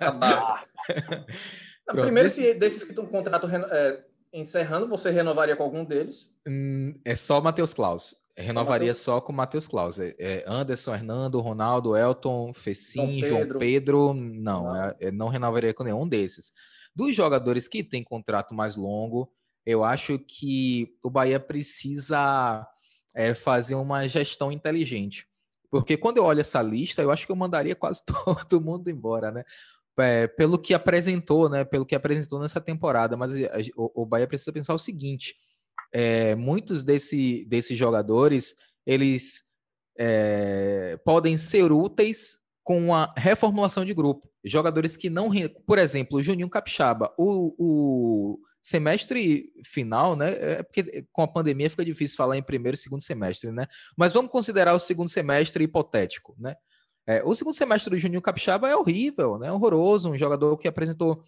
A 0.00 0.10
barca. 0.10 0.66
não, 1.86 1.94
primeiro, 1.96 2.30
se 2.30 2.54
desses 2.54 2.84
que 2.84 2.90
estão 2.92 3.04
com 3.04 3.18
contrato 3.18 3.46
é, 3.46 4.08
encerrando, 4.32 4.88
você 4.88 5.10
renovaria 5.10 5.56
com 5.56 5.62
algum 5.62 5.84
deles? 5.84 6.30
Hum, 6.46 6.94
é 7.04 7.14
só 7.16 7.38
o 7.38 7.42
Matheus 7.42 7.74
Klaus. 7.74 8.16
Renovaria 8.36 8.88
Mateus... 8.88 8.98
só 8.98 9.20
com 9.20 9.32
o 9.32 9.36
Matheus 9.36 9.68
Klaus. 9.68 9.98
É, 9.98 10.14
é 10.18 10.44
Anderson, 10.46 10.94
Hernando, 10.94 11.40
Ronaldo, 11.40 11.96
Elton, 11.96 12.52
Fecim, 12.54 13.20
João 13.20 13.40
Pedro. 13.40 13.58
Pedro 13.58 14.14
não, 14.14 14.64
não. 14.64 14.94
É, 14.98 15.10
não 15.10 15.28
renovaria 15.28 15.74
com 15.74 15.84
nenhum 15.84 16.08
desses. 16.08 16.52
Dos 16.94 17.14
jogadores 17.14 17.68
que 17.68 17.84
têm 17.84 18.02
contrato 18.02 18.54
mais 18.54 18.76
longo, 18.76 19.32
eu 19.64 19.84
acho 19.84 20.18
que 20.18 20.96
o 21.02 21.10
Bahia 21.10 21.38
precisa 21.38 22.66
é 23.14 23.34
fazer 23.34 23.74
uma 23.74 24.06
gestão 24.08 24.52
inteligente. 24.52 25.26
Porque 25.70 25.96
quando 25.96 26.16
eu 26.16 26.24
olho 26.24 26.40
essa 26.40 26.60
lista, 26.62 27.00
eu 27.00 27.10
acho 27.10 27.26
que 27.26 27.32
eu 27.32 27.36
mandaria 27.36 27.76
quase 27.76 28.02
todo 28.48 28.60
mundo 28.60 28.90
embora, 28.90 29.30
né? 29.30 29.44
É, 30.00 30.26
pelo 30.26 30.58
que 30.58 30.74
apresentou, 30.74 31.48
né? 31.48 31.64
Pelo 31.64 31.86
que 31.86 31.94
apresentou 31.94 32.40
nessa 32.40 32.60
temporada. 32.60 33.16
Mas 33.16 33.32
o, 33.76 34.02
o 34.02 34.06
Bahia 34.06 34.26
precisa 34.26 34.52
pensar 34.52 34.74
o 34.74 34.78
seguinte: 34.78 35.34
é, 35.92 36.34
muitos 36.34 36.82
desse, 36.82 37.44
desses 37.46 37.76
jogadores 37.76 38.54
eles 38.86 39.44
é, 39.98 40.98
podem 41.04 41.36
ser 41.36 41.70
úteis 41.72 42.38
com 42.64 42.94
a 42.94 43.12
reformulação 43.16 43.84
de 43.84 43.94
grupo. 43.94 44.30
Jogadores 44.44 44.96
que 44.96 45.10
não. 45.10 45.30
Por 45.66 45.78
exemplo, 45.78 46.18
o 46.18 46.22
Juninho 46.22 46.48
Capixaba. 46.48 47.12
O, 47.18 47.54
o 47.58 48.38
semestre 48.62 49.52
final, 49.64 50.16
né? 50.16 50.32
É 50.38 50.62
porque 50.62 51.06
com 51.12 51.22
a 51.22 51.28
pandemia 51.28 51.70
fica 51.70 51.84
difícil 51.84 52.16
falar 52.16 52.36
em 52.36 52.42
primeiro 52.42 52.74
e 52.74 52.78
segundo 52.78 53.02
semestre, 53.02 53.50
né? 53.50 53.66
Mas 53.96 54.12
vamos 54.12 54.30
considerar 54.30 54.74
o 54.74 54.80
segundo 54.80 55.08
semestre 55.08 55.64
hipotético, 55.64 56.34
né? 56.38 56.54
É, 57.10 57.22
o 57.24 57.34
segundo 57.34 57.54
semestre 57.54 57.90
do 57.90 57.98
Juninho 57.98 58.22
Capixaba 58.22 58.68
é 58.68 58.76
horrível, 58.76 59.36
né? 59.36 59.50
Horroroso, 59.50 60.10
um 60.10 60.18
jogador 60.18 60.56
que 60.56 60.68
apresentou 60.68 61.24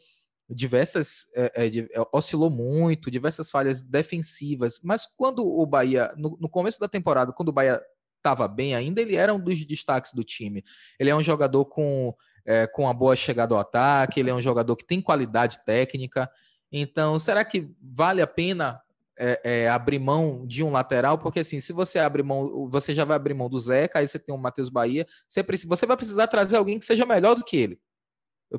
diversas 0.48 1.26
é, 1.34 1.66
é, 1.66 1.78
é, 1.78 2.06
oscilou 2.12 2.50
muito, 2.50 3.10
diversas 3.10 3.50
falhas 3.50 3.82
defensivas, 3.82 4.78
mas 4.82 5.06
quando 5.16 5.44
o 5.44 5.66
Bahia 5.66 6.12
no, 6.16 6.36
no 6.40 6.48
começo 6.48 6.78
da 6.78 6.86
temporada, 6.86 7.32
quando 7.32 7.48
o 7.48 7.52
Bahia 7.52 7.82
estava 8.18 8.46
bem 8.46 8.74
ainda, 8.76 9.00
ele 9.00 9.16
era 9.16 9.34
um 9.34 9.40
dos 9.40 9.64
destaques 9.64 10.12
do 10.12 10.22
time. 10.22 10.62
Ele 11.00 11.10
é 11.10 11.16
um 11.16 11.22
jogador 11.22 11.64
com 11.64 12.14
é, 12.44 12.66
com 12.66 12.82
uma 12.82 12.94
boa 12.94 13.16
chegada 13.16 13.54
ao 13.54 13.60
ataque, 13.60 14.20
ele 14.20 14.30
é 14.30 14.34
um 14.34 14.40
jogador 14.40 14.76
que 14.76 14.84
tem 14.84 15.00
qualidade 15.00 15.64
técnica, 15.64 16.30
então, 16.72 17.18
será 17.18 17.44
que 17.44 17.70
vale 17.82 18.22
a 18.22 18.26
pena 18.26 18.80
é, 19.22 19.40
é, 19.44 19.68
abrir 19.68 19.98
mão 19.98 20.46
de 20.46 20.62
um 20.62 20.70
lateral? 20.70 21.18
Porque 21.18 21.40
assim, 21.40 21.60
se 21.60 21.72
você 21.72 21.98
abre 21.98 22.22
mão, 22.22 22.68
você 22.68 22.94
já 22.94 23.04
vai 23.04 23.16
abrir 23.16 23.34
mão 23.34 23.48
do 23.48 23.58
Zeca, 23.58 23.98
aí 23.98 24.08
você 24.08 24.18
tem 24.18 24.34
o 24.34 24.38
Matheus 24.38 24.68
Bahia, 24.68 25.06
você, 25.28 25.42
precisa, 25.42 25.68
você 25.68 25.86
vai 25.86 25.96
precisar 25.96 26.26
trazer 26.26 26.56
alguém 26.56 26.78
que 26.78 26.84
seja 26.84 27.06
melhor 27.06 27.34
do 27.34 27.44
que 27.44 27.56
ele. 27.56 27.80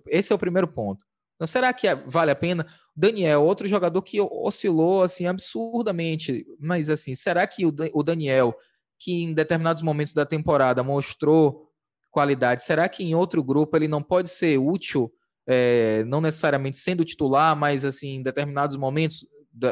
Esse 0.07 0.31
é 0.31 0.35
o 0.35 0.39
primeiro 0.39 0.67
ponto. 0.67 1.03
Então, 1.35 1.45
será 1.45 1.73
que 1.73 1.87
é, 1.87 1.95
vale 1.95 2.31
a 2.31 2.35
pena? 2.35 2.65
Daniel, 2.95 3.43
outro 3.43 3.67
jogador 3.67 4.01
que 4.01 4.21
oscilou 4.21 5.03
assim 5.03 5.27
absurdamente, 5.27 6.45
mas 6.59 6.89
assim, 6.89 7.15
será 7.15 7.45
que 7.45 7.65
o, 7.65 7.73
o 7.93 8.03
Daniel, 8.03 8.55
que 8.99 9.23
em 9.23 9.33
determinados 9.33 9.83
momentos 9.83 10.13
da 10.13 10.25
temporada 10.25 10.83
mostrou 10.83 11.69
qualidade, 12.09 12.63
será 12.63 12.87
que 12.87 13.03
em 13.03 13.15
outro 13.15 13.43
grupo 13.43 13.75
ele 13.75 13.87
não 13.87 14.01
pode 14.01 14.29
ser 14.29 14.57
útil? 14.57 15.11
é, 15.47 16.03
não 16.05 16.21
necessariamente 16.21 16.77
sendo 16.77 17.03
titular, 17.03 17.55
mas 17.55 17.83
assim, 17.83 18.15
em 18.15 18.23
determinados 18.23 18.75
momentos, 18.77 19.25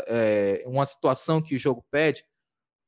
é, 0.07 0.63
uma 0.65 0.85
situação 0.85 1.41
que 1.41 1.55
o 1.55 1.59
jogo 1.59 1.85
pede, 1.91 2.23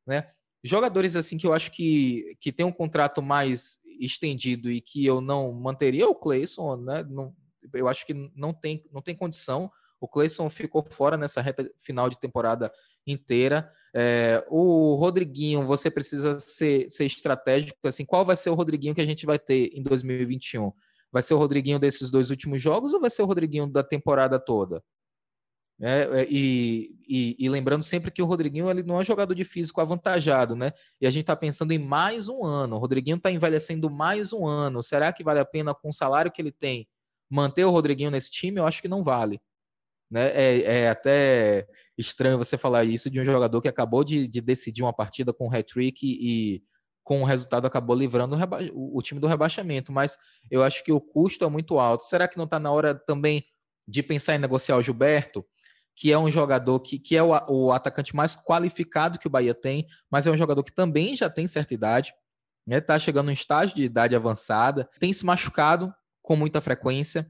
né? 0.06 0.28
Jogadores 0.64 1.16
assim 1.16 1.38
que 1.38 1.46
eu 1.46 1.54
acho 1.54 1.72
que, 1.72 2.38
que 2.40 2.52
tem 2.52 2.66
um 2.66 2.72
contrato 2.72 3.22
mais 3.22 3.80
estendido 4.00 4.72
e 4.72 4.80
que 4.80 5.06
eu 5.06 5.20
não 5.20 5.52
manteria 5.52 6.08
o 6.08 6.16
Clayson, 6.16 6.78
né? 6.78 7.04
Não, 7.10 7.36
eu 7.74 7.88
acho 7.88 8.06
que 8.06 8.14
não 8.36 8.54
tem, 8.54 8.84
não 8.92 9.02
tem 9.02 9.16
condição. 9.16 9.72
O 10.00 10.08
Clayson 10.08 10.50
ficou 10.50 10.86
fora 10.90 11.18
nessa 11.18 11.42
reta 11.42 11.70
final 11.80 12.10
de 12.10 12.20
temporada 12.20 12.72
inteira. 13.06 13.72
É, 13.96 14.46
o 14.50 14.96
Rodriguinho, 14.96 15.66
você 15.66 15.92
precisa 15.92 16.40
ser, 16.40 16.90
ser 16.90 17.06
estratégico. 17.06 17.78
Assim, 17.88 18.06
qual 18.06 18.26
vai 18.26 18.36
ser 18.36 18.50
o 18.50 18.56
Rodriguinho 18.56 18.96
que 18.96 19.02
a 19.02 19.06
gente 19.06 19.26
vai 19.26 19.40
ter 19.40 19.72
em 19.74 19.84
2021? 19.84 20.72
Vai 21.12 21.22
ser 21.22 21.34
o 21.34 21.38
Rodriguinho 21.38 21.80
desses 21.80 22.10
dois 22.10 22.32
últimos 22.32 22.62
jogos 22.62 22.92
ou 22.94 23.00
vai 23.00 23.10
ser 23.10 23.22
o 23.22 23.26
Rodriguinho 23.26 23.68
da 23.68 23.84
temporada 23.84 24.40
toda? 24.40 24.84
É, 25.82 26.22
é, 26.22 26.28
e, 26.30 26.96
e, 27.08 27.36
e, 27.40 27.50
lembrando 27.50 27.84
sempre 27.84 28.12
que 28.12 28.22
o 28.22 28.26
Rodriguinho 28.26 28.70
ele 28.70 28.84
não 28.84 29.02
é 29.02 29.06
jogador 29.06 29.34
de 29.34 29.44
físico 29.44 29.82
avantajado, 29.82 30.56
né? 30.56 30.72
E 31.02 31.08
a 31.08 31.10
gente 31.10 31.22
está 31.22 31.36
pensando 31.36 31.72
em 31.72 31.80
mais 31.80 32.30
um 32.30 32.46
ano. 32.46 32.76
O 32.76 32.80
Rodriguinho 32.80 33.18
está 33.18 33.32
envelhecendo 33.32 33.90
mais 33.90 34.32
um 34.32 34.46
ano. 34.46 34.84
Será 34.84 35.12
que 35.12 35.24
vale 35.24 35.40
a 35.40 35.46
pena, 35.46 35.74
com 35.74 35.90
o 35.90 35.94
salário 35.94 36.32
que 36.32 36.42
ele 36.42 36.52
tem, 36.52 36.88
manter 37.30 37.66
o 37.66 37.72
Rodriguinho 37.72 38.12
nesse 38.12 38.32
time? 38.32 38.60
Eu 38.60 38.66
acho 38.66 38.82
que 38.82 38.88
não 38.88 39.04
vale. 39.04 39.42
Né? 40.10 40.28
É, 40.34 40.62
é 40.82 40.90
até 40.90 41.68
estranho 41.98 42.38
você 42.38 42.58
falar 42.58 42.84
isso 42.84 43.10
de 43.10 43.20
um 43.20 43.24
jogador 43.24 43.62
que 43.62 43.68
acabou 43.68 44.04
de, 44.04 44.28
de 44.28 44.42
decidir 44.42 44.84
uma 44.84 44.94
partida 44.94 45.34
com 45.34 45.48
um 45.48 45.54
hat-trick 45.54 46.00
e, 46.04 46.64
com 47.04 47.22
o 47.22 47.26
resultado 47.26 47.68
acabou 47.68 47.96
livrando 47.96 48.38
o, 48.74 48.98
o, 48.98 49.02
time 49.02 49.20
do 49.20 49.28
rebaixamento, 49.28 49.92
mas 49.92 50.18
eu 50.50 50.64
acho 50.64 50.84
que 50.84 50.92
o 50.92 51.02
custo 51.02 51.44
é 51.44 51.50
muito 51.50 51.78
alto. 51.78 52.06
Será 52.06 52.28
que 52.28 52.38
não 52.38 52.46
está 52.46 52.60
na 52.60 52.72
hora 52.72 52.96
também 52.96 53.46
de 53.88 54.02
pensar 54.02 54.36
em 54.36 54.40
negociar 54.40 54.78
o 54.78 54.82
Gilberto, 54.82 55.46
que 55.96 56.12
é 56.12 56.18
um 56.18 56.30
jogador 56.30 56.80
que, 56.80 56.98
que 56.98 57.16
é 57.16 57.24
o, 57.24 57.32
o, 57.48 57.72
atacante 57.72 58.16
mais 58.16 58.36
qualificado 58.36 59.20
que 59.20 59.28
o 59.28 59.30
Bahia 59.30 59.54
tem, 59.54 59.88
mas 60.10 60.26
é 60.26 60.32
um 60.32 60.38
jogador 60.38 60.64
que 60.64 60.74
também 60.74 61.16
já 61.16 61.30
tem 61.30 61.46
certa 61.48 61.74
idade, 61.74 62.14
né? 62.66 62.78
Está 62.78 62.98
chegando 62.98 63.30
em 63.30 63.34
estágio 63.34 63.76
de 63.76 63.84
idade 63.84 64.16
avançada, 64.16 64.90
tem 65.00 65.14
se 65.14 65.26
machucado 65.26 65.94
com 66.22 66.36
muita 66.36 66.62
frequência. 66.62 67.30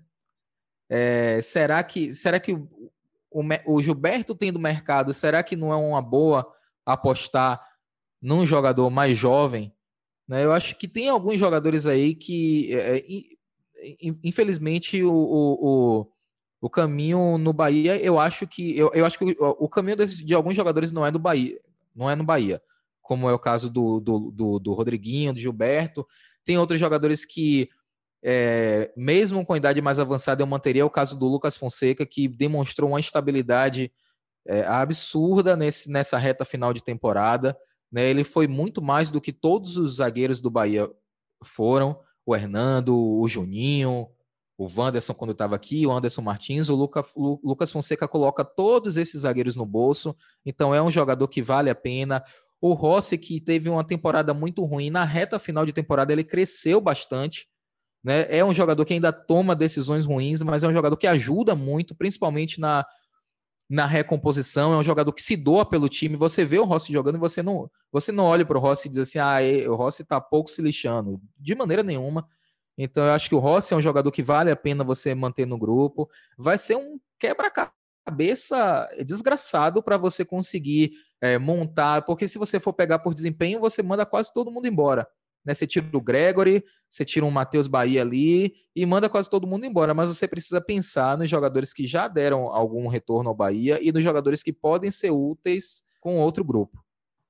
É, 0.90 1.42
será 1.42 1.84
que 1.84 2.14
será 2.14 2.40
que 2.40 2.54
o, 2.54 2.92
o, 3.32 3.44
o 3.68 3.82
Gilberto 3.82 4.36
tendo 4.36 4.60
mercado, 4.60 5.14
será 5.14 5.44
que 5.44 5.56
não 5.56 5.72
é 5.72 5.76
uma 5.76 6.02
boa 6.02 6.46
apostar 6.86 7.62
num 8.22 8.46
jogador 8.46 8.90
mais 8.90 9.18
jovem, 9.18 9.74
né? 10.28 10.46
Eu 10.46 10.54
acho 10.54 10.76
que 10.76 10.88
tem 10.88 11.10
alguns 11.10 11.38
jogadores 11.38 11.86
aí 11.86 12.16
que, 12.16 12.74
é, 12.74 12.98
é 12.98 13.04
infelizmente, 14.24 15.04
o, 15.04 15.14
o, 15.14 16.12
o, 16.64 16.70
caminho 16.70 17.38
no 17.38 17.52
Bahia, 17.52 17.98
eu 17.98 18.20
acho 18.20 18.48
que 18.48 18.78
eu, 18.78 18.90
eu 18.94 19.06
acho 19.06 19.20
que 19.20 19.36
o, 19.40 19.66
o 19.66 19.70
caminho 19.70 19.98
desse, 19.98 20.24
de 20.24 20.34
alguns 20.34 20.56
jogadores 20.56 20.92
não 20.92 21.06
é 21.06 21.12
do 21.12 21.20
Bahia, 21.20 21.60
não 21.96 22.10
é 22.10 22.16
no 22.16 22.24
Bahia. 22.24 22.62
como 23.02 23.30
é 23.30 23.34
o 23.34 23.40
caso 23.40 23.70
do, 23.70 24.00
do, 24.00 24.32
do, 24.32 24.60
do 24.60 24.74
Rodriguinho, 24.74 25.34
do 25.34 25.40
Gilberto. 25.40 26.08
Tem 26.46 26.58
outros 26.58 26.80
jogadores 26.80 27.26
que, 27.26 27.70
é, 28.24 28.92
mesmo 28.96 29.46
com 29.46 29.56
idade 29.56 29.82
mais 29.82 30.00
avançada, 30.00 30.42
eu 30.42 30.48
manteria 30.48 30.86
o 30.86 30.90
caso 30.90 31.18
do 31.20 31.28
Lucas 31.28 31.58
Fonseca, 31.58 32.06
que 32.06 32.28
demonstrou 32.28 32.92
uma 32.92 33.00
estabilidade 33.00 33.92
é, 34.48 34.66
absurda 34.66 35.56
nesse, 35.56 35.92
nessa 35.92 36.18
reta 36.18 36.46
final 36.46 36.74
de 36.74 36.84
temporada. 36.84 37.58
Né? 37.92 38.10
Ele 38.10 38.24
foi 38.24 38.48
muito 38.48 38.82
mais 38.82 39.12
do 39.12 39.22
que 39.22 39.32
todos 39.32 39.78
os 39.78 39.98
zagueiros 39.98 40.42
do 40.42 40.50
Bahia 40.50 40.90
foram. 41.44 42.00
O 42.26 42.36
Hernando, 42.36 42.98
o 42.98 43.28
Juninho, 43.28 44.08
o 44.58 44.68
Wanderson 44.68 45.14
quando 45.14 45.32
estava 45.32 45.56
aqui, 45.56 45.86
o 45.86 45.92
Anderson 45.92 46.22
Martins, 46.22 46.70
o 46.70 46.76
Luca, 46.76 47.04
o 47.16 47.40
Lucas 47.44 47.72
Fonseca 47.72 48.08
coloca 48.08 48.46
todos 48.46 48.98
esses 48.98 49.22
zagueiros 49.22 49.56
no 49.56 49.66
bolso, 49.66 50.16
então 50.46 50.74
é 50.74 50.82
um 50.82 50.92
jogador 50.92 51.28
que 51.28 51.42
vale 51.42 51.70
a 51.70 51.76
pena. 51.76 52.24
O 52.62 52.74
Rossi, 52.74 53.18
que 53.18 53.42
teve 53.42 53.68
uma 53.70 53.84
temporada 53.84 54.34
muito 54.34 54.64
ruim, 54.64 54.90
na 54.90 55.04
reta 55.04 55.40
final 55.40 55.66
de 55.66 55.74
temporada 55.74 56.14
ele 56.14 56.24
cresceu 56.24 56.80
bastante. 56.80 57.48
Né? 58.04 58.26
É 58.30 58.44
um 58.44 58.54
jogador 58.54 58.86
que 58.86 58.94
ainda 58.94 59.12
toma 59.12 59.56
decisões 59.56 60.06
ruins, 60.06 60.42
mas 60.42 60.64
é 60.64 60.68
um 60.68 60.74
jogador 60.74 60.96
que 60.98 61.08
ajuda 61.08 61.56
muito, 61.56 61.96
principalmente 61.96 62.60
na, 62.60 62.86
na 63.70 63.86
recomposição, 63.86 64.74
é 64.74 64.78
um 64.78 64.84
jogador 64.84 65.12
que 65.14 65.22
se 65.22 65.36
doa 65.36 65.66
pelo 65.66 65.90
time. 65.90 66.16
Você 66.16 66.46
vê 66.46 66.60
o 66.60 66.66
Rossi 66.66 66.94
jogando 66.94 67.16
e 67.16 67.20
você 67.20 67.42
não, 67.42 67.70
você 67.92 68.12
não 68.12 68.26
olha 68.26 68.46
para 68.46 68.58
o 68.58 68.62
Rossi 68.62 68.88
e 68.88 68.92
diz 68.92 69.00
assim: 69.00 69.20
ah, 69.20 69.38
o 69.68 69.76
Rossi 69.76 70.04
está 70.04 70.22
pouco 70.22 70.50
se 70.50 70.62
lixando. 70.62 71.20
De 71.38 71.56
maneira 71.56 71.82
nenhuma. 71.82 72.28
Então, 72.78 73.06
eu 73.06 73.12
acho 73.12 73.30
que 73.30 73.36
o 73.36 73.40
Rossi 73.40 73.74
é 73.74 73.78
um 73.78 73.82
jogador 73.82 74.12
que 74.12 74.24
vale 74.24 74.50
a 74.52 74.56
pena 74.56 74.84
você 74.84 75.14
manter 75.14 75.46
no 75.46 75.58
grupo. 75.58 76.10
Vai 76.38 76.58
ser 76.58 76.76
um 76.76 77.00
quebra-cabeça 77.20 78.90
desgraçado 79.06 79.84
para 79.84 79.98
você 79.98 80.26
conseguir 80.26 80.92
é, 81.22 81.38
montar, 81.38 82.02
porque 82.02 82.28
se 82.28 82.38
você 82.38 82.60
for 82.60 82.74
pegar 82.74 83.00
por 83.00 83.14
desempenho, 83.14 83.60
você 83.60 83.82
manda 83.84 84.06
quase 84.06 84.34
todo 84.34 84.52
mundo 84.52 84.68
embora. 84.68 85.08
Né? 85.46 85.54
Você 85.54 85.68
tira 85.68 85.86
o 85.94 86.02
Gregory, 86.02 86.64
você 86.90 87.04
tira 87.04 87.26
um 87.26 87.32
Matheus 87.32 87.68
Bahia 87.68 88.02
ali 88.02 88.54
e 88.76 88.86
manda 88.86 89.10
quase 89.10 89.30
todo 89.30 89.48
mundo 89.48 89.66
embora. 89.66 89.94
Mas 89.94 90.10
você 90.10 90.28
precisa 90.28 90.62
pensar 90.62 91.18
nos 91.18 91.30
jogadores 91.30 91.74
que 91.74 91.86
já 91.86 92.08
deram 92.08 92.48
algum 92.48 92.88
retorno 92.88 93.30
ao 93.30 93.36
Bahia 93.36 93.80
e 93.82 93.92
nos 93.92 94.04
jogadores 94.04 94.42
que 94.42 94.54
podem 94.54 94.92
ser 94.92 95.12
úteis 95.12 95.84
com 96.00 96.20
outro 96.20 96.44
grupo. 96.44 96.84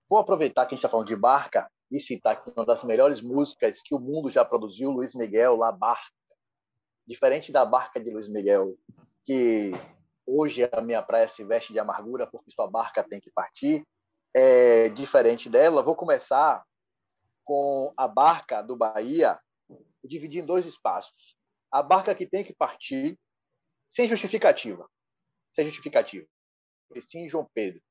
Vou 0.10 0.20
aproveitar 0.20 0.66
que 0.66 0.74
a 0.74 0.76
gente 0.76 0.80
está 0.80 0.90
falando 0.90 1.08
de 1.08 1.16
barca 1.16 1.70
e 1.94 2.00
citar 2.00 2.34
aqui 2.34 2.52
uma 2.58 2.66
das 2.66 2.84
melhores 2.84 3.22
músicas 3.22 3.80
que 3.84 3.94
o 3.94 4.00
mundo 4.00 4.32
já 4.32 4.44
produziu, 4.44 4.90
Luiz 4.90 5.14
Miguel, 5.14 5.56
La 5.56 5.72
Barca. 5.72 6.12
Diferente 7.06 7.52
da 7.52 7.64
barca 7.64 8.00
de 8.00 8.10
Luiz 8.10 8.28
Miguel, 8.28 8.76
que 9.24 9.72
hoje 10.26 10.68
a 10.72 10.82
minha 10.82 11.04
praia 11.04 11.28
se 11.28 11.44
veste 11.44 11.72
de 11.72 11.78
amargura 11.78 12.26
porque 12.26 12.50
sua 12.50 12.66
barca 12.66 13.04
tem 13.04 13.20
que 13.20 13.30
partir, 13.30 13.86
é 14.34 14.90
diferente 14.90 15.48
dela. 15.50 15.84
Vou 15.84 15.96
começar 15.96 16.66
com 17.44 17.94
a 17.96 18.08
barca 18.08 18.64
do 18.64 18.76
Bahia, 18.76 19.40
dividir 20.04 20.42
em 20.42 20.46
dois 20.46 20.66
espaços. 20.66 21.38
A 21.72 21.84
barca 21.84 22.16
que 22.16 22.26
tem 22.26 22.44
que 22.44 22.56
partir 22.56 23.20
sem 23.88 24.08
justificativa. 24.08 24.90
Sem 25.54 25.66
justificativa. 25.66 26.26
Sim, 27.02 27.30
João 27.30 27.48
Pedro. 27.54 27.82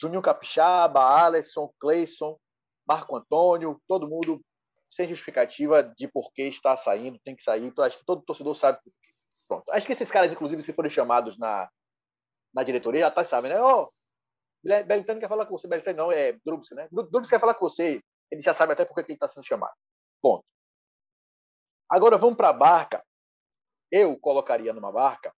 Juninho 0.00 0.22
Capixaba, 0.22 1.24
Alisson, 1.24 1.72
Cleison, 1.80 2.38
Marco 2.86 3.16
Antônio, 3.16 3.80
todo 3.86 4.08
mundo 4.08 4.40
sem 4.90 5.08
justificativa 5.08 5.82
de 5.82 6.06
por 6.06 6.32
que 6.32 6.42
está 6.42 6.76
saindo, 6.76 7.18
tem 7.24 7.34
que 7.34 7.42
sair. 7.42 7.64
Então, 7.64 7.84
acho 7.84 7.98
que 7.98 8.04
todo 8.04 8.22
torcedor 8.22 8.54
sabe. 8.54 8.78
Pronto. 9.48 9.64
Acho 9.70 9.86
que 9.86 9.92
esses 9.92 10.10
caras, 10.10 10.30
inclusive, 10.30 10.62
se 10.62 10.72
forem 10.72 10.90
chamados 10.90 11.38
na, 11.38 11.68
na 12.54 12.62
diretoria, 12.62 13.00
já 13.00 13.10
tá, 13.10 13.24
sabem, 13.24 13.50
né? 13.50 13.60
Ó, 13.60 13.84
oh, 13.84 13.92
Belitano 14.62 15.18
quer 15.18 15.28
falar 15.28 15.46
com 15.46 15.56
você. 15.56 15.66
Belitano 15.66 15.96
não, 15.96 16.12
é 16.12 16.32
Drubsky, 16.44 16.74
né? 16.74 16.88
Drubsky 16.90 17.30
quer 17.30 17.40
falar 17.40 17.54
com 17.54 17.68
você 17.68 18.02
ele 18.32 18.40
já 18.40 18.54
sabe 18.54 18.72
até 18.72 18.86
por 18.86 18.94
que 18.94 19.02
ele 19.02 19.12
está 19.12 19.28
sendo 19.28 19.44
chamado. 19.44 19.74
Ponto. 20.22 20.44
Agora 21.88 22.16
vamos 22.16 22.36
para 22.36 22.48
a 22.48 22.52
barca. 22.52 23.04
Eu 23.90 24.18
colocaria 24.18 24.72
numa 24.72 24.90
barca, 24.90 25.34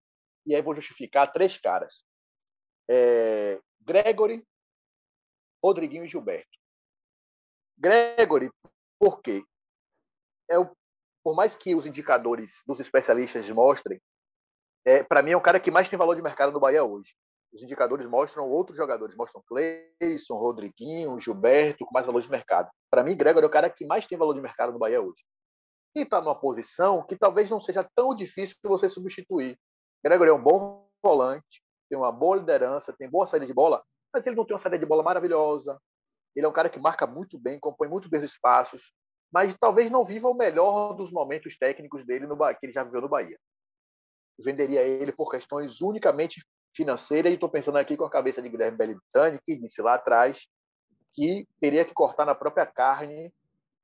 e 0.47 0.55
aí 0.55 0.63
vou 0.63 0.77
justificar 0.77 1.33
três 1.33 1.59
caras: 1.59 2.05
é, 2.89 3.61
Gregory, 3.81 4.47
Rodriguinho 5.63 6.05
e 6.05 6.09
Gilberto. 6.09 6.57
Gregory, 7.77 8.51
por 8.99 9.21
quê? 9.21 9.43
É 10.49 10.59
o, 10.59 10.71
por 11.23 11.35
mais 11.35 11.57
que 11.57 11.75
os 11.75 11.87
indicadores 11.87 12.63
dos 12.67 12.81
especialistas 12.81 13.49
mostrem, 13.51 14.01
é, 14.85 15.03
para 15.03 15.23
mim 15.23 15.33
é 15.33 15.37
o 15.37 15.41
cara 15.41 15.59
que 15.59 15.71
mais 15.71 15.89
tem 15.89 15.99
valor 15.99 16.15
de 16.15 16.23
mercado 16.23 16.53
no 16.53 16.61
Bahia 16.61 16.85
hoje 16.85 17.15
os 17.55 17.63
indicadores 17.63 18.05
mostram 18.07 18.51
outros 18.51 18.77
jogadores, 18.77 19.15
mostram 19.15 19.43
Cleison, 19.47 20.35
Rodriguinho, 20.35 21.19
Gilberto, 21.21 21.87
com 21.87 21.95
mais 21.95 22.05
valor 22.05 22.21
de 22.21 22.29
mercado. 22.29 22.69
Para 22.91 23.05
mim, 23.05 23.17
Gregor 23.17 23.45
é 23.45 23.47
o 23.47 23.51
cara 23.51 23.71
que 23.71 23.87
mais 23.87 24.07
tem 24.07 24.19
valor 24.19 24.35
de 24.35 24.41
mercado 24.41 24.73
no 24.73 24.79
Bahia 24.79 25.01
hoje. 25.01 25.25
E 25.95 26.01
está 26.01 26.21
numa 26.21 26.35
posição 26.35 27.07
que 27.07 27.17
talvez 27.17 27.49
não 27.49 27.61
seja 27.61 27.89
tão 27.95 28.15
difícil 28.15 28.57
você 28.65 28.89
substituir. 28.89 29.57
Gregor 30.05 30.27
é 30.27 30.33
um 30.33 30.43
bom 30.43 30.89
volante, 31.01 31.63
tem 31.89 31.97
uma 31.97 32.11
boa 32.11 32.37
liderança, 32.37 32.93
tem 32.93 33.09
boa 33.09 33.25
saída 33.25 33.47
de 33.47 33.55
bola, 33.55 33.85
mas 34.13 34.27
ele 34.27 34.35
não 34.35 34.45
tem 34.45 34.55
uma 34.55 34.59
saída 34.59 34.79
de 34.79 34.87
bola 34.87 35.05
maravilhosa. 35.05 35.81
Ele 36.35 36.47
é 36.47 36.49
um 36.49 36.53
cara 36.53 36.69
que 36.69 36.79
marca 36.79 37.07
muito 37.07 37.39
bem, 37.39 37.59
compõe 37.59 37.89
muito 37.89 38.09
bem 38.09 38.21
os 38.21 38.27
espaços, 38.27 38.93
mas 39.33 39.55
talvez 39.55 39.91
não 39.91 40.05
viva 40.05 40.29
o 40.29 40.35
melhor 40.35 40.95
dos 40.95 41.11
momentos 41.11 41.57
técnicos 41.57 42.05
dele 42.05 42.27
no 42.27 42.37
que 42.37 42.67
ele 42.67 42.73
já 42.73 42.85
viveu 42.85 43.01
no 43.01 43.09
Bahia. 43.09 43.39
Venderia 44.39 44.83
ele 44.83 45.13
por 45.13 45.31
questões 45.31 45.81
unicamente 45.81 46.45
financeira, 46.75 47.29
e 47.29 47.35
estou 47.35 47.49
pensando 47.49 47.79
aqui 47.79 47.97
com 47.97 48.05
a 48.05 48.11
cabeça 48.11 48.43
de 48.43 48.49
Guilherme 48.49 48.77
Bellitani, 48.77 49.39
que 49.45 49.57
disse 49.57 49.81
lá 49.81 49.95
atrás 49.95 50.47
que 51.13 51.47
teria 51.61 51.85
que 51.85 51.95
cortar 51.95 52.25
na 52.25 52.35
própria 52.35 52.67
carne 52.67 53.33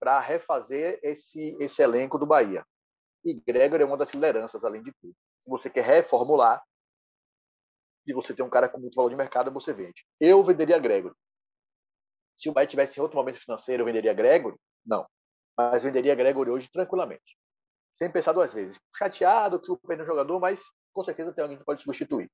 para 0.00 0.18
refazer 0.18 0.98
esse, 1.02 1.56
esse 1.60 1.82
elenco 1.82 2.18
do 2.18 2.26
Bahia. 2.26 2.64
E 3.24 3.34
Gregor 3.46 3.80
é 3.80 3.84
uma 3.84 3.96
das 3.96 4.12
lideranças, 4.12 4.64
além 4.64 4.82
de 4.82 4.92
tudo. 5.00 5.14
Se 5.44 5.50
você 5.50 5.70
quer 5.70 5.84
reformular, 5.84 6.62
e 8.06 8.12
você 8.12 8.34
tem 8.34 8.44
um 8.44 8.50
cara 8.50 8.68
com 8.68 8.78
muito 8.78 8.94
valor 8.94 9.10
de 9.10 9.16
mercado, 9.16 9.52
você 9.52 9.72
vende. 9.72 10.04
Eu 10.18 10.42
venderia 10.42 10.78
Gregor. 10.78 11.14
Se 12.40 12.48
o 12.48 12.52
Bahia 12.54 12.66
tivesse 12.66 12.98
em 12.98 13.02
outro 13.02 13.18
momento 13.18 13.38
financeiro, 13.38 13.82
eu 13.82 13.84
venderia 13.84 14.14
Gregor? 14.14 14.58
Não. 14.84 15.06
Mas 15.58 15.82
venderia 15.82 16.14
Gregor 16.14 16.48
hoje 16.48 16.70
tranquilamente. 16.72 17.36
Sem 17.94 18.10
pensar 18.10 18.32
duas 18.32 18.54
vezes. 18.54 18.80
Chateado 18.96 19.60
que 19.60 19.70
o 19.70 19.76
perdeu 19.76 20.06
um 20.06 20.08
jogador, 20.08 20.40
mas 20.40 20.58
com 20.90 21.04
certeza 21.04 21.34
tem 21.34 21.42
alguém 21.42 21.58
que 21.58 21.64
pode 21.64 21.82
substituir. 21.82 22.30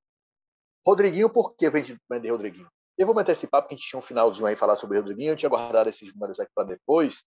Rodriguinho, 0.87 1.29
por 1.29 1.57
que 1.57 1.69
vender 1.69 2.31
Rodriguinho? 2.31 2.69
Eu 2.97 3.05
vou 3.05 3.17
me 3.17 3.23
antecipar, 3.23 3.63
porque 3.63 3.75
a 3.75 3.77
gente 3.77 3.89
tinha 3.89 3.99
um 3.99 4.03
finalzinho 4.03 4.47
aí 4.47 4.55
falar 4.55 4.77
sobre 4.77 4.97
Rodriguinho, 4.97 5.33
eu 5.33 5.37
tinha 5.37 5.51
guardado 5.51 5.89
esses 5.89 6.15
números 6.15 6.39
aqui 6.39 6.53
para 6.55 6.69
depois, 6.69 7.25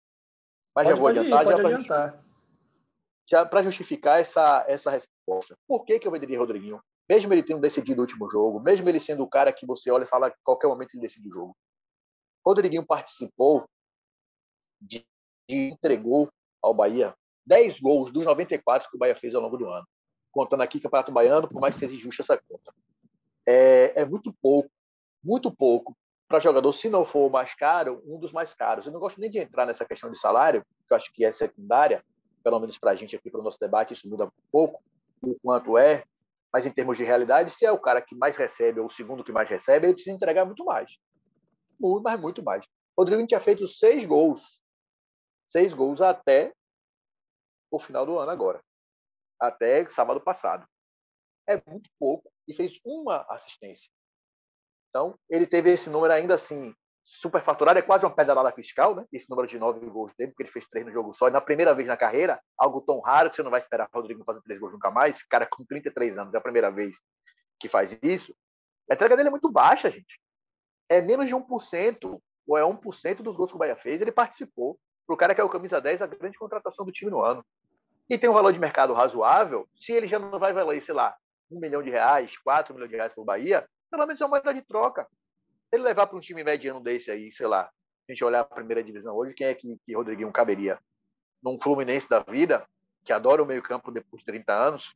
mas 0.74 0.86
pode, 0.86 0.90
já 0.90 0.96
vou 0.96 1.08
adiantar. 1.10 1.42
Ir, 1.42 1.50
já 1.50 1.56
pode 1.56 1.66
adiantar. 1.66 2.26
Já 3.30 3.46
para 3.46 3.64
justificar 3.64 4.22
essa, 4.22 4.64
essa 4.70 4.90
resposta. 4.90 5.58
Por 5.68 5.84
que, 5.84 6.00
que 6.00 6.08
eu 6.08 6.12
venderia 6.12 6.40
Rodriguinho? 6.40 6.82
Mesmo 7.10 7.34
ele 7.34 7.44
tendo 7.44 7.60
decidido 7.60 8.00
o 8.00 8.04
último 8.04 8.30
jogo, 8.30 8.62
mesmo 8.62 8.88
ele 8.88 9.02
sendo 9.02 9.22
o 9.22 9.30
cara 9.30 9.52
que 9.52 9.66
você 9.66 9.92
olha 9.92 10.04
e 10.04 10.08
fala 10.08 10.32
que 10.32 10.38
qualquer 10.44 10.68
momento 10.68 10.96
ele 10.96 11.02
decide 11.02 11.28
o 11.28 11.34
jogo. 11.34 11.58
Rodriguinho 12.50 12.86
participou 12.86 13.66
de, 14.82 15.06
de 15.48 15.70
entregou 15.72 16.30
ao 16.62 16.74
Bahia 16.74 17.16
10 17.46 17.80
gols 17.80 18.12
dos 18.12 18.26
94 18.26 18.90
que 18.90 18.96
o 18.96 19.00
Bahia 19.00 19.16
fez 19.16 19.34
ao 19.34 19.42
longo 19.42 19.58
do 19.58 19.68
ano. 19.68 19.88
Contando 20.32 20.62
aqui 20.62 20.80
Campeonato 20.80 21.12
Baiano, 21.12 21.48
por 21.48 21.60
mais 21.60 21.76
que 21.76 21.80
seja 21.80 21.96
injusta 21.96 22.22
essa 22.22 22.38
conta 22.38 22.72
é, 23.50 24.02
é 24.02 24.06
muito 24.06 24.32
pouco, 24.42 24.70
muito 25.24 25.52
pouco 25.52 25.98
para 26.28 26.40
jogador, 26.40 26.72
se 26.74 26.88
não 26.88 27.04
for 27.04 27.28
o 27.28 27.32
mais 27.32 27.56
caro, 27.56 28.04
um 28.06 28.20
dos 28.20 28.32
mais 28.32 28.54
caros. 28.54 28.86
Eu 28.86 28.92
não 28.92 29.00
gosto 29.00 29.20
nem 29.20 29.32
de 29.32 29.40
entrar 29.40 29.66
nessa 29.66 29.84
questão 29.84 30.12
de 30.12 30.20
salário, 30.20 30.64
que 30.88 30.94
eu 30.94 30.98
acho 30.98 31.12
que 31.12 31.26
é 31.26 31.32
secundária, 31.32 32.04
pelo 32.44 32.60
menos 32.60 32.78
para 32.78 32.92
a 32.92 32.96
gente 32.96 33.16
aqui, 33.16 33.32
para 33.32 33.40
o 33.40 33.44
nosso 33.44 33.60
debate, 33.60 33.94
isso 33.94 34.08
muda 34.08 34.26
um 34.26 34.32
pouco, 34.52 34.84
o 35.24 35.36
quanto 35.42 35.76
é, 35.76 36.04
mas 36.54 36.68
em 36.68 36.72
termos 36.72 36.98
de 36.98 37.04
realidade, 37.04 37.52
se 37.52 37.66
é 37.66 37.72
o 37.72 37.80
cara 37.80 38.02
que 38.02 38.16
mais 38.16 38.38
recebe 38.38 38.80
ou 38.80 38.86
o 38.86 38.92
segundo 38.92 39.24
que 39.24 39.32
mais 39.32 39.50
recebe, 39.50 39.88
ele 39.88 39.94
precisa 39.94 40.16
entregar 40.16 40.46
muito 40.46 40.64
mais. 40.64 40.98
Muito, 41.80 42.04
mas 42.04 42.20
muito 42.20 42.44
mais. 42.44 42.66
Rodrigo 42.98 43.26
tinha 43.26 43.40
feito 43.40 43.68
seis 43.68 44.06
gols. 44.06 44.62
Seis 45.48 45.74
gols 45.74 46.02
até 46.02 46.54
o 47.72 47.80
final 47.80 48.06
do 48.06 48.20
ano 48.20 48.32
agora. 48.32 48.62
Até 49.40 49.88
sábado 49.88 50.22
passado. 50.22 50.68
É 51.48 51.62
muito 51.66 51.90
pouco 51.98 52.32
e 52.48 52.54
fez 52.54 52.80
uma 52.84 53.26
assistência. 53.30 53.90
Então, 54.90 55.18
ele 55.30 55.48
teve 55.48 55.72
esse 55.72 55.90
número 55.90 56.14
ainda 56.14 56.34
assim 56.34 56.76
superfaturado, 57.04 57.80
é 57.80 57.82
quase 57.82 58.06
uma 58.06 58.14
pedalada 58.14 58.52
fiscal, 58.52 58.96
né? 58.96 59.06
Esse 59.12 59.30
número 59.30 59.48
de 59.48 59.58
nove 59.58 59.84
gols 59.90 60.14
dele, 60.14 60.32
porque 60.32 60.44
ele 60.44 60.52
fez 60.52 60.68
três 60.68 60.86
no 60.86 60.92
jogo 60.92 61.14
só, 61.14 61.28
e 61.28 61.32
na 61.32 61.42
primeira 61.42 61.74
vez 61.74 61.88
na 61.88 61.98
carreira, 61.98 62.40
algo 62.58 62.82
tão 62.82 63.00
raro 63.00 63.30
que 63.30 63.36
você 63.36 63.44
não 63.44 63.50
vai 63.50 63.60
esperar 63.60 63.90
o 63.92 63.98
Rodrigo 63.98 64.24
fazer 64.24 64.42
três 64.42 64.60
gols 64.60 64.74
nunca 64.74 64.92
mais. 64.92 65.24
Cara 65.24 65.48
com 65.48 65.66
33 65.66 66.18
anos, 66.18 66.34
é 66.34 66.38
a 66.38 66.42
primeira 66.42 66.70
vez 66.70 66.96
que 67.60 67.68
faz 67.68 67.98
isso. 68.04 68.36
A 68.90 68.94
entrega 68.94 69.16
dele 69.16 69.30
é 69.30 69.32
muito 69.32 69.52
baixa, 69.52 69.90
gente. 69.90 70.20
É 70.90 71.02
menos 71.02 71.28
de 71.28 71.36
1%, 71.36 72.22
ou 72.48 72.58
é 72.58 72.64
1% 72.64 73.18
dos 73.22 73.36
gols 73.36 73.52
que 73.52 73.56
o 73.56 73.60
Bahia 73.60 73.76
fez, 73.76 74.02
ele 74.02 74.12
participou. 74.12 74.80
Para 75.06 75.14
o 75.14 75.18
cara 75.18 75.36
que 75.36 75.42
é 75.42 75.44
o 75.44 75.50
camisa 75.50 75.80
10, 75.80 76.02
a 76.02 76.08
grande 76.08 76.38
contratação 76.38 76.86
do 76.86 76.92
time 76.92 77.12
no 77.12 77.24
ano. 77.24 77.46
E 78.10 78.18
tem 78.18 78.30
um 78.30 78.34
valor 78.34 78.52
de 78.52 78.60
mercado 78.60 78.94
razoável, 78.94 79.68
se 79.76 79.92
ele 79.92 80.08
já 80.08 80.18
não 80.18 80.40
vai 80.40 80.52
valer, 80.52 80.82
sei 80.82 80.96
lá, 80.96 81.16
um 81.52 81.60
milhão 81.60 81.84
de 81.84 81.90
reais, 81.90 82.36
quatro 82.40 82.74
milhões 82.74 82.90
de 82.90 82.96
reais 82.96 83.14
para 83.14 83.22
o 83.22 83.26
Bahia, 83.26 83.68
pelo 83.90 84.06
menos 84.06 84.20
é 84.20 84.26
uma 84.26 84.30
moeda 84.30 84.54
de 84.54 84.62
troca. 84.62 85.08
Se 85.70 85.76
ele 85.76 85.84
levar 85.84 86.08
para 86.08 86.18
um 86.18 86.20
time 86.20 86.44
mediano 86.44 86.80
desse 86.80 87.12
aí, 87.12 87.32
sei 87.32 87.46
lá, 87.46 87.62
a 87.62 88.12
gente 88.12 88.24
olhar 88.24 88.42
a 88.42 88.44
primeira 88.44 88.84
divisão 88.84 89.16
hoje, 89.16 89.36
quem 89.36 89.48
é 89.48 89.54
que, 89.54 89.78
que 89.86 89.96
Rodriguinho 89.96 90.32
caberia? 90.32 90.80
Num 91.44 91.60
Fluminense 91.62 92.10
da 92.10 92.20
vida, 92.20 92.68
que 93.06 93.14
adora 93.14 93.44
o 93.44 93.46
meio-campo 93.46 93.92
depois 93.92 94.22
de 94.22 94.26
30 94.26 94.54
anos, 94.54 94.96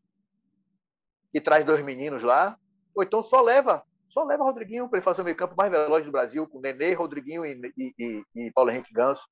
e 1.34 1.40
traz 1.40 1.66
dois 1.66 1.84
meninos 1.84 2.24
lá, 2.24 2.58
ou 2.96 3.04
então 3.04 3.24
só 3.24 3.42
leva, 3.42 3.84
só 4.14 4.24
leva 4.24 4.44
Rodriguinho 4.44 4.88
para 4.88 5.00
ele 5.00 5.04
fazer 5.04 5.22
o 5.22 5.26
meio-campo 5.26 5.56
mais 5.58 5.72
veloz 5.72 6.06
do 6.06 6.12
Brasil, 6.12 6.48
com 6.48 6.62
Nenê, 6.62 6.94
Rodriguinho 6.94 7.44
e, 7.44 7.60
e, 7.76 8.24
e, 8.36 8.52
Paulo 8.52 8.70
Henrique 8.70 8.94
Ganso. 8.94 9.28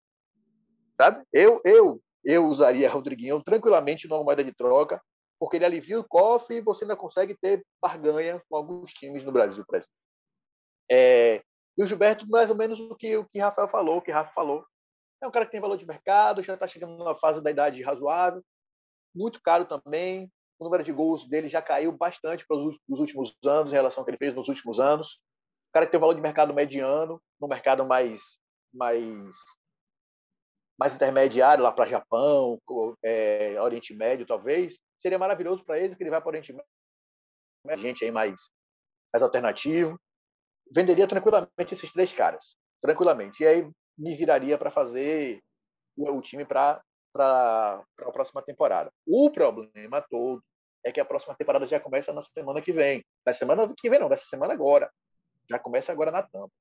Sabe? 1.00 1.24
Eu, 1.32 1.62
eu, 1.64 2.02
eu 2.26 2.48
usaria 2.48 2.90
Rodriguinho 2.90 3.42
tranquilamente 3.44 4.08
numa 4.08 4.24
moeda 4.24 4.44
de 4.44 4.52
troca, 4.52 5.00
porque 5.40 5.58
ele 5.58 5.66
alivia 5.66 6.00
o 6.00 6.04
cofre 6.04 6.58
e 6.58 6.62
você 6.62 6.84
ainda 6.84 6.96
consegue 6.96 7.38
ter 7.40 7.64
barganha 7.80 8.42
com 8.50 8.56
alguns 8.56 8.92
times 8.92 9.24
no 9.24 9.32
Brasil, 9.32 9.64
por 9.66 9.76
exemplo. 9.76 9.94
É, 10.92 11.44
e 11.78 11.84
o 11.84 11.88
Gilberto, 11.88 12.28
mais 12.28 12.50
ou 12.50 12.56
menos 12.56 12.80
o 12.80 12.96
que 12.96 13.16
o 13.16 13.26
que 13.26 13.40
Rafael 13.40 13.68
falou, 13.68 13.98
o 13.98 14.02
que 14.02 14.12
Rafa 14.12 14.34
falou. 14.34 14.66
É 15.22 15.28
um 15.28 15.32
cara 15.32 15.46
que 15.46 15.52
tem 15.52 15.62
valor 15.62 15.78
de 15.78 15.86
mercado, 15.86 16.42
já 16.42 16.56
está 16.56 16.68
chegando 16.68 16.98
numa 16.98 17.16
fase 17.16 17.42
da 17.42 17.52
idade 17.52 17.84
razoável, 17.84 18.44
muito 19.14 19.40
caro 19.42 19.66
também. 19.66 20.32
O 20.62 20.64
número 20.64 20.84
de 20.84 20.92
gols 20.92 21.28
dele 21.28 21.50
já 21.50 21.60
caiu 21.60 21.92
bastante 21.92 22.46
para 22.46 22.56
os 22.56 23.00
últimos 23.00 23.36
anos, 23.44 23.74
em 23.74 23.76
relação 23.76 24.02
ao 24.02 24.06
que 24.06 24.12
ele 24.12 24.20
fez 24.20 24.36
nos 24.36 24.48
últimos 24.48 24.80
anos. 24.80 25.14
O 25.70 25.74
cara 25.74 25.88
que 25.88 25.92
tem 25.92 25.98
um 25.98 26.02
valor 26.02 26.14
de 26.14 26.22
mercado 26.22 26.54
mediano, 26.54 27.20
no 27.40 27.48
mercado 27.48 27.84
mais, 27.84 28.40
mais, 28.72 29.36
mais 30.80 30.94
intermediário, 30.94 31.64
lá 31.64 31.72
para 31.72 31.90
Japão, 31.90 32.62
é, 33.04 33.60
Oriente 33.60 33.96
Médio, 33.96 34.24
talvez, 34.24 34.80
seria 35.00 35.18
maravilhoso 35.18 35.66
para 35.66 35.80
ele 35.80 35.96
que 35.96 36.04
ele 36.04 36.12
vá 36.12 36.22
para 36.22 36.28
o 36.28 36.30
Oriente 36.30 36.54
Médio, 36.54 37.82
gente 37.82 38.06
aí 38.06 38.12
mais, 38.12 38.52
mais 39.12 39.24
alternativo 39.24 40.00
venderia 40.72 41.08
tranquilamente 41.08 41.74
esses 41.74 41.92
três 41.92 42.14
caras, 42.14 42.56
tranquilamente. 42.80 43.42
E 43.42 43.48
aí 43.48 43.72
me 43.98 44.16
viraria 44.16 44.60
para 44.60 44.70
fazer 44.70 45.42
o 45.98 46.22
time 46.22 46.46
para 46.46 46.80
a 47.18 48.12
próxima 48.14 48.44
temporada. 48.44 48.92
O 49.08 49.32
problema 49.32 50.06
todo 50.08 50.44
é 50.84 50.92
que 50.92 51.00
a 51.00 51.06
próxima 51.06 51.36
temporada 51.36 51.66
já 51.68 51.80
começa 51.80 52.12
na 52.12 52.22
semana 52.22 52.62
que 52.62 52.72
vem. 52.72 53.06
Na 53.26 53.34
semana 53.34 53.74
que 53.78 53.90
vem, 53.90 54.00
não, 54.00 54.10
nessa 54.10 54.26
semana 54.26 54.54
agora. 54.54 54.92
Já 55.50 55.60
começa 55.60 55.92
agora 55.92 56.12
na 56.12 56.24
tampa. 56.24 56.52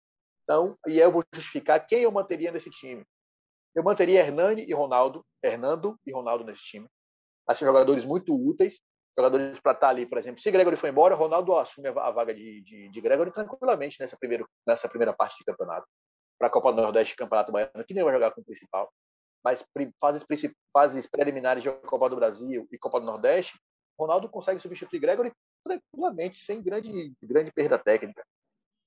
Então, 0.45 0.77
e 0.87 0.99
eu 0.99 1.13
vou 1.13 1.25
justificar 1.35 1.87
quem 1.87 2.03
eu 2.03 2.11
manteria 2.11 2.51
nesse 2.51 2.71
time. 2.71 3.05
Eu 3.75 3.85
manteria 3.85 4.21
Hernani 4.21 4.65
e 4.69 4.75
Ronaldo, 4.75 5.25
Hernando 5.43 5.99
e 6.05 6.13
Ronaldo 6.13 6.45
nesse 6.45 6.63
time. 6.63 6.89
Assim, 7.47 7.65
jogadores 7.65 8.05
muito 8.05 8.35
úteis, 8.35 8.81
jogadores 9.17 9.61
para 9.61 9.73
estar 9.73 9.87
tá 9.87 9.89
ali, 9.89 10.07
por 10.07 10.19
exemplo. 10.19 10.41
Se 10.41 10.51
Gregory 10.51 10.77
foi 10.77 10.91
embora, 10.91 11.15
Ronaldo 11.15 11.57
assume 11.57 11.89
a 11.89 12.11
vaga 12.11 12.35
de, 12.35 12.63
de, 12.63 12.89
de 12.89 13.01
Gregory 13.01 13.31
tranquilamente 13.33 13.99
nessa, 14.01 14.17
primeiro, 14.17 14.49
nessa 14.67 14.89
primeira 14.89 15.13
parte 15.13 15.39
de 15.39 15.45
campeonato. 15.45 15.87
Para 16.39 16.49
a 16.49 16.51
Copa 16.51 16.73
do 16.73 16.83
Nordeste 16.83 17.15
e 17.15 17.17
Campeonato 17.17 17.53
Baiano, 17.53 17.85
que 17.87 17.95
nem 17.95 18.03
vai 18.03 18.13
jogar 18.13 18.31
com 18.33 18.41
o 18.41 18.45
principal. 18.45 18.91
Mas 19.45 19.65
fases, 20.01 20.27
fases 20.73 21.07
preliminares 21.07 21.63
de 21.63 21.71
Copa 21.71 22.09
do 22.09 22.17
Brasil 22.17 22.67
e 22.73 22.79
Copa 22.79 22.99
do 22.99 23.07
Nordeste, 23.07 23.59
Ronaldo 24.01 24.29
consegue 24.29 24.61
substituir 24.61 24.99
Gregory 24.99 25.33
tranquilamente, 25.63 26.43
sem 26.43 26.63
grande, 26.63 27.13
grande 27.23 27.53
perda 27.53 27.79
técnica. 27.79 28.25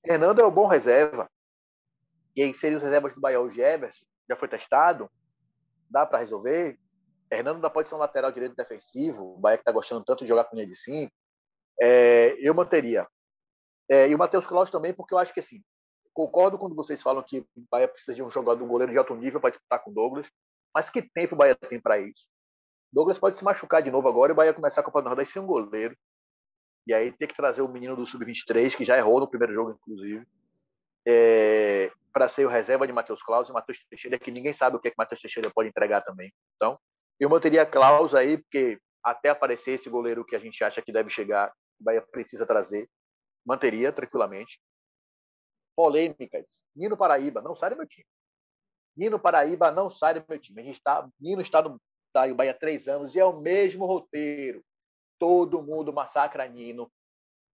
Fernando 0.04 0.40
é 0.40 0.44
o 0.44 0.50
bom 0.50 0.66
reserva. 0.66 1.30
E 2.34 2.42
aí 2.42 2.52
seria 2.52 2.76
os 2.76 2.82
reservas 2.82 3.14
do 3.14 3.20
Bahia, 3.20 3.40
o 3.40 3.50
Jefferson, 3.50 4.04
já 4.28 4.34
foi 4.34 4.48
testado, 4.48 5.08
dá 5.88 6.04
para 6.04 6.18
resolver. 6.18 6.78
Hernando 7.30 7.56
ainda 7.56 7.70
pode 7.70 7.88
ser 7.88 7.94
um 7.94 7.98
lateral 7.98 8.32
direito 8.32 8.56
defensivo, 8.56 9.34
o 9.34 9.38
Bahia 9.38 9.56
que 9.56 9.62
está 9.62 9.70
gostando 9.70 10.04
tanto 10.04 10.24
de 10.24 10.28
jogar 10.28 10.44
com 10.44 10.56
linha 10.56 10.66
de 10.66 10.74
5. 10.74 11.12
É, 11.80 12.36
eu 12.40 12.52
manteria. 12.52 13.06
É, 13.88 14.08
e 14.08 14.14
o 14.14 14.18
Matheus 14.18 14.46
Claus 14.46 14.70
também, 14.70 14.92
porque 14.92 15.14
eu 15.14 15.18
acho 15.18 15.32
que 15.32 15.40
assim, 15.40 15.62
concordo 16.12 16.58
quando 16.58 16.74
vocês 16.74 17.00
falam 17.00 17.22
que 17.22 17.40
o 17.56 17.64
Bahia 17.70 17.86
precisa 17.86 18.14
de 18.14 18.22
um 18.22 18.30
jogador, 18.30 18.64
um 18.64 18.68
goleiro 18.68 18.90
de 18.90 18.98
alto 18.98 19.14
nível 19.14 19.40
para 19.40 19.50
disputar 19.50 19.82
com 19.82 19.90
o 19.90 19.94
Douglas, 19.94 20.26
mas 20.74 20.90
que 20.90 21.02
tempo 21.02 21.34
o 21.34 21.38
Bahia 21.38 21.54
tem 21.54 21.80
para 21.80 21.98
isso? 21.98 22.26
Douglas 22.94 23.18
pode 23.18 23.36
se 23.36 23.44
machucar 23.44 23.82
de 23.82 23.90
novo 23.90 24.08
agora 24.08 24.30
e 24.30 24.34
o 24.34 24.36
Bahia 24.36 24.54
começar 24.54 24.80
a 24.80 24.84
Copa 24.84 25.02
do 25.02 25.06
Nordeste 25.06 25.32
sem 25.32 25.42
um 25.42 25.46
goleiro. 25.46 25.96
E 26.86 26.94
aí 26.94 27.10
ter 27.10 27.26
que 27.26 27.34
trazer 27.34 27.60
o 27.60 27.68
menino 27.68 27.96
do 27.96 28.06
Sub-23, 28.06 28.76
que 28.76 28.84
já 28.84 28.96
errou 28.96 29.18
no 29.18 29.28
primeiro 29.28 29.52
jogo, 29.52 29.72
inclusive, 29.72 30.24
é, 31.04 31.90
para 32.12 32.28
ser 32.28 32.46
o 32.46 32.48
reserva 32.48 32.86
de 32.86 32.92
Matheus 32.92 33.20
Claus 33.20 33.48
e 33.48 33.52
Matheus 33.52 33.84
Teixeira, 33.90 34.16
que 34.16 34.30
ninguém 34.30 34.52
sabe 34.52 34.76
o 34.76 34.78
que, 34.78 34.86
é 34.86 34.90
que 34.92 34.96
Matheus 34.96 35.20
Teixeira 35.20 35.50
pode 35.50 35.70
entregar 35.70 36.02
também. 36.02 36.32
Então, 36.54 36.78
eu 37.18 37.28
manteria 37.28 37.66
Klaus 37.66 38.14
aí, 38.14 38.38
porque 38.38 38.78
até 39.02 39.28
aparecer 39.28 39.72
esse 39.72 39.90
goleiro 39.90 40.24
que 40.24 40.36
a 40.36 40.38
gente 40.38 40.62
acha 40.62 40.80
que 40.80 40.92
deve 40.92 41.10
chegar, 41.10 41.52
o 41.80 41.84
Bahia 41.84 42.00
precisa 42.00 42.46
trazer, 42.46 42.88
manteria 43.44 43.92
tranquilamente. 43.92 44.60
Polêmicas. 45.74 46.46
Nino 46.76 46.96
Paraíba, 46.96 47.42
não 47.42 47.56
sai 47.56 47.70
do 47.70 47.76
meu 47.76 47.88
time. 47.88 48.06
Nino 48.96 49.18
Paraíba 49.18 49.72
não 49.72 49.90
sai 49.90 50.14
do 50.14 50.24
meu 50.28 50.38
time. 50.38 50.60
A 50.60 50.64
gente 50.64 50.76
está, 50.76 51.08
Nino 51.18 51.42
está 51.42 51.60
no 51.60 51.80
tá, 52.14 52.26
o 52.26 52.34
Bahia 52.34 52.52
há 52.52 52.54
três 52.54 52.88
anos 52.88 53.14
e 53.14 53.20
é 53.20 53.24
o 53.24 53.40
mesmo 53.40 53.84
roteiro. 53.84 54.62
Todo 55.18 55.62
mundo 55.62 55.92
massacra 55.92 56.46
Nino. 56.46 56.90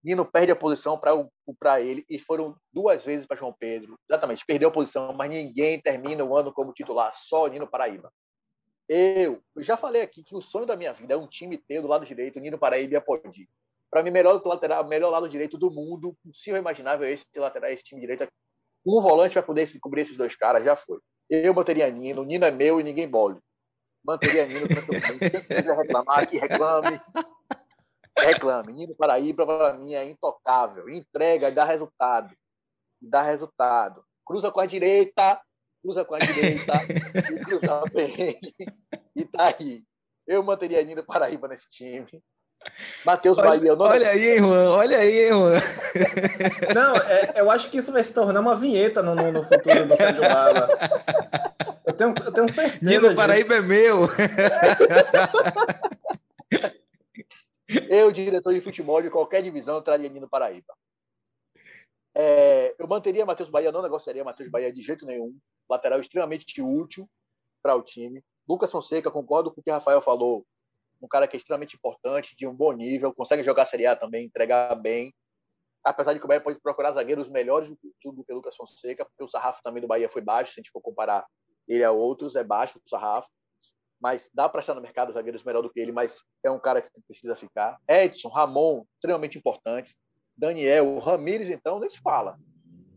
Nino 0.03 0.25
perde 0.25 0.51
a 0.51 0.55
posição 0.55 0.99
para 0.99 1.81
ele 1.81 2.05
e 2.09 2.19
foram 2.19 2.55
duas 2.73 3.03
vezes 3.03 3.27
para 3.27 3.37
João 3.37 3.53
Pedro. 3.53 3.99
Exatamente, 4.09 4.45
perdeu 4.45 4.69
a 4.69 4.71
posição, 4.71 5.13
mas 5.13 5.29
ninguém 5.29 5.79
termina 5.81 6.23
o 6.23 6.35
ano 6.35 6.53
como 6.53 6.73
titular, 6.73 7.13
só 7.15 7.47
Nino 7.47 7.67
Paraíba. 7.67 8.11
Eu, 8.89 9.41
já 9.57 9.77
falei 9.77 10.01
aqui 10.01 10.23
que 10.23 10.35
o 10.35 10.41
sonho 10.41 10.65
da 10.65 10.75
minha 10.75 10.91
vida 10.91 11.13
é 11.13 11.17
um 11.17 11.27
time 11.27 11.57
ter 11.57 11.81
do 11.81 11.87
lado 11.87 12.05
direito 12.05 12.39
Nino 12.39 12.57
Paraíba 12.57 12.93
e 12.93 12.97
Apodi. 12.97 13.47
Para 13.89 14.03
mim, 14.03 14.09
melhor 14.09 14.41
lateral, 14.45 14.87
melhor 14.87 15.09
lado 15.09 15.29
direito 15.29 15.57
do 15.57 15.69
mundo, 15.69 16.15
possível 16.23 16.59
imaginável 16.59 17.07
esse 17.07 17.25
lateral, 17.35 17.69
esse 17.69 17.83
time 17.83 18.01
direito. 18.01 18.27
Um 18.85 19.01
volante 19.01 19.33
para 19.33 19.43
poder 19.43 19.69
cobrir 19.79 20.01
esses 20.01 20.17
dois 20.17 20.35
caras 20.35 20.65
já 20.65 20.75
foi. 20.75 20.99
Eu 21.29 21.53
bateria 21.53 21.89
Nino, 21.89 22.23
Nino 22.23 22.45
é 22.45 22.51
meu 22.51 22.79
e 22.79 22.83
ninguém 22.83 23.07
bole. 23.07 23.39
Manteria 24.03 24.45
Nino 24.45 24.67
tranquilamente. 24.67 25.29
Quem 25.29 25.41
quiser 25.41 25.77
reclamar 25.77 26.19
aqui, 26.19 26.37
reclame. 26.37 27.01
Reclame. 28.17 28.73
Nino 28.73 28.95
Paraíba, 28.95 29.45
para 29.45 29.73
mim, 29.73 29.93
é 29.93 30.05
intocável. 30.09 30.89
Entrega 30.89 31.49
e 31.49 31.51
dá 31.53 31.63
resultado. 31.63 32.33
Dá 33.01 33.21
resultado. 33.21 34.03
Cruza 34.25 34.51
com 34.51 34.59
a 34.59 34.65
direita, 34.65 35.39
cruza 35.81 36.05
com 36.05 36.15
a 36.15 36.19
direita 36.19 36.73
e 37.31 37.39
cruza 37.39 37.83
bem. 37.93 38.39
E 39.15 39.25
tá 39.25 39.53
aí. 39.59 39.83
Eu 40.27 40.43
manteria 40.43 40.83
Nino 40.83 41.03
Paraíba 41.03 41.47
nesse 41.47 41.69
time. 41.69 42.07
Matheus 43.03 43.37
Bahia. 43.37 43.75
Não... 43.75 43.85
Olha 43.85 44.09
aí, 44.09 44.37
Juan. 44.37 44.69
Olha 44.69 44.97
aí, 44.97 45.29
Juan. 45.29 45.59
Não, 46.75 46.95
é, 46.95 47.33
eu 47.35 47.49
acho 47.49 47.69
que 47.69 47.77
isso 47.77 47.91
vai 47.91 48.03
se 48.03 48.13
tornar 48.13 48.39
uma 48.39 48.55
vinheta 48.55 49.01
no, 49.01 49.15
no, 49.15 49.31
no 49.31 49.43
futuro 49.43 49.85
do 49.85 49.95
Sérgio 49.95 50.21
Bala. 50.21 50.69
Eu 51.85 51.93
tenho, 51.93 52.13
eu 52.23 52.31
tenho 52.31 52.49
certeza. 52.49 52.85
Nino 52.85 53.01
disso. 53.01 53.15
Paraíba 53.15 53.55
é 53.55 53.61
meu. 53.61 54.01
Eu, 57.89 58.11
diretor 58.11 58.53
de 58.53 58.61
futebol 58.61 59.01
de 59.01 59.09
qualquer 59.09 59.41
divisão, 59.41 59.75
eu 59.75 59.81
traria 59.81 60.09
Nino 60.09 60.29
Paraíba. 60.29 60.73
É, 62.13 62.75
eu 62.77 62.87
manteria 62.87 63.25
Matheus 63.25 63.49
Bahia, 63.49 63.71
não 63.71 63.81
negociaria 63.81 64.23
Matheus 64.23 64.49
Bahia 64.49 64.71
de 64.71 64.81
jeito 64.81 65.05
nenhum. 65.05 65.37
Lateral 65.69 66.01
extremamente 66.01 66.61
útil 66.61 67.09
para 67.63 67.75
o 67.75 67.81
time. 67.81 68.21
Lucas 68.47 68.71
Fonseca, 68.71 69.09
concordo 69.09 69.51
com 69.51 69.61
o 69.61 69.63
que 69.63 69.69
o 69.69 69.73
Rafael 69.73 70.01
falou. 70.01 70.45
Um 71.01 71.07
cara 71.07 71.27
que 71.27 71.35
é 71.35 71.39
extremamente 71.39 71.75
importante, 71.75 72.35
de 72.35 72.45
um 72.45 72.53
bom 72.53 72.73
nível, 72.73 73.13
consegue 73.13 73.41
jogar 73.41 73.63
a 73.63 73.65
Série 73.65 73.85
A 73.85 73.95
também, 73.95 74.25
entregar 74.25 74.75
bem. 74.75 75.13
Apesar 75.83 76.13
de 76.13 76.19
que 76.19 76.25
o 76.25 76.27
Bahia 76.27 76.41
pode 76.41 76.59
procurar 76.59 76.91
zagueiros 76.91 77.29
melhores 77.29 77.69
do 77.69 77.77
que 77.99 78.07
o 78.07 78.35
Lucas 78.35 78.55
Fonseca, 78.55 79.05
porque 79.05 79.23
o 79.23 79.29
sarrafo 79.29 79.63
também 79.63 79.81
do 79.81 79.87
Bahia 79.87 80.09
foi 80.09 80.21
baixo, 80.21 80.53
se 80.53 80.59
a 80.59 80.61
gente 80.61 80.71
for 80.71 80.81
comparar 80.81 81.25
ele 81.67 81.83
a 81.83 81.91
outros, 81.91 82.35
é 82.35 82.43
baixo 82.43 82.79
o 82.83 82.89
sarrafo. 82.89 83.27
Mas 83.99 84.29
dá 84.33 84.49
para 84.49 84.61
achar 84.61 84.73
no 84.73 84.81
mercado 84.81 85.13
zagueiros 85.13 85.43
melhor 85.43 85.61
do 85.61 85.69
que 85.69 85.79
ele, 85.79 85.91
mas 85.91 86.23
é 86.43 86.49
um 86.49 86.59
cara 86.59 86.81
que 86.81 86.89
precisa 87.07 87.35
ficar. 87.35 87.79
Edson, 87.87 88.29
Ramon, 88.29 88.83
extremamente 88.95 89.37
importantes. 89.37 89.95
Daniel, 90.35 90.87
o 90.87 90.99
Ramires, 90.99 91.49
então, 91.51 91.79
nem 91.79 91.89
se 91.89 91.99
fala. 91.99 92.39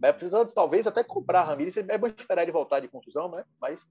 Vai 0.01 0.13
precisar, 0.13 0.45
talvez, 0.47 0.87
até 0.87 1.05
comprar 1.05 1.45
Ramires. 1.45 1.77
É 1.77 1.99
bom 1.99 2.07
esperar 2.07 2.43
ele 2.43 2.53
voltar 2.53 2.81
de 2.81 2.89
contusão, 2.89 3.31
né? 3.31 3.45
Mas 3.61 3.87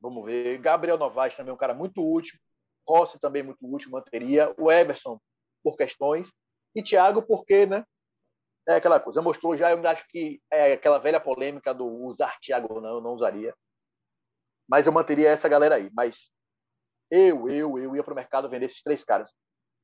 vamos 0.00 0.24
ver. 0.24 0.58
Gabriel 0.58 0.96
Novaes 0.96 1.36
também 1.36 1.50
é 1.50 1.54
um 1.54 1.58
cara 1.58 1.74
muito 1.74 2.02
útil. 2.02 2.38
Rossi 2.88 3.18
também 3.18 3.42
muito 3.42 3.58
útil, 3.62 3.90
manteria. 3.90 4.54
O 4.58 4.70
Eberson, 4.70 5.18
por 5.62 5.76
questões. 5.76 6.32
E 6.74 6.82
Thiago, 6.82 7.22
porque, 7.22 7.66
né? 7.66 7.84
É 8.66 8.76
aquela 8.76 8.98
coisa. 8.98 9.20
Mostrou 9.20 9.56
já, 9.56 9.70
eu 9.70 9.88
acho 9.88 10.06
que 10.08 10.40
é 10.50 10.72
aquela 10.72 10.98
velha 10.98 11.20
polêmica 11.20 11.74
do 11.74 11.86
usar 11.86 12.38
Thiago 12.40 12.74
ou 12.74 12.80
não, 12.80 12.94
eu 12.94 13.00
não 13.00 13.14
usaria. 13.14 13.54
Mas 14.68 14.86
eu 14.86 14.92
manteria 14.92 15.30
essa 15.30 15.48
galera 15.48 15.76
aí. 15.76 15.90
Mas 15.92 16.30
eu, 17.10 17.48
eu, 17.48 17.78
eu 17.78 17.96
ia 17.96 18.02
para 18.02 18.12
o 18.12 18.16
mercado 18.16 18.48
vender 18.48 18.66
esses 18.66 18.82
três 18.82 19.04
caras. 19.04 19.34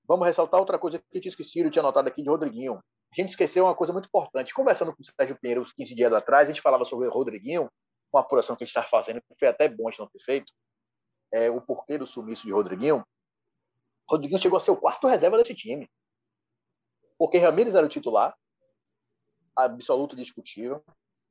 Vamos 0.07 0.27
ressaltar 0.27 0.59
outra 0.59 0.79
coisa 0.79 0.99
que 0.99 1.05
eu 1.13 1.21
tinha 1.21 1.31
esquecido, 1.31 1.67
eu 1.67 1.71
tinha 1.71 1.83
anotado 1.83 2.09
aqui 2.09 2.23
de 2.23 2.29
Rodriguinho. 2.29 2.81
A 3.13 3.15
gente 3.15 3.31
esqueceu 3.31 3.65
uma 3.65 3.75
coisa 3.75 3.93
muito 3.93 4.07
importante. 4.07 4.55
Conversando 4.55 4.95
com 4.95 5.03
o 5.03 5.05
Sérgio 5.05 5.39
Pinheiro 5.41 5.63
uns 5.63 5.73
15 5.73 5.95
dias 5.95 6.13
atrás, 6.13 6.49
a 6.49 6.53
gente 6.53 6.63
falava 6.63 6.85
sobre 6.85 7.09
o 7.09 7.11
Rodriguinho, 7.11 7.69
uma 8.13 8.23
apuração 8.23 8.57
que 8.57 8.65
a 8.65 8.67
gente 8.67 8.77
está 8.77 8.89
fazendo, 8.89 9.21
que 9.21 9.35
foi 9.39 9.49
até 9.49 9.69
bom 9.69 9.89
a 9.89 9.91
gente 9.91 10.01
não 10.01 10.09
ter 10.09 10.21
feito, 10.21 10.53
é, 11.33 11.51
o 11.51 11.61
porquê 11.61 11.99
do 11.99 12.07
sumiço 12.07 12.47
de 12.47 12.53
Rodriguinho. 12.53 13.05
Rodriguinho 14.09 14.41
chegou 14.41 14.57
a 14.57 14.61
ser 14.61 14.71
o 14.71 14.77
quarto 14.77 15.07
reserva 15.07 15.37
desse 15.39 15.55
time. 15.55 15.89
Porque 17.19 17.39
Ramires 17.39 17.75
era 17.75 17.87
o 17.87 17.89
titular, 17.89 18.35
absoluto 19.57 20.17
discutível. 20.17 20.83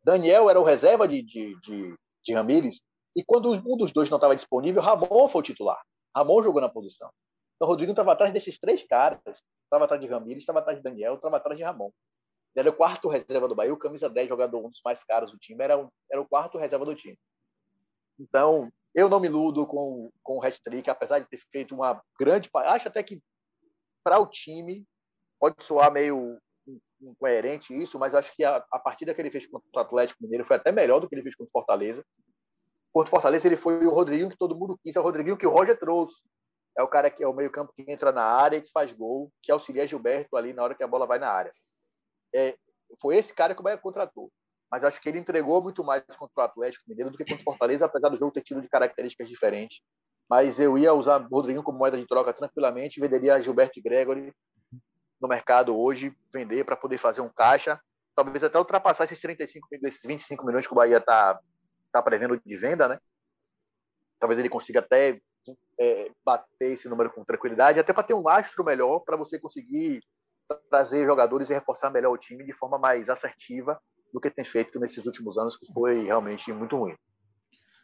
Daniel 0.03 0.49
era 0.49 0.59
o 0.59 0.63
reserva 0.63 1.07
de, 1.07 1.21
de, 1.21 1.59
de, 1.61 1.95
de 2.23 2.33
Ramires, 2.33 2.81
e 3.19 3.23
quando 3.25 3.51
um 3.51 3.75
dos 3.75 3.91
dois 3.91 4.09
não 4.09 4.15
estava 4.15 4.33
disponível, 4.33 4.81
Ramon 4.81 5.27
foi 5.27 5.41
o 5.41 5.43
titular. 5.43 5.81
Ramon 6.15 6.41
jogou 6.41 6.61
na 6.61 6.69
posição. 6.69 7.11
Então, 7.55 7.67
o 7.67 7.71
Rodrigo 7.71 7.91
estava 7.91 8.13
atrás 8.13 8.31
desses 8.31 8.57
três 8.57 8.81
caras. 8.87 9.43
Estava 9.65 9.83
atrás 9.83 10.01
de 10.01 10.07
Ramires, 10.07 10.43
estava 10.43 10.59
atrás 10.59 10.77
de 10.77 10.83
Daniel, 10.83 11.15
estava 11.15 11.35
atrás 11.35 11.57
de 11.57 11.63
Ramon. 11.65 11.91
Ele 12.55 12.67
era 12.67 12.69
o 12.69 12.73
quarto 12.73 13.09
reserva 13.09 13.45
do 13.49 13.55
Bahia, 13.55 13.73
o 13.73 13.77
camisa 13.77 14.09
10, 14.09 14.29
jogador 14.29 14.65
um 14.65 14.69
dos 14.69 14.79
mais 14.85 15.03
caros 15.03 15.33
do 15.33 15.37
time, 15.37 15.61
era, 15.61 15.77
um, 15.77 15.89
era 16.09 16.21
o 16.21 16.27
quarto 16.27 16.57
reserva 16.57 16.85
do 16.85 16.95
time. 16.95 17.19
Então, 18.17 18.71
eu 18.95 19.09
não 19.09 19.19
me 19.19 19.27
iludo 19.27 19.67
com, 19.67 20.09
com 20.23 20.37
o 20.37 20.41
hat-trick, 20.41 20.89
apesar 20.89 21.19
de 21.19 21.27
ter 21.27 21.41
feito 21.51 21.75
uma 21.75 22.01
grande... 22.17 22.49
Acho 22.55 22.87
até 22.87 23.03
que, 23.03 23.21
para 24.01 24.17
o 24.17 24.27
time, 24.27 24.85
pode 25.37 25.61
soar 25.61 25.91
meio 25.91 26.39
incoerente 27.01 27.73
isso, 27.73 27.99
mas 27.99 28.15
acho 28.15 28.33
que 28.33 28.45
a, 28.45 28.63
a 28.71 28.79
partida 28.79 29.13
que 29.13 29.21
ele 29.21 29.31
fez 29.31 29.45
contra 29.45 29.67
o 29.75 29.79
Atlético 29.79 30.23
Mineiro 30.23 30.45
foi 30.45 30.55
até 30.55 30.71
melhor 30.71 31.01
do 31.01 31.09
que 31.09 31.15
ele 31.15 31.23
fez 31.23 31.35
contra 31.35 31.49
o 31.49 31.51
Fortaleza. 31.51 32.01
Contra 32.93 33.07
o 33.07 33.11
Fortaleza, 33.11 33.47
ele 33.47 33.57
foi 33.57 33.85
o 33.85 33.91
Rodriguinho 33.91 34.29
que 34.29 34.37
todo 34.37 34.57
mundo 34.57 34.79
quis, 34.81 34.95
é 34.95 34.99
o 34.99 35.03
Rodriguinho 35.03 35.37
que 35.37 35.47
o 35.47 35.51
Roger 35.51 35.77
trouxe. 35.77 36.23
É 36.77 36.83
o 36.83 36.87
cara 36.87 37.09
que 37.09 37.23
é 37.23 37.27
o 37.27 37.33
meio-campo 37.33 37.73
que 37.75 37.83
entra 37.91 38.11
na 38.11 38.23
área 38.23 38.61
que 38.61 38.71
faz 38.71 38.91
gol, 38.91 39.31
que 39.41 39.51
auxilia 39.51 39.85
Gilberto 39.85 40.37
ali 40.37 40.53
na 40.53 40.63
hora 40.63 40.75
que 40.75 40.83
a 40.83 40.87
bola 40.87 41.05
vai 41.05 41.19
na 41.19 41.29
área. 41.29 41.53
É, 42.33 42.55
foi 43.01 43.17
esse 43.17 43.33
cara 43.33 43.53
que 43.53 43.61
o 43.61 43.63
Bahia 43.63 43.77
contratou. 43.77 44.31
Mas 44.71 44.83
acho 44.83 45.01
que 45.01 45.09
ele 45.09 45.19
entregou 45.19 45.61
muito 45.61 45.83
mais 45.83 46.03
contra 46.17 46.33
o 46.37 46.41
Atlético 46.41 46.85
Mineiro 46.87 47.11
do 47.11 47.17
que 47.17 47.25
contra 47.25 47.41
o 47.41 47.43
Fortaleza, 47.43 47.85
apesar 47.85 48.09
do 48.09 48.17
jogo 48.17 48.31
ter 48.31 48.41
tido 48.41 48.61
de 48.61 48.69
características 48.69 49.27
diferentes. 49.27 49.81
Mas 50.29 50.59
eu 50.59 50.77
ia 50.77 50.93
usar 50.93 51.21
o 51.21 51.27
Rodriguinho 51.27 51.63
como 51.63 51.79
moeda 51.79 51.97
de 51.97 52.05
troca 52.05 52.31
tranquilamente, 52.31 52.99
venderia 52.99 53.41
Gilberto 53.41 53.79
e 53.79 53.81
Gregory 53.81 54.33
no 55.19 55.27
mercado 55.27 55.77
hoje, 55.77 56.15
vender 56.31 56.63
para 56.63 56.77
poder 56.77 56.97
fazer 56.97 57.21
um 57.21 57.29
caixa, 57.29 57.79
talvez 58.15 58.43
até 58.43 58.57
ultrapassar 58.57 59.03
esses 59.03 59.19
35, 59.19 59.67
esses 59.83 60.01
25 60.01 60.45
milhões 60.45 60.65
que 60.65 60.71
o 60.71 60.75
Bahia 60.75 60.97
está 60.97 61.39
tá 61.91 62.01
prevendo 62.01 62.39
de 62.43 62.55
venda, 62.57 62.87
né? 62.87 62.99
Talvez 64.19 64.39
ele 64.39 64.49
consiga 64.49 64.79
até 64.79 65.19
é, 65.79 66.11
bater 66.25 66.71
esse 66.73 66.89
número 66.89 67.11
com 67.11 67.23
tranquilidade, 67.23 67.79
até 67.79 67.93
para 67.93 68.03
ter 68.03 68.13
um 68.13 68.23
lastro 68.23 68.63
melhor, 68.63 68.99
para 68.99 69.17
você 69.17 69.39
conseguir 69.39 70.01
trazer 70.69 71.05
jogadores 71.05 71.49
e 71.49 71.53
reforçar 71.53 71.89
melhor 71.89 72.11
o 72.11 72.17
time 72.17 72.43
de 72.43 72.53
forma 72.53 72.77
mais 72.77 73.09
assertiva 73.09 73.79
do 74.11 74.19
que 74.19 74.31
tem 74.31 74.43
feito 74.43 74.79
nesses 74.79 75.05
últimos 75.05 75.37
anos, 75.37 75.55
que 75.55 75.71
foi 75.71 76.03
realmente 76.05 76.51
muito 76.51 76.75
ruim. 76.75 76.95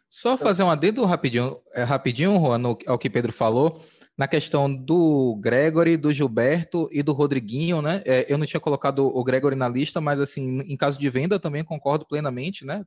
Só 0.10 0.38
fazer 0.38 0.64
um 0.64 0.70
adendo 0.70 1.04
rapidinho, 1.04 1.62
é, 1.74 1.84
rapidinho 1.84 2.40
Juan, 2.40 2.62
ao 2.88 2.98
que 2.98 3.10
Pedro 3.10 3.34
falou 3.34 3.82
na 4.18 4.28
questão 4.28 4.74
do 4.74 5.36
Gregory, 5.42 5.98
do 5.98 6.14
Gilberto 6.14 6.88
e 6.92 7.04
do 7.04 7.12
Rodriguinho, 7.12 7.82
né? 7.82 8.02
É, 8.06 8.32
eu 8.32 8.38
não 8.38 8.46
tinha 8.46 8.60
colocado 8.60 9.06
o 9.06 9.24
Gregory 9.24 9.56
na 9.56 9.68
lista, 9.68 10.00
mas 10.00 10.20
assim, 10.20 10.60
em 10.62 10.78
caso 10.78 11.00
de 11.00 11.10
venda, 11.10 11.36
eu 11.36 11.40
também 11.40 11.64
concordo 11.64 12.06
plenamente, 12.08 12.66
né? 12.66 12.86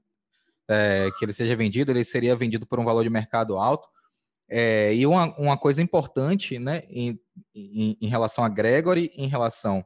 É, 0.69 1.11
que 1.19 1.25
ele 1.25 1.33
seja 1.33 1.57
vendido, 1.57 1.91
ele 1.91 2.05
seria 2.05 2.37
vendido 2.37 2.67
por 2.67 2.79
um 2.79 2.85
valor 2.85 3.03
de 3.03 3.11
mercado 3.11 3.57
alto. 3.57 3.89
É, 4.51 4.95
e 4.95 5.07
uma, 5.07 5.35
uma 5.39 5.59
coisa 5.59 5.83
importante, 5.83 6.59
né, 6.59 6.83
em, 6.89 7.19
em, 7.55 7.97
em 8.01 8.07
relação 8.09 8.45
a 8.45 8.49
Gregory, 8.49 9.11
em 9.17 9.27
relação 9.27 9.85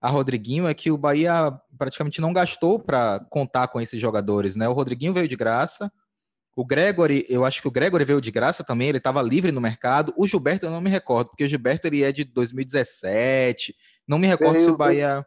a 0.00 0.08
Rodriguinho, 0.08 0.66
é 0.66 0.74
que 0.74 0.90
o 0.90 0.98
Bahia 0.98 1.52
praticamente 1.78 2.20
não 2.20 2.32
gastou 2.32 2.78
para 2.78 3.20
contar 3.30 3.68
com 3.68 3.80
esses 3.80 3.98
jogadores, 3.98 4.54
né? 4.56 4.68
O 4.68 4.74
Rodriguinho 4.74 5.14
veio 5.14 5.26
de 5.26 5.36
graça, 5.36 5.90
o 6.56 6.64
Gregory, 6.64 7.26
eu 7.28 7.44
acho 7.44 7.60
que 7.60 7.66
o 7.66 7.70
Gregory 7.70 8.04
veio 8.04 8.20
de 8.20 8.30
graça 8.30 8.62
também, 8.62 8.88
ele 8.88 8.98
estava 8.98 9.20
livre 9.20 9.50
no 9.50 9.60
mercado. 9.60 10.14
O 10.16 10.26
Gilberto 10.26 10.66
eu 10.66 10.70
não 10.70 10.80
me 10.80 10.90
recordo, 10.90 11.30
porque 11.30 11.44
o 11.44 11.48
Gilberto 11.48 11.86
ele 11.86 12.04
é 12.04 12.12
de 12.12 12.24
2017. 12.24 13.74
Não 14.06 14.18
me 14.18 14.26
recordo 14.26 14.60
se 14.60 14.70
o 14.70 14.76
Bahia. 14.76 15.26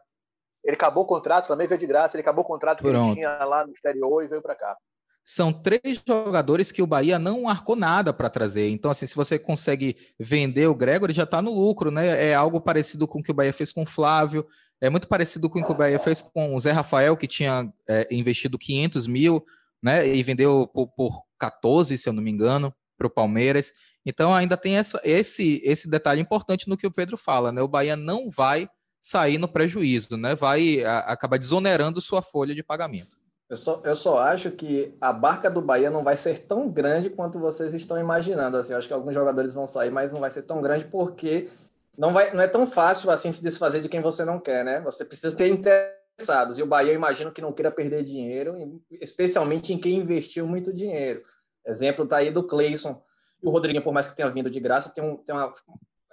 Ele 0.64 0.74
acabou 0.74 1.04
o 1.04 1.06
contrato, 1.06 1.48
também 1.48 1.66
veio 1.66 1.80
de 1.80 1.86
graça, 1.86 2.16
ele 2.16 2.22
acabou 2.22 2.44
o 2.44 2.46
contrato 2.46 2.78
que 2.78 2.88
Pronto. 2.88 3.08
ele 3.08 3.14
tinha 3.16 3.44
lá 3.44 3.66
no 3.66 3.72
exterior 3.72 4.22
e 4.22 4.28
veio 4.28 4.42
para 4.42 4.54
cá. 4.54 4.76
São 5.24 5.52
três 5.52 6.02
jogadores 6.06 6.72
que 6.72 6.80
o 6.80 6.86
Bahia 6.86 7.18
não 7.18 7.48
arcou 7.48 7.76
nada 7.76 8.12
para 8.14 8.30
trazer. 8.30 8.70
Então, 8.70 8.90
assim, 8.90 9.06
se 9.06 9.14
você 9.14 9.38
consegue 9.38 9.96
vender 10.18 10.66
o 10.66 10.74
Gregory, 10.74 11.12
já 11.12 11.24
está 11.24 11.42
no 11.42 11.52
lucro, 11.52 11.90
né? 11.90 12.30
É 12.30 12.34
algo 12.34 12.60
parecido 12.60 13.06
com 13.06 13.18
o 13.20 13.22
que 13.22 13.30
o 13.30 13.34
Bahia 13.34 13.52
fez 13.52 13.70
com 13.70 13.82
o 13.82 13.86
Flávio. 13.86 14.46
É 14.80 14.88
muito 14.88 15.06
parecido 15.06 15.50
com 15.50 15.60
o 15.60 15.64
que 15.64 15.72
o 15.72 15.74
Bahia 15.74 15.98
fez 15.98 16.22
com 16.22 16.54
o 16.54 16.60
Zé 16.60 16.72
Rafael, 16.72 17.16
que 17.16 17.26
tinha 17.26 17.70
é, 17.86 18.08
investido 18.10 18.58
500 18.58 19.06
mil 19.06 19.44
né? 19.82 20.06
E 20.06 20.22
vendeu 20.22 20.66
por, 20.66 20.88
por 20.88 21.22
14, 21.38 21.96
se 21.96 22.08
eu 22.08 22.12
não 22.12 22.22
me 22.22 22.30
engano, 22.30 22.74
para 22.96 23.06
o 23.06 23.10
Palmeiras. 23.10 23.72
Então 24.04 24.34
ainda 24.34 24.56
tem 24.56 24.76
essa, 24.76 25.00
esse, 25.04 25.60
esse 25.64 25.88
detalhe 25.88 26.20
importante 26.20 26.68
no 26.68 26.76
que 26.76 26.86
o 26.86 26.92
Pedro 26.92 27.16
fala, 27.16 27.52
né? 27.52 27.62
O 27.62 27.68
Bahia 27.68 27.96
não 27.96 28.30
vai 28.30 28.68
sair 29.00 29.38
no 29.38 29.48
prejuízo, 29.48 30.16
né? 30.16 30.34
Vai 30.34 30.84
a, 30.84 30.98
acabar 31.00 31.38
desonerando 31.38 32.00
sua 32.00 32.22
folha 32.22 32.54
de 32.54 32.62
pagamento. 32.62 33.16
Eu 33.48 33.56
só, 33.56 33.80
eu 33.82 33.94
só 33.94 34.18
acho 34.18 34.50
que 34.50 34.94
a 35.00 35.10
barca 35.10 35.50
do 35.50 35.62
Bahia 35.62 35.90
não 35.90 36.04
vai 36.04 36.16
ser 36.16 36.40
tão 36.40 36.68
grande 36.68 37.08
quanto 37.08 37.38
vocês 37.38 37.72
estão 37.72 37.98
imaginando. 37.98 38.58
Assim, 38.58 38.72
eu 38.72 38.78
acho 38.78 38.86
que 38.86 38.92
alguns 38.92 39.14
jogadores 39.14 39.54
vão 39.54 39.66
sair, 39.66 39.90
mas 39.90 40.12
não 40.12 40.20
vai 40.20 40.30
ser 40.30 40.42
tão 40.42 40.60
grande 40.60 40.84
porque 40.84 41.48
não, 41.96 42.12
vai, 42.12 42.32
não 42.34 42.42
é 42.42 42.46
tão 42.46 42.66
fácil 42.66 43.10
assim 43.10 43.32
se 43.32 43.42
desfazer 43.42 43.80
de 43.80 43.88
quem 43.88 44.02
você 44.02 44.24
não 44.24 44.38
quer, 44.38 44.64
né? 44.64 44.80
Você 44.82 45.02
precisa 45.04 45.34
ter 45.34 45.48
interessados. 45.48 46.58
E 46.58 46.62
o 46.62 46.66
Bahia, 46.66 46.92
eu 46.92 46.96
imagino 46.96 47.32
que 47.32 47.40
não 47.40 47.52
queira 47.52 47.70
perder 47.70 48.04
dinheiro, 48.04 48.82
especialmente 49.00 49.72
em 49.72 49.78
quem 49.78 49.96
investiu 49.96 50.46
muito 50.46 50.72
dinheiro. 50.72 51.22
Exemplo 51.66 52.04
está 52.04 52.18
aí 52.18 52.30
do 52.30 52.42
Cleison. 52.42 53.02
E 53.42 53.46
o 53.46 53.50
Rodriguinho, 53.50 53.82
por 53.82 53.94
mais 53.94 54.08
que 54.08 54.14
tenha 54.14 54.28
vindo 54.28 54.50
de 54.50 54.60
graça, 54.60 54.90
tem, 54.90 55.02
um, 55.02 55.16
tem 55.16 55.34
uma, 55.34 55.54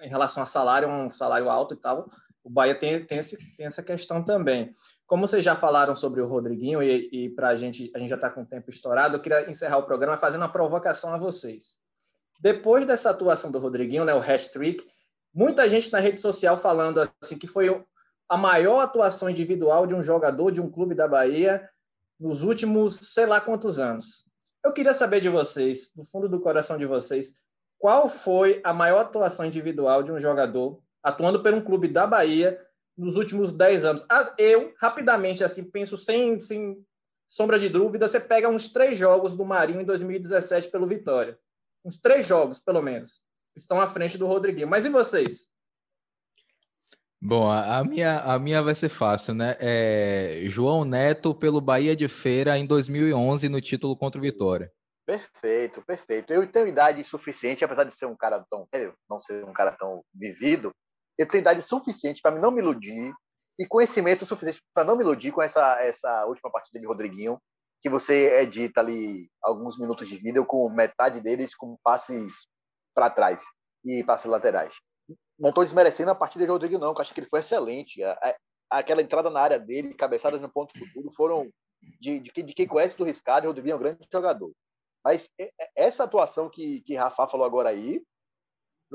em 0.01 0.09
relação 0.09 0.41
a 0.41 0.45
salário, 0.45 0.87
um 0.87 1.09
salário 1.09 1.49
alto 1.49 1.73
e 1.73 1.77
tal. 1.77 2.09
O 2.45 2.49
Bahia 2.49 2.75
tem, 2.75 3.03
tem, 3.03 3.17
esse, 3.17 3.35
tem 3.55 3.65
essa 3.65 3.81
questão 3.81 4.23
também. 4.23 4.71
Como 5.07 5.25
vocês 5.25 5.43
já 5.43 5.55
falaram 5.55 5.95
sobre 5.95 6.21
o 6.21 6.27
Rodriguinho, 6.27 6.81
e, 6.83 7.09
e 7.11 7.29
para 7.31 7.49
a 7.49 7.55
gente, 7.55 7.91
a 7.95 7.97
gente 7.97 8.09
já 8.09 8.15
está 8.15 8.29
com 8.29 8.43
o 8.43 8.45
tempo 8.45 8.69
estourado, 8.69 9.15
eu 9.15 9.19
queria 9.19 9.49
encerrar 9.49 9.79
o 9.79 9.83
programa 9.83 10.15
fazendo 10.15 10.43
uma 10.43 10.51
provocação 10.51 11.11
a 11.11 11.17
vocês. 11.17 11.79
Depois 12.39 12.85
dessa 12.85 13.09
atuação 13.09 13.51
do 13.51 13.57
Rodriguinho, 13.57 14.05
né, 14.05 14.13
o 14.13 14.19
hashtag, 14.19 14.77
muita 15.33 15.67
gente 15.67 15.91
na 15.91 15.97
rede 15.97 16.19
social 16.19 16.55
falando 16.55 17.11
assim 17.19 17.35
que 17.35 17.47
foi 17.47 17.83
a 18.29 18.37
maior 18.37 18.79
atuação 18.81 19.27
individual 19.27 19.87
de 19.87 19.95
um 19.95 20.03
jogador 20.03 20.51
de 20.51 20.61
um 20.61 20.69
clube 20.69 20.93
da 20.93 21.07
Bahia 21.07 21.67
nos 22.19 22.43
últimos 22.43 22.95
sei 22.95 23.25
lá 23.25 23.41
quantos 23.41 23.79
anos. 23.79 24.23
Eu 24.63 24.71
queria 24.71 24.93
saber 24.93 25.19
de 25.19 25.29
vocês, 25.29 25.91
do 25.95 26.03
fundo 26.03 26.29
do 26.29 26.39
coração 26.39 26.77
de 26.77 26.85
vocês, 26.85 27.33
qual 27.79 28.07
foi 28.07 28.61
a 28.63 28.71
maior 28.71 29.01
atuação 29.01 29.45
individual 29.45 30.03
de 30.03 30.11
um 30.11 30.19
jogador 30.19 30.79
atuando 31.05 31.41
por 31.41 31.53
um 31.53 31.61
clube 31.61 31.87
da 31.87 32.07
Bahia 32.07 32.59
nos 32.97 33.15
últimos 33.15 33.53
10 33.53 33.85
anos? 33.85 34.05
Eu, 34.39 34.73
rapidamente, 34.81 35.43
assim, 35.43 35.63
penso 35.63 35.97
sem, 35.97 36.39
sem 36.39 36.83
sombra 37.27 37.59
de 37.59 37.69
dúvida, 37.69 38.07
você 38.07 38.19
pega 38.19 38.49
uns 38.49 38.69
três 38.69 38.97
jogos 38.97 39.33
do 39.33 39.45
Marinho 39.45 39.81
em 39.81 39.85
2017 39.85 40.69
pelo 40.69 40.87
Vitória. 40.87 41.37
Uns 41.83 41.97
três 41.97 42.25
jogos, 42.25 42.59
pelo 42.59 42.81
menos, 42.81 43.21
estão 43.55 43.79
à 43.79 43.87
frente 43.87 44.17
do 44.17 44.25
Rodriguinho. 44.25 44.67
Mas 44.67 44.85
e 44.85 44.89
vocês? 44.89 45.47
Bom, 47.21 47.49
a 47.49 47.83
minha, 47.83 48.19
a 48.19 48.37
minha 48.37 48.61
vai 48.61 48.75
ser 48.75 48.89
fácil, 48.89 49.33
né? 49.33 49.55
É 49.59 50.41
João 50.45 50.85
Neto 50.85 51.33
pelo 51.33 51.61
Bahia 51.61 51.95
de 51.95 52.07
Feira 52.07 52.57
em 52.57 52.65
2011 52.65 53.49
no 53.49 53.61
título 53.61 53.95
contra 53.95 54.19
o 54.19 54.21
Vitória. 54.21 54.71
Perfeito, 55.05 55.81
perfeito. 55.83 56.33
Eu 56.33 56.45
tenho 56.51 56.67
idade 56.67 57.03
suficiente, 57.03 57.63
apesar 57.63 57.83
de 57.83 57.93
ser 57.93 58.07
um 58.07 58.15
cara 58.15 58.43
tão, 58.49 58.67
não 59.09 59.21
ser 59.21 59.45
um 59.45 59.53
cara 59.53 59.71
tão 59.71 60.03
vivido, 60.13 60.73
eu 61.17 61.27
tenho 61.27 61.41
idade 61.41 61.61
suficiente 61.61 62.21
para 62.21 62.39
não 62.39 62.51
me 62.51 62.61
iludir 62.61 63.13
e 63.57 63.65
conhecimento 63.65 64.25
suficiente 64.25 64.61
para 64.73 64.83
não 64.83 64.95
me 64.95 65.03
iludir 65.03 65.31
com 65.31 65.41
essa 65.41 65.81
essa 65.81 66.25
última 66.25 66.51
partida 66.51 66.79
de 66.79 66.87
Rodriguinho, 66.87 67.39
que 67.81 67.89
você 67.89 68.41
edita 68.41 68.81
ali 68.81 69.29
alguns 69.41 69.79
minutos 69.79 70.07
de 70.07 70.17
vida 70.17 70.43
com 70.43 70.69
metade 70.69 71.21
deles 71.21 71.55
com 71.55 71.77
passes 71.83 72.47
para 72.93 73.09
trás 73.09 73.43
e 73.83 74.03
passes 74.03 74.25
laterais 74.25 74.75
não 75.37 75.49
estou 75.49 75.63
desmerecendo 75.63 76.11
a 76.11 76.15
partida 76.15 76.45
de 76.45 76.51
Rodrigo, 76.51 76.77
não, 76.77 76.93
que 76.93 76.99
eu 76.99 77.01
acho 77.01 77.13
que 77.13 77.19
ele 77.19 77.29
foi 77.29 77.41
excelente. 77.41 78.01
aquela 78.69 79.01
entrada 79.01 79.29
na 79.29 79.41
área 79.41 79.59
dele, 79.59 79.93
cabeçadas 79.93 80.41
no 80.41 80.51
ponto 80.51 80.77
futuro, 80.77 81.11
foram 81.15 81.49
de, 81.99 82.19
de, 82.19 82.43
de 82.43 82.53
quem 82.53 82.67
conhece 82.67 82.97
do 82.97 83.03
Riscado, 83.03 83.47
Rodrigo 83.47 83.69
é 83.69 83.75
um 83.75 83.79
grande 83.79 84.07
jogador. 84.11 84.51
Mas 85.03 85.29
essa 85.75 86.03
atuação 86.03 86.49
que, 86.49 86.81
que 86.81 86.95
Rafa 86.95 87.27
falou 87.27 87.45
agora 87.45 87.69
aí, 87.69 88.01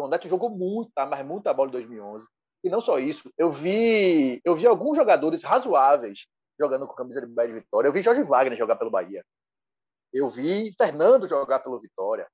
João 0.01 0.09
Neto 0.09 0.29
jogou 0.29 0.49
muita, 0.49 1.05
mas 1.05 1.25
muita 1.25 1.53
bola 1.53 1.69
em 1.69 1.73
2011. 1.73 2.27
E 2.65 2.71
não 2.71 2.81
só 2.81 2.99
isso, 2.99 3.31
eu 3.37 3.51
vi, 3.51 4.41
eu 4.45 4.55
vi 4.55 4.67
alguns 4.67 4.97
jogadores 4.97 5.43
razoáveis 5.43 6.27
jogando 6.59 6.87
com 6.87 6.95
camisa 6.95 7.21
de 7.21 7.27
Bahia 7.27 7.53
de 7.53 7.61
Vitória. 7.61 7.89
Eu 7.89 7.93
vi 7.93 8.03
Jorge 8.03 8.23
Wagner 8.23 8.59
jogar 8.59 8.77
pelo 8.77 8.91
Bahia. 8.91 9.25
Eu 10.13 10.29
vi 10.29 10.73
Fernando 10.77 11.29
jogar 11.29 11.61
pelo 11.61 11.81
Vitória. 11.81 12.29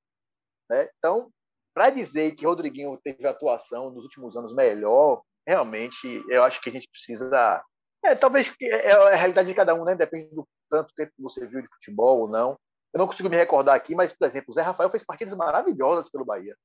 Né? 0.70 0.88
Então, 0.98 1.30
para 1.74 1.90
dizer 1.90 2.34
que 2.34 2.46
Rodriguinho 2.46 2.98
teve 3.02 3.26
atuação 3.26 3.90
nos 3.90 4.04
últimos 4.04 4.36
anos 4.36 4.54
melhor, 4.54 5.22
realmente 5.46 6.24
eu 6.28 6.42
acho 6.42 6.60
que 6.60 6.70
a 6.70 6.72
gente 6.72 6.88
precisa. 6.88 7.62
É, 8.04 8.14
talvez 8.14 8.52
é, 8.60 8.90
é 8.90 8.92
a 8.92 9.16
realidade 9.16 9.48
de 9.48 9.54
cada 9.54 9.74
um, 9.74 9.84
né? 9.84 9.94
Depende 9.94 10.34
do 10.34 10.46
tanto 10.70 10.92
tempo 10.94 11.12
que 11.14 11.22
você 11.22 11.46
viu 11.46 11.62
de 11.62 11.68
futebol 11.68 12.20
ou 12.20 12.28
não. 12.28 12.58
Eu 12.92 12.98
não 12.98 13.06
consigo 13.06 13.28
me 13.28 13.36
recordar 13.36 13.74
aqui, 13.74 13.94
mas, 13.94 14.12
por 14.16 14.26
exemplo, 14.26 14.50
o 14.50 14.54
Zé 14.54 14.62
Rafael 14.62 14.90
fez 14.90 15.04
partidas 15.04 15.34
maravilhosas 15.34 16.10
pelo 16.10 16.24
Bahia. 16.24 16.56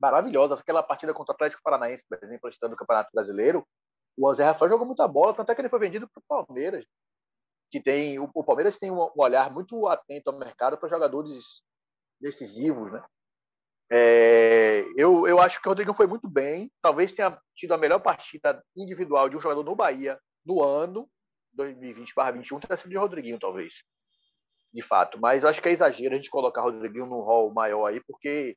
Maravilhosas. 0.00 0.60
Aquela 0.60 0.82
partida 0.82 1.12
contra 1.12 1.32
o 1.32 1.34
Atlético 1.34 1.62
Paranaense, 1.62 2.04
por 2.08 2.18
exemplo, 2.22 2.48
estando 2.48 2.72
no 2.72 2.76
Campeonato 2.76 3.10
Brasileiro, 3.12 3.66
o 4.16 4.34
Zé 4.34 4.44
Rafael 4.44 4.70
jogou 4.70 4.86
muita 4.86 5.06
bola, 5.06 5.34
tanto 5.34 5.50
é 5.50 5.54
que 5.54 5.60
ele 5.60 5.68
foi 5.68 5.78
vendido 5.78 6.08
para 6.08 6.20
o 6.20 6.46
Palmeiras. 6.46 6.84
que 7.70 7.80
tem 7.80 8.18
o, 8.18 8.28
o 8.34 8.44
Palmeiras 8.44 8.78
tem 8.78 8.90
um, 8.90 9.10
olhar 9.16 9.50
muito 9.50 9.86
atento 9.86 10.30
ao 10.30 10.38
mercado 10.38 10.76
para 10.76 10.88
jogadores 10.88 11.62
decisivos, 12.20 12.92
né? 12.92 13.02
É, 13.92 14.84
eu, 14.96 15.26
eu 15.26 15.40
acho 15.40 15.60
que 15.60 15.66
o 15.66 15.70
Rodrigo 15.70 15.92
foi 15.94 16.06
muito 16.06 16.28
bem. 16.28 16.70
Talvez 16.80 17.12
tenha 17.12 17.40
tido 17.56 17.74
a 17.74 17.78
melhor 17.78 18.00
partida 18.00 18.62
individual 18.76 19.28
de 19.28 19.36
um 19.36 19.40
jogador 19.40 19.64
no 19.64 19.74
Bahia 19.74 20.18
no 20.44 20.62
ano 20.62 21.08
2020/21 21.56 22.60
tenha 22.60 22.76
sido 22.76 22.90
de 22.90 22.96
Rodriguinho, 22.96 23.38
talvez. 23.38 23.82
De 24.72 24.82
fato. 24.82 25.18
Mas 25.18 25.42
eu 25.42 25.48
acho 25.48 25.60
que 25.60 25.68
é 25.68 25.72
exagero 25.72 26.14
a 26.14 26.16
gente 26.16 26.30
colocar 26.30 26.62
Rodriguinho 26.62 27.06
num 27.06 27.20
rol 27.20 27.52
maior 27.52 27.86
aí, 27.86 28.00
porque 28.06 28.56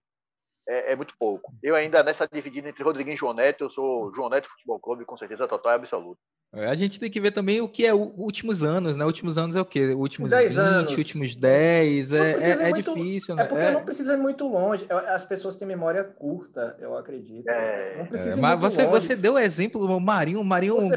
é, 0.68 0.94
é, 0.94 0.96
muito 0.96 1.14
pouco. 1.18 1.54
Eu 1.62 1.76
ainda 1.76 2.04
nessa 2.04 2.28
dividida 2.28 2.70
entre 2.70 2.84
Rodriguinho 2.84 3.16
e 3.16 3.18
João 3.18 3.34
Neto, 3.34 3.66
eu 3.66 3.70
sou 3.70 4.14
João 4.14 4.30
Neto 4.30 4.50
Futebol 4.50 4.80
Clube, 4.80 5.06
com 5.06 5.18
certeza 5.18 5.48
total 5.48 5.74
e 5.74 5.76
absoluta. 5.76 6.20
É, 6.56 6.68
a 6.68 6.76
gente 6.76 7.00
tem 7.00 7.10
que 7.10 7.20
ver 7.20 7.32
também 7.32 7.62
o 7.62 7.68
que 7.68 7.86
é 7.86 7.94
últimos 7.94 8.64
anos, 8.64 8.96
né? 8.96 9.04
Últimos 9.04 9.38
anos 9.40 9.56
é 9.56 9.62
o 9.62 9.66
quê? 9.66 9.88
Últimos 9.88 10.30
10 10.30 10.50
20, 10.50 10.60
anos. 10.60 10.98
últimos 10.98 11.36
10, 11.36 12.12
é, 12.14 12.18
é, 12.18 12.50
é 12.50 12.70
muito, 12.70 12.94
difícil, 12.94 13.36
né? 13.36 13.44
É 13.44 13.46
porque 13.46 13.64
é. 13.64 13.72
não 13.72 13.84
precisa 13.84 14.14
ir 14.14 14.18
muito 14.18 14.48
longe. 14.48 14.86
As 14.90 15.24
pessoas 15.24 15.56
têm 15.56 15.68
memória 15.68 16.04
curta, 16.04 16.78
eu 16.80 16.96
acredito. 16.96 17.50
É. 17.50 17.98
Não 17.98 18.06
precisa 18.06 18.38
é, 18.38 18.42
mas 18.42 18.60
você, 18.60 18.84
longe. 18.86 19.08
você 19.08 19.16
deu 19.16 19.34
o 19.34 19.40
exemplo 19.40 19.86
do 19.86 20.00
Marinho, 20.00 20.42
o 20.42 20.46
Marinho... 20.46 20.76
Você, 20.76 20.96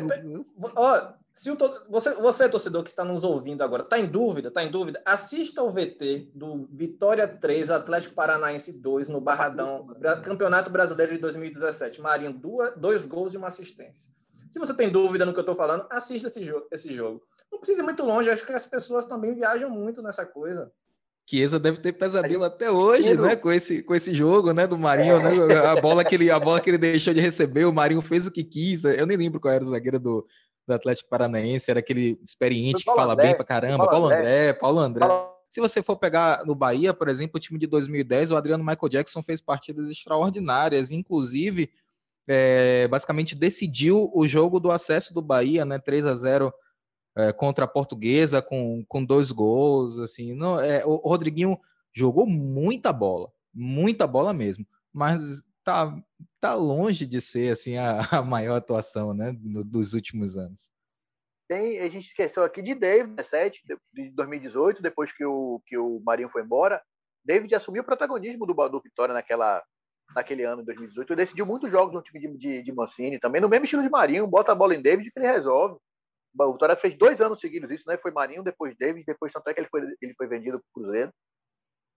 ó, 0.77 1.13
se 1.37 1.51
o 1.51 1.57
você, 1.91 2.15
você, 2.15 2.49
torcedor 2.49 2.83
que 2.83 2.89
está 2.89 3.05
nos 3.05 3.23
ouvindo 3.23 3.63
agora, 3.63 3.83
está 3.83 3.99
em 3.99 4.07
dúvida, 4.07 4.49
está 4.49 4.65
em 4.65 4.71
dúvida, 4.71 5.03
assista 5.05 5.63
o 5.63 5.71
VT 5.71 6.31
do 6.35 6.67
Vitória 6.73 7.29
3, 7.29 7.69
Atlético 7.69 8.15
Paranaense 8.15 8.73
2 8.73 9.09
no 9.09 9.21
Barradão, 9.21 9.87
Campeonato 10.25 10.71
Brasileiro 10.71 11.13
de 11.13 11.19
2017. 11.19 12.01
Marinho, 12.01 12.33
duas, 12.33 12.75
dois 12.79 13.05
gols 13.05 13.35
e 13.35 13.37
uma 13.37 13.49
assistência. 13.49 14.11
Se 14.51 14.59
você 14.59 14.73
tem 14.73 14.89
dúvida 14.89 15.27
no 15.27 15.35
que 15.35 15.39
eu 15.39 15.43
estou 15.43 15.55
falando, 15.55 15.87
assista 15.91 16.29
esse 16.29 16.43
jogo, 16.43 16.67
esse 16.73 16.95
jogo. 16.95 17.21
Não 17.53 17.59
precisa 17.59 17.83
ir 17.83 17.85
muito 17.85 18.03
longe, 18.03 18.31
acho 18.31 18.47
que 18.47 18.53
as 18.53 18.67
pessoas 18.67 19.05
também 19.05 19.35
viajam 19.35 19.69
muito 19.69 20.01
nessa 20.01 20.25
coisa. 20.25 20.73
Chiesa 21.29 21.59
deve 21.59 21.79
ter 21.81 21.93
pesadelo 21.93 22.45
até 22.45 22.71
hoje, 22.71 23.15
né? 23.19 23.35
Com 23.37 23.51
esse, 23.51 23.83
com 23.83 23.95
esse 23.95 24.15
jogo, 24.15 24.53
né? 24.53 24.67
Do 24.67 24.79
Marinho, 24.79 25.17
é. 25.17 25.49
né? 25.49 25.57
A 25.67 25.81
bola, 25.81 26.05
que 26.05 26.15
ele, 26.15 26.31
a 26.31 26.39
bola 26.39 26.61
que 26.61 26.71
ele 26.71 26.79
deixou 26.79 27.13
de 27.13 27.21
receber, 27.21 27.65
o 27.65 27.73
Marinho 27.73 28.01
fez 28.01 28.27
o 28.27 28.31
que 28.31 28.45
quis. 28.45 28.85
Eu 28.85 29.05
nem 29.05 29.17
lembro 29.17 29.41
qual 29.41 29.53
era 29.53 29.65
o 29.65 29.67
zagueiro 29.69 29.99
do, 29.99 30.25
do 30.67 30.75
Atlético 30.75 31.09
Paranaense, 31.09 31.71
era 31.71 31.81
aquele 31.81 32.19
experiente 32.25 32.85
que 32.85 32.95
fala 32.95 33.13
André, 33.13 33.27
bem 33.27 33.37
pra 33.37 33.45
caramba, 33.45 33.87
Paulo, 33.87 33.91
Paulo 33.91 34.07
André, 34.07 34.53
Paulo 34.55 34.79
André. 34.81 35.07
Se 35.49 35.61
você 35.61 35.83
for 35.83 35.97
pegar 35.97 36.45
no 36.45 36.55
Bahia, 36.55 36.93
por 36.93 37.09
exemplo, 37.09 37.37
o 37.37 37.41
time 37.41 37.59
de 37.59 37.67
2010, 37.67 38.33
o 38.33 38.37
Adriano 38.37 38.65
Michael 38.65 38.89
Jackson 38.89 39.23
fez 39.23 39.41
partidas 39.41 39.89
extraordinárias, 39.89 40.91
inclusive, 40.91 41.71
é, 42.27 42.89
basicamente 42.89 43.37
decidiu 43.37 44.11
o 44.13 44.27
jogo 44.27 44.59
do 44.59 44.71
acesso 44.71 45.15
do 45.15 45.23
Bahia, 45.23 45.65
né, 45.65 45.79
3 45.79 46.07
a 46.07 46.15
0 46.15 46.53
é, 47.17 47.33
contra 47.33 47.65
a 47.65 47.69
Portuguesa, 47.69 48.43
com, 48.43 48.85
com 48.89 49.05
dois 49.05 49.31
gols, 49.31 50.01
assim, 50.01 50.35
não, 50.35 50.61
é, 50.61 50.85
o 50.85 50.97
Rodriguinho 50.97 51.59
jogou 51.93 52.27
muita 52.27 52.93
bola, 52.93 53.31
muita 53.55 54.07
bola 54.07 54.35
mesmo, 54.35 54.67
mas 54.93 55.43
tá, 55.67 55.93
tá 56.41 56.55
longe 56.55 57.05
de 57.05 57.21
ser 57.21 57.53
assim 57.53 57.77
a, 57.77 57.99
a 58.21 58.23
maior 58.23 58.57
atuação 58.57 59.13
né, 59.13 59.37
no, 59.43 59.65
dos 59.65 59.95
últimos 59.95 60.39
anos. 60.39 60.71
Tem, 61.49 61.81
a 61.81 61.89
gente 61.89 62.07
esqueceu 62.07 62.43
aqui 62.45 62.63
de 62.63 62.75
David, 62.75 63.23
7 63.23 63.63
de 63.93 64.11
2018, 64.11 64.83
depois 64.83 65.13
que 65.13 65.25
o, 65.25 65.61
que 65.67 65.77
o 65.77 66.01
Marinho 66.05 66.31
foi 66.31 66.43
embora. 66.43 66.81
David 67.25 67.55
assumiu 67.55 67.83
o 67.83 67.87
protagonismo 67.87 68.47
do, 68.47 68.55
do 68.69 68.81
Vitória 68.81 69.13
naquela, 69.13 69.63
naquele 70.15 70.45
ano, 70.45 70.63
de 70.63 70.67
2018. 70.67 71.13
Ele 71.13 71.23
decidiu 71.23 71.47
muitos 71.47 71.71
jogos 71.71 71.95
no 71.95 72.03
time 72.03 72.21
de, 72.21 72.39
de, 72.39 72.63
de 72.63 72.73
Mancini, 72.73 73.19
também 73.19 73.41
no 73.41 73.49
mesmo 73.49 73.65
estilo 73.65 73.83
de 73.83 73.91
Marinho, 73.91 74.27
bota 74.27 74.53
a 74.53 74.57
bola 74.57 74.75
em 74.75 74.83
David 74.83 75.11
que 75.11 75.19
ele 75.19 75.31
resolve. 75.31 75.79
O 76.39 76.53
Vitória 76.53 76.77
fez 76.77 76.97
dois 76.99 77.21
anos 77.21 77.41
seguidos 77.41 77.71
isso, 77.71 77.85
né? 77.89 77.97
Foi 77.97 78.11
Marinho, 78.11 78.43
depois 78.43 78.77
David, 78.77 79.05
depois 79.07 79.33
tanto 79.33 79.49
é 79.49 79.55
que 79.55 79.61
ele 79.61 79.69
foi, 79.69 79.83
ele 80.03 80.15
foi 80.15 80.27
vendido 80.27 80.59
para 80.59 80.67
o 80.69 80.83
Cruzeiro. 80.83 81.13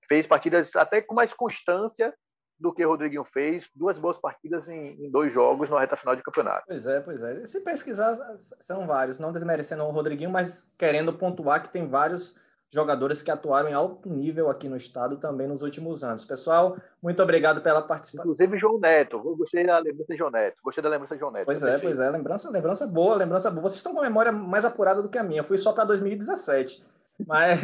Fez 0.07 0.25
partidas 0.25 0.75
até 0.75 1.01
com 1.01 1.13
mais 1.13 1.33
constância 1.33 2.13
do 2.59 2.73
que 2.73 2.85
o 2.85 2.89
Rodriguinho 2.89 3.23
fez, 3.23 3.69
duas 3.73 3.97
boas 3.99 4.17
partidas 4.17 4.67
em, 4.67 5.05
em, 5.05 5.09
dois 5.09 5.31
jogos 5.31 5.69
na 5.69 5.79
reta 5.79 5.95
final 5.95 6.15
de 6.15 6.23
campeonato. 6.23 6.65
Pois 6.67 6.85
é, 6.85 6.99
pois 6.99 7.23
é. 7.23 7.45
Se 7.45 7.61
pesquisar, 7.61 8.17
são 8.59 8.85
vários, 8.85 9.17
não 9.17 9.31
desmerecendo 9.31 9.83
o 9.83 9.91
Rodriguinho, 9.91 10.29
mas 10.29 10.71
querendo 10.77 11.13
pontuar 11.13 11.63
que 11.63 11.69
tem 11.69 11.87
vários 11.87 12.37
jogadores 12.71 13.23
que 13.23 13.31
atuaram 13.31 13.69
em 13.69 13.73
alto 13.73 14.07
nível 14.09 14.49
aqui 14.49 14.69
no 14.69 14.77
estado 14.77 15.17
também 15.17 15.47
nos 15.47 15.61
últimos 15.61 16.03
anos. 16.03 16.23
Pessoal, 16.25 16.77
muito 17.01 17.21
obrigado 17.23 17.61
pela 17.61 17.81
participação. 17.81 18.31
Inclusive 18.31 18.59
João 18.59 18.79
Neto, 18.79 19.21
eu 19.25 19.35
gostei 19.35 19.65
da 19.65 19.79
lembrança 19.79 20.11
de 20.13 20.17
João 20.17 20.31
Neto. 20.31 20.57
Gostei 20.63 20.83
da 20.83 20.89
lembrança 20.89 21.15
de 21.15 21.19
João 21.19 21.31
Neto. 21.31 21.45
Pois 21.45 21.63
é, 21.63 21.77
pois 21.79 21.97
é, 21.97 22.09
lembrança, 22.09 22.49
lembrança 22.51 22.85
boa, 22.85 23.15
lembrança 23.15 23.49
boa. 23.49 23.63
Vocês 23.63 23.77
estão 23.77 23.93
com 23.93 23.99
a 23.99 24.03
memória 24.03 24.31
mais 24.31 24.65
apurada 24.65 25.01
do 25.01 25.09
que 25.09 25.17
a 25.17 25.23
minha. 25.23 25.39
Eu 25.39 25.45
fui 25.45 25.57
só 25.57 25.73
para 25.73 25.85
2017. 25.85 26.83
Mas 27.25 27.59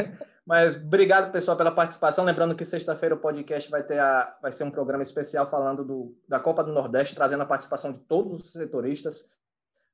mas 0.45 0.75
obrigado, 0.75 1.31
pessoal, 1.31 1.57
pela 1.57 1.71
participação. 1.71 2.23
Lembrando 2.23 2.55
que 2.55 2.63
sexta-feira 2.63 3.15
o 3.15 3.19
podcast 3.19 3.69
vai, 3.69 3.83
ter 3.83 3.99
a, 3.99 4.37
vai 4.41 4.51
ser 4.51 4.63
um 4.63 4.71
programa 4.71 5.01
especial 5.01 5.47
falando 5.47 5.83
do, 5.83 6.15
da 6.27 6.39
Copa 6.39 6.63
do 6.63 6.71
Nordeste, 6.71 7.15
trazendo 7.15 7.41
a 7.41 7.47
participação 7.47 7.91
de 7.91 7.99
todos 7.99 8.41
os 8.41 8.51
setoristas 8.51 9.27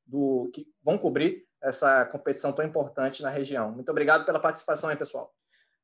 do, 0.06 0.50
que 0.54 0.68
vão 0.84 0.98
cobrir 0.98 1.46
essa 1.64 2.06
competição 2.06 2.52
tão 2.52 2.66
importante 2.66 3.24
na 3.24 3.30
região. 3.30 3.72
Muito 3.72 3.90
obrigado 3.90 4.26
pela 4.26 4.40
participação 4.40 4.90
aí, 4.90 4.98
pessoal. 4.98 5.34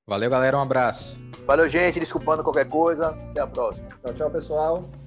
Valeu, 0.05 0.29
galera. 0.29 0.57
Um 0.57 0.61
abraço. 0.61 1.17
Valeu, 1.45 1.69
gente. 1.69 1.99
Desculpando 1.99 2.43
qualquer 2.43 2.67
coisa. 2.67 3.09
Até 3.29 3.41
a 3.41 3.47
próxima. 3.47 3.87
Tchau, 4.03 4.13
tchau, 4.13 4.31
pessoal. 4.31 5.06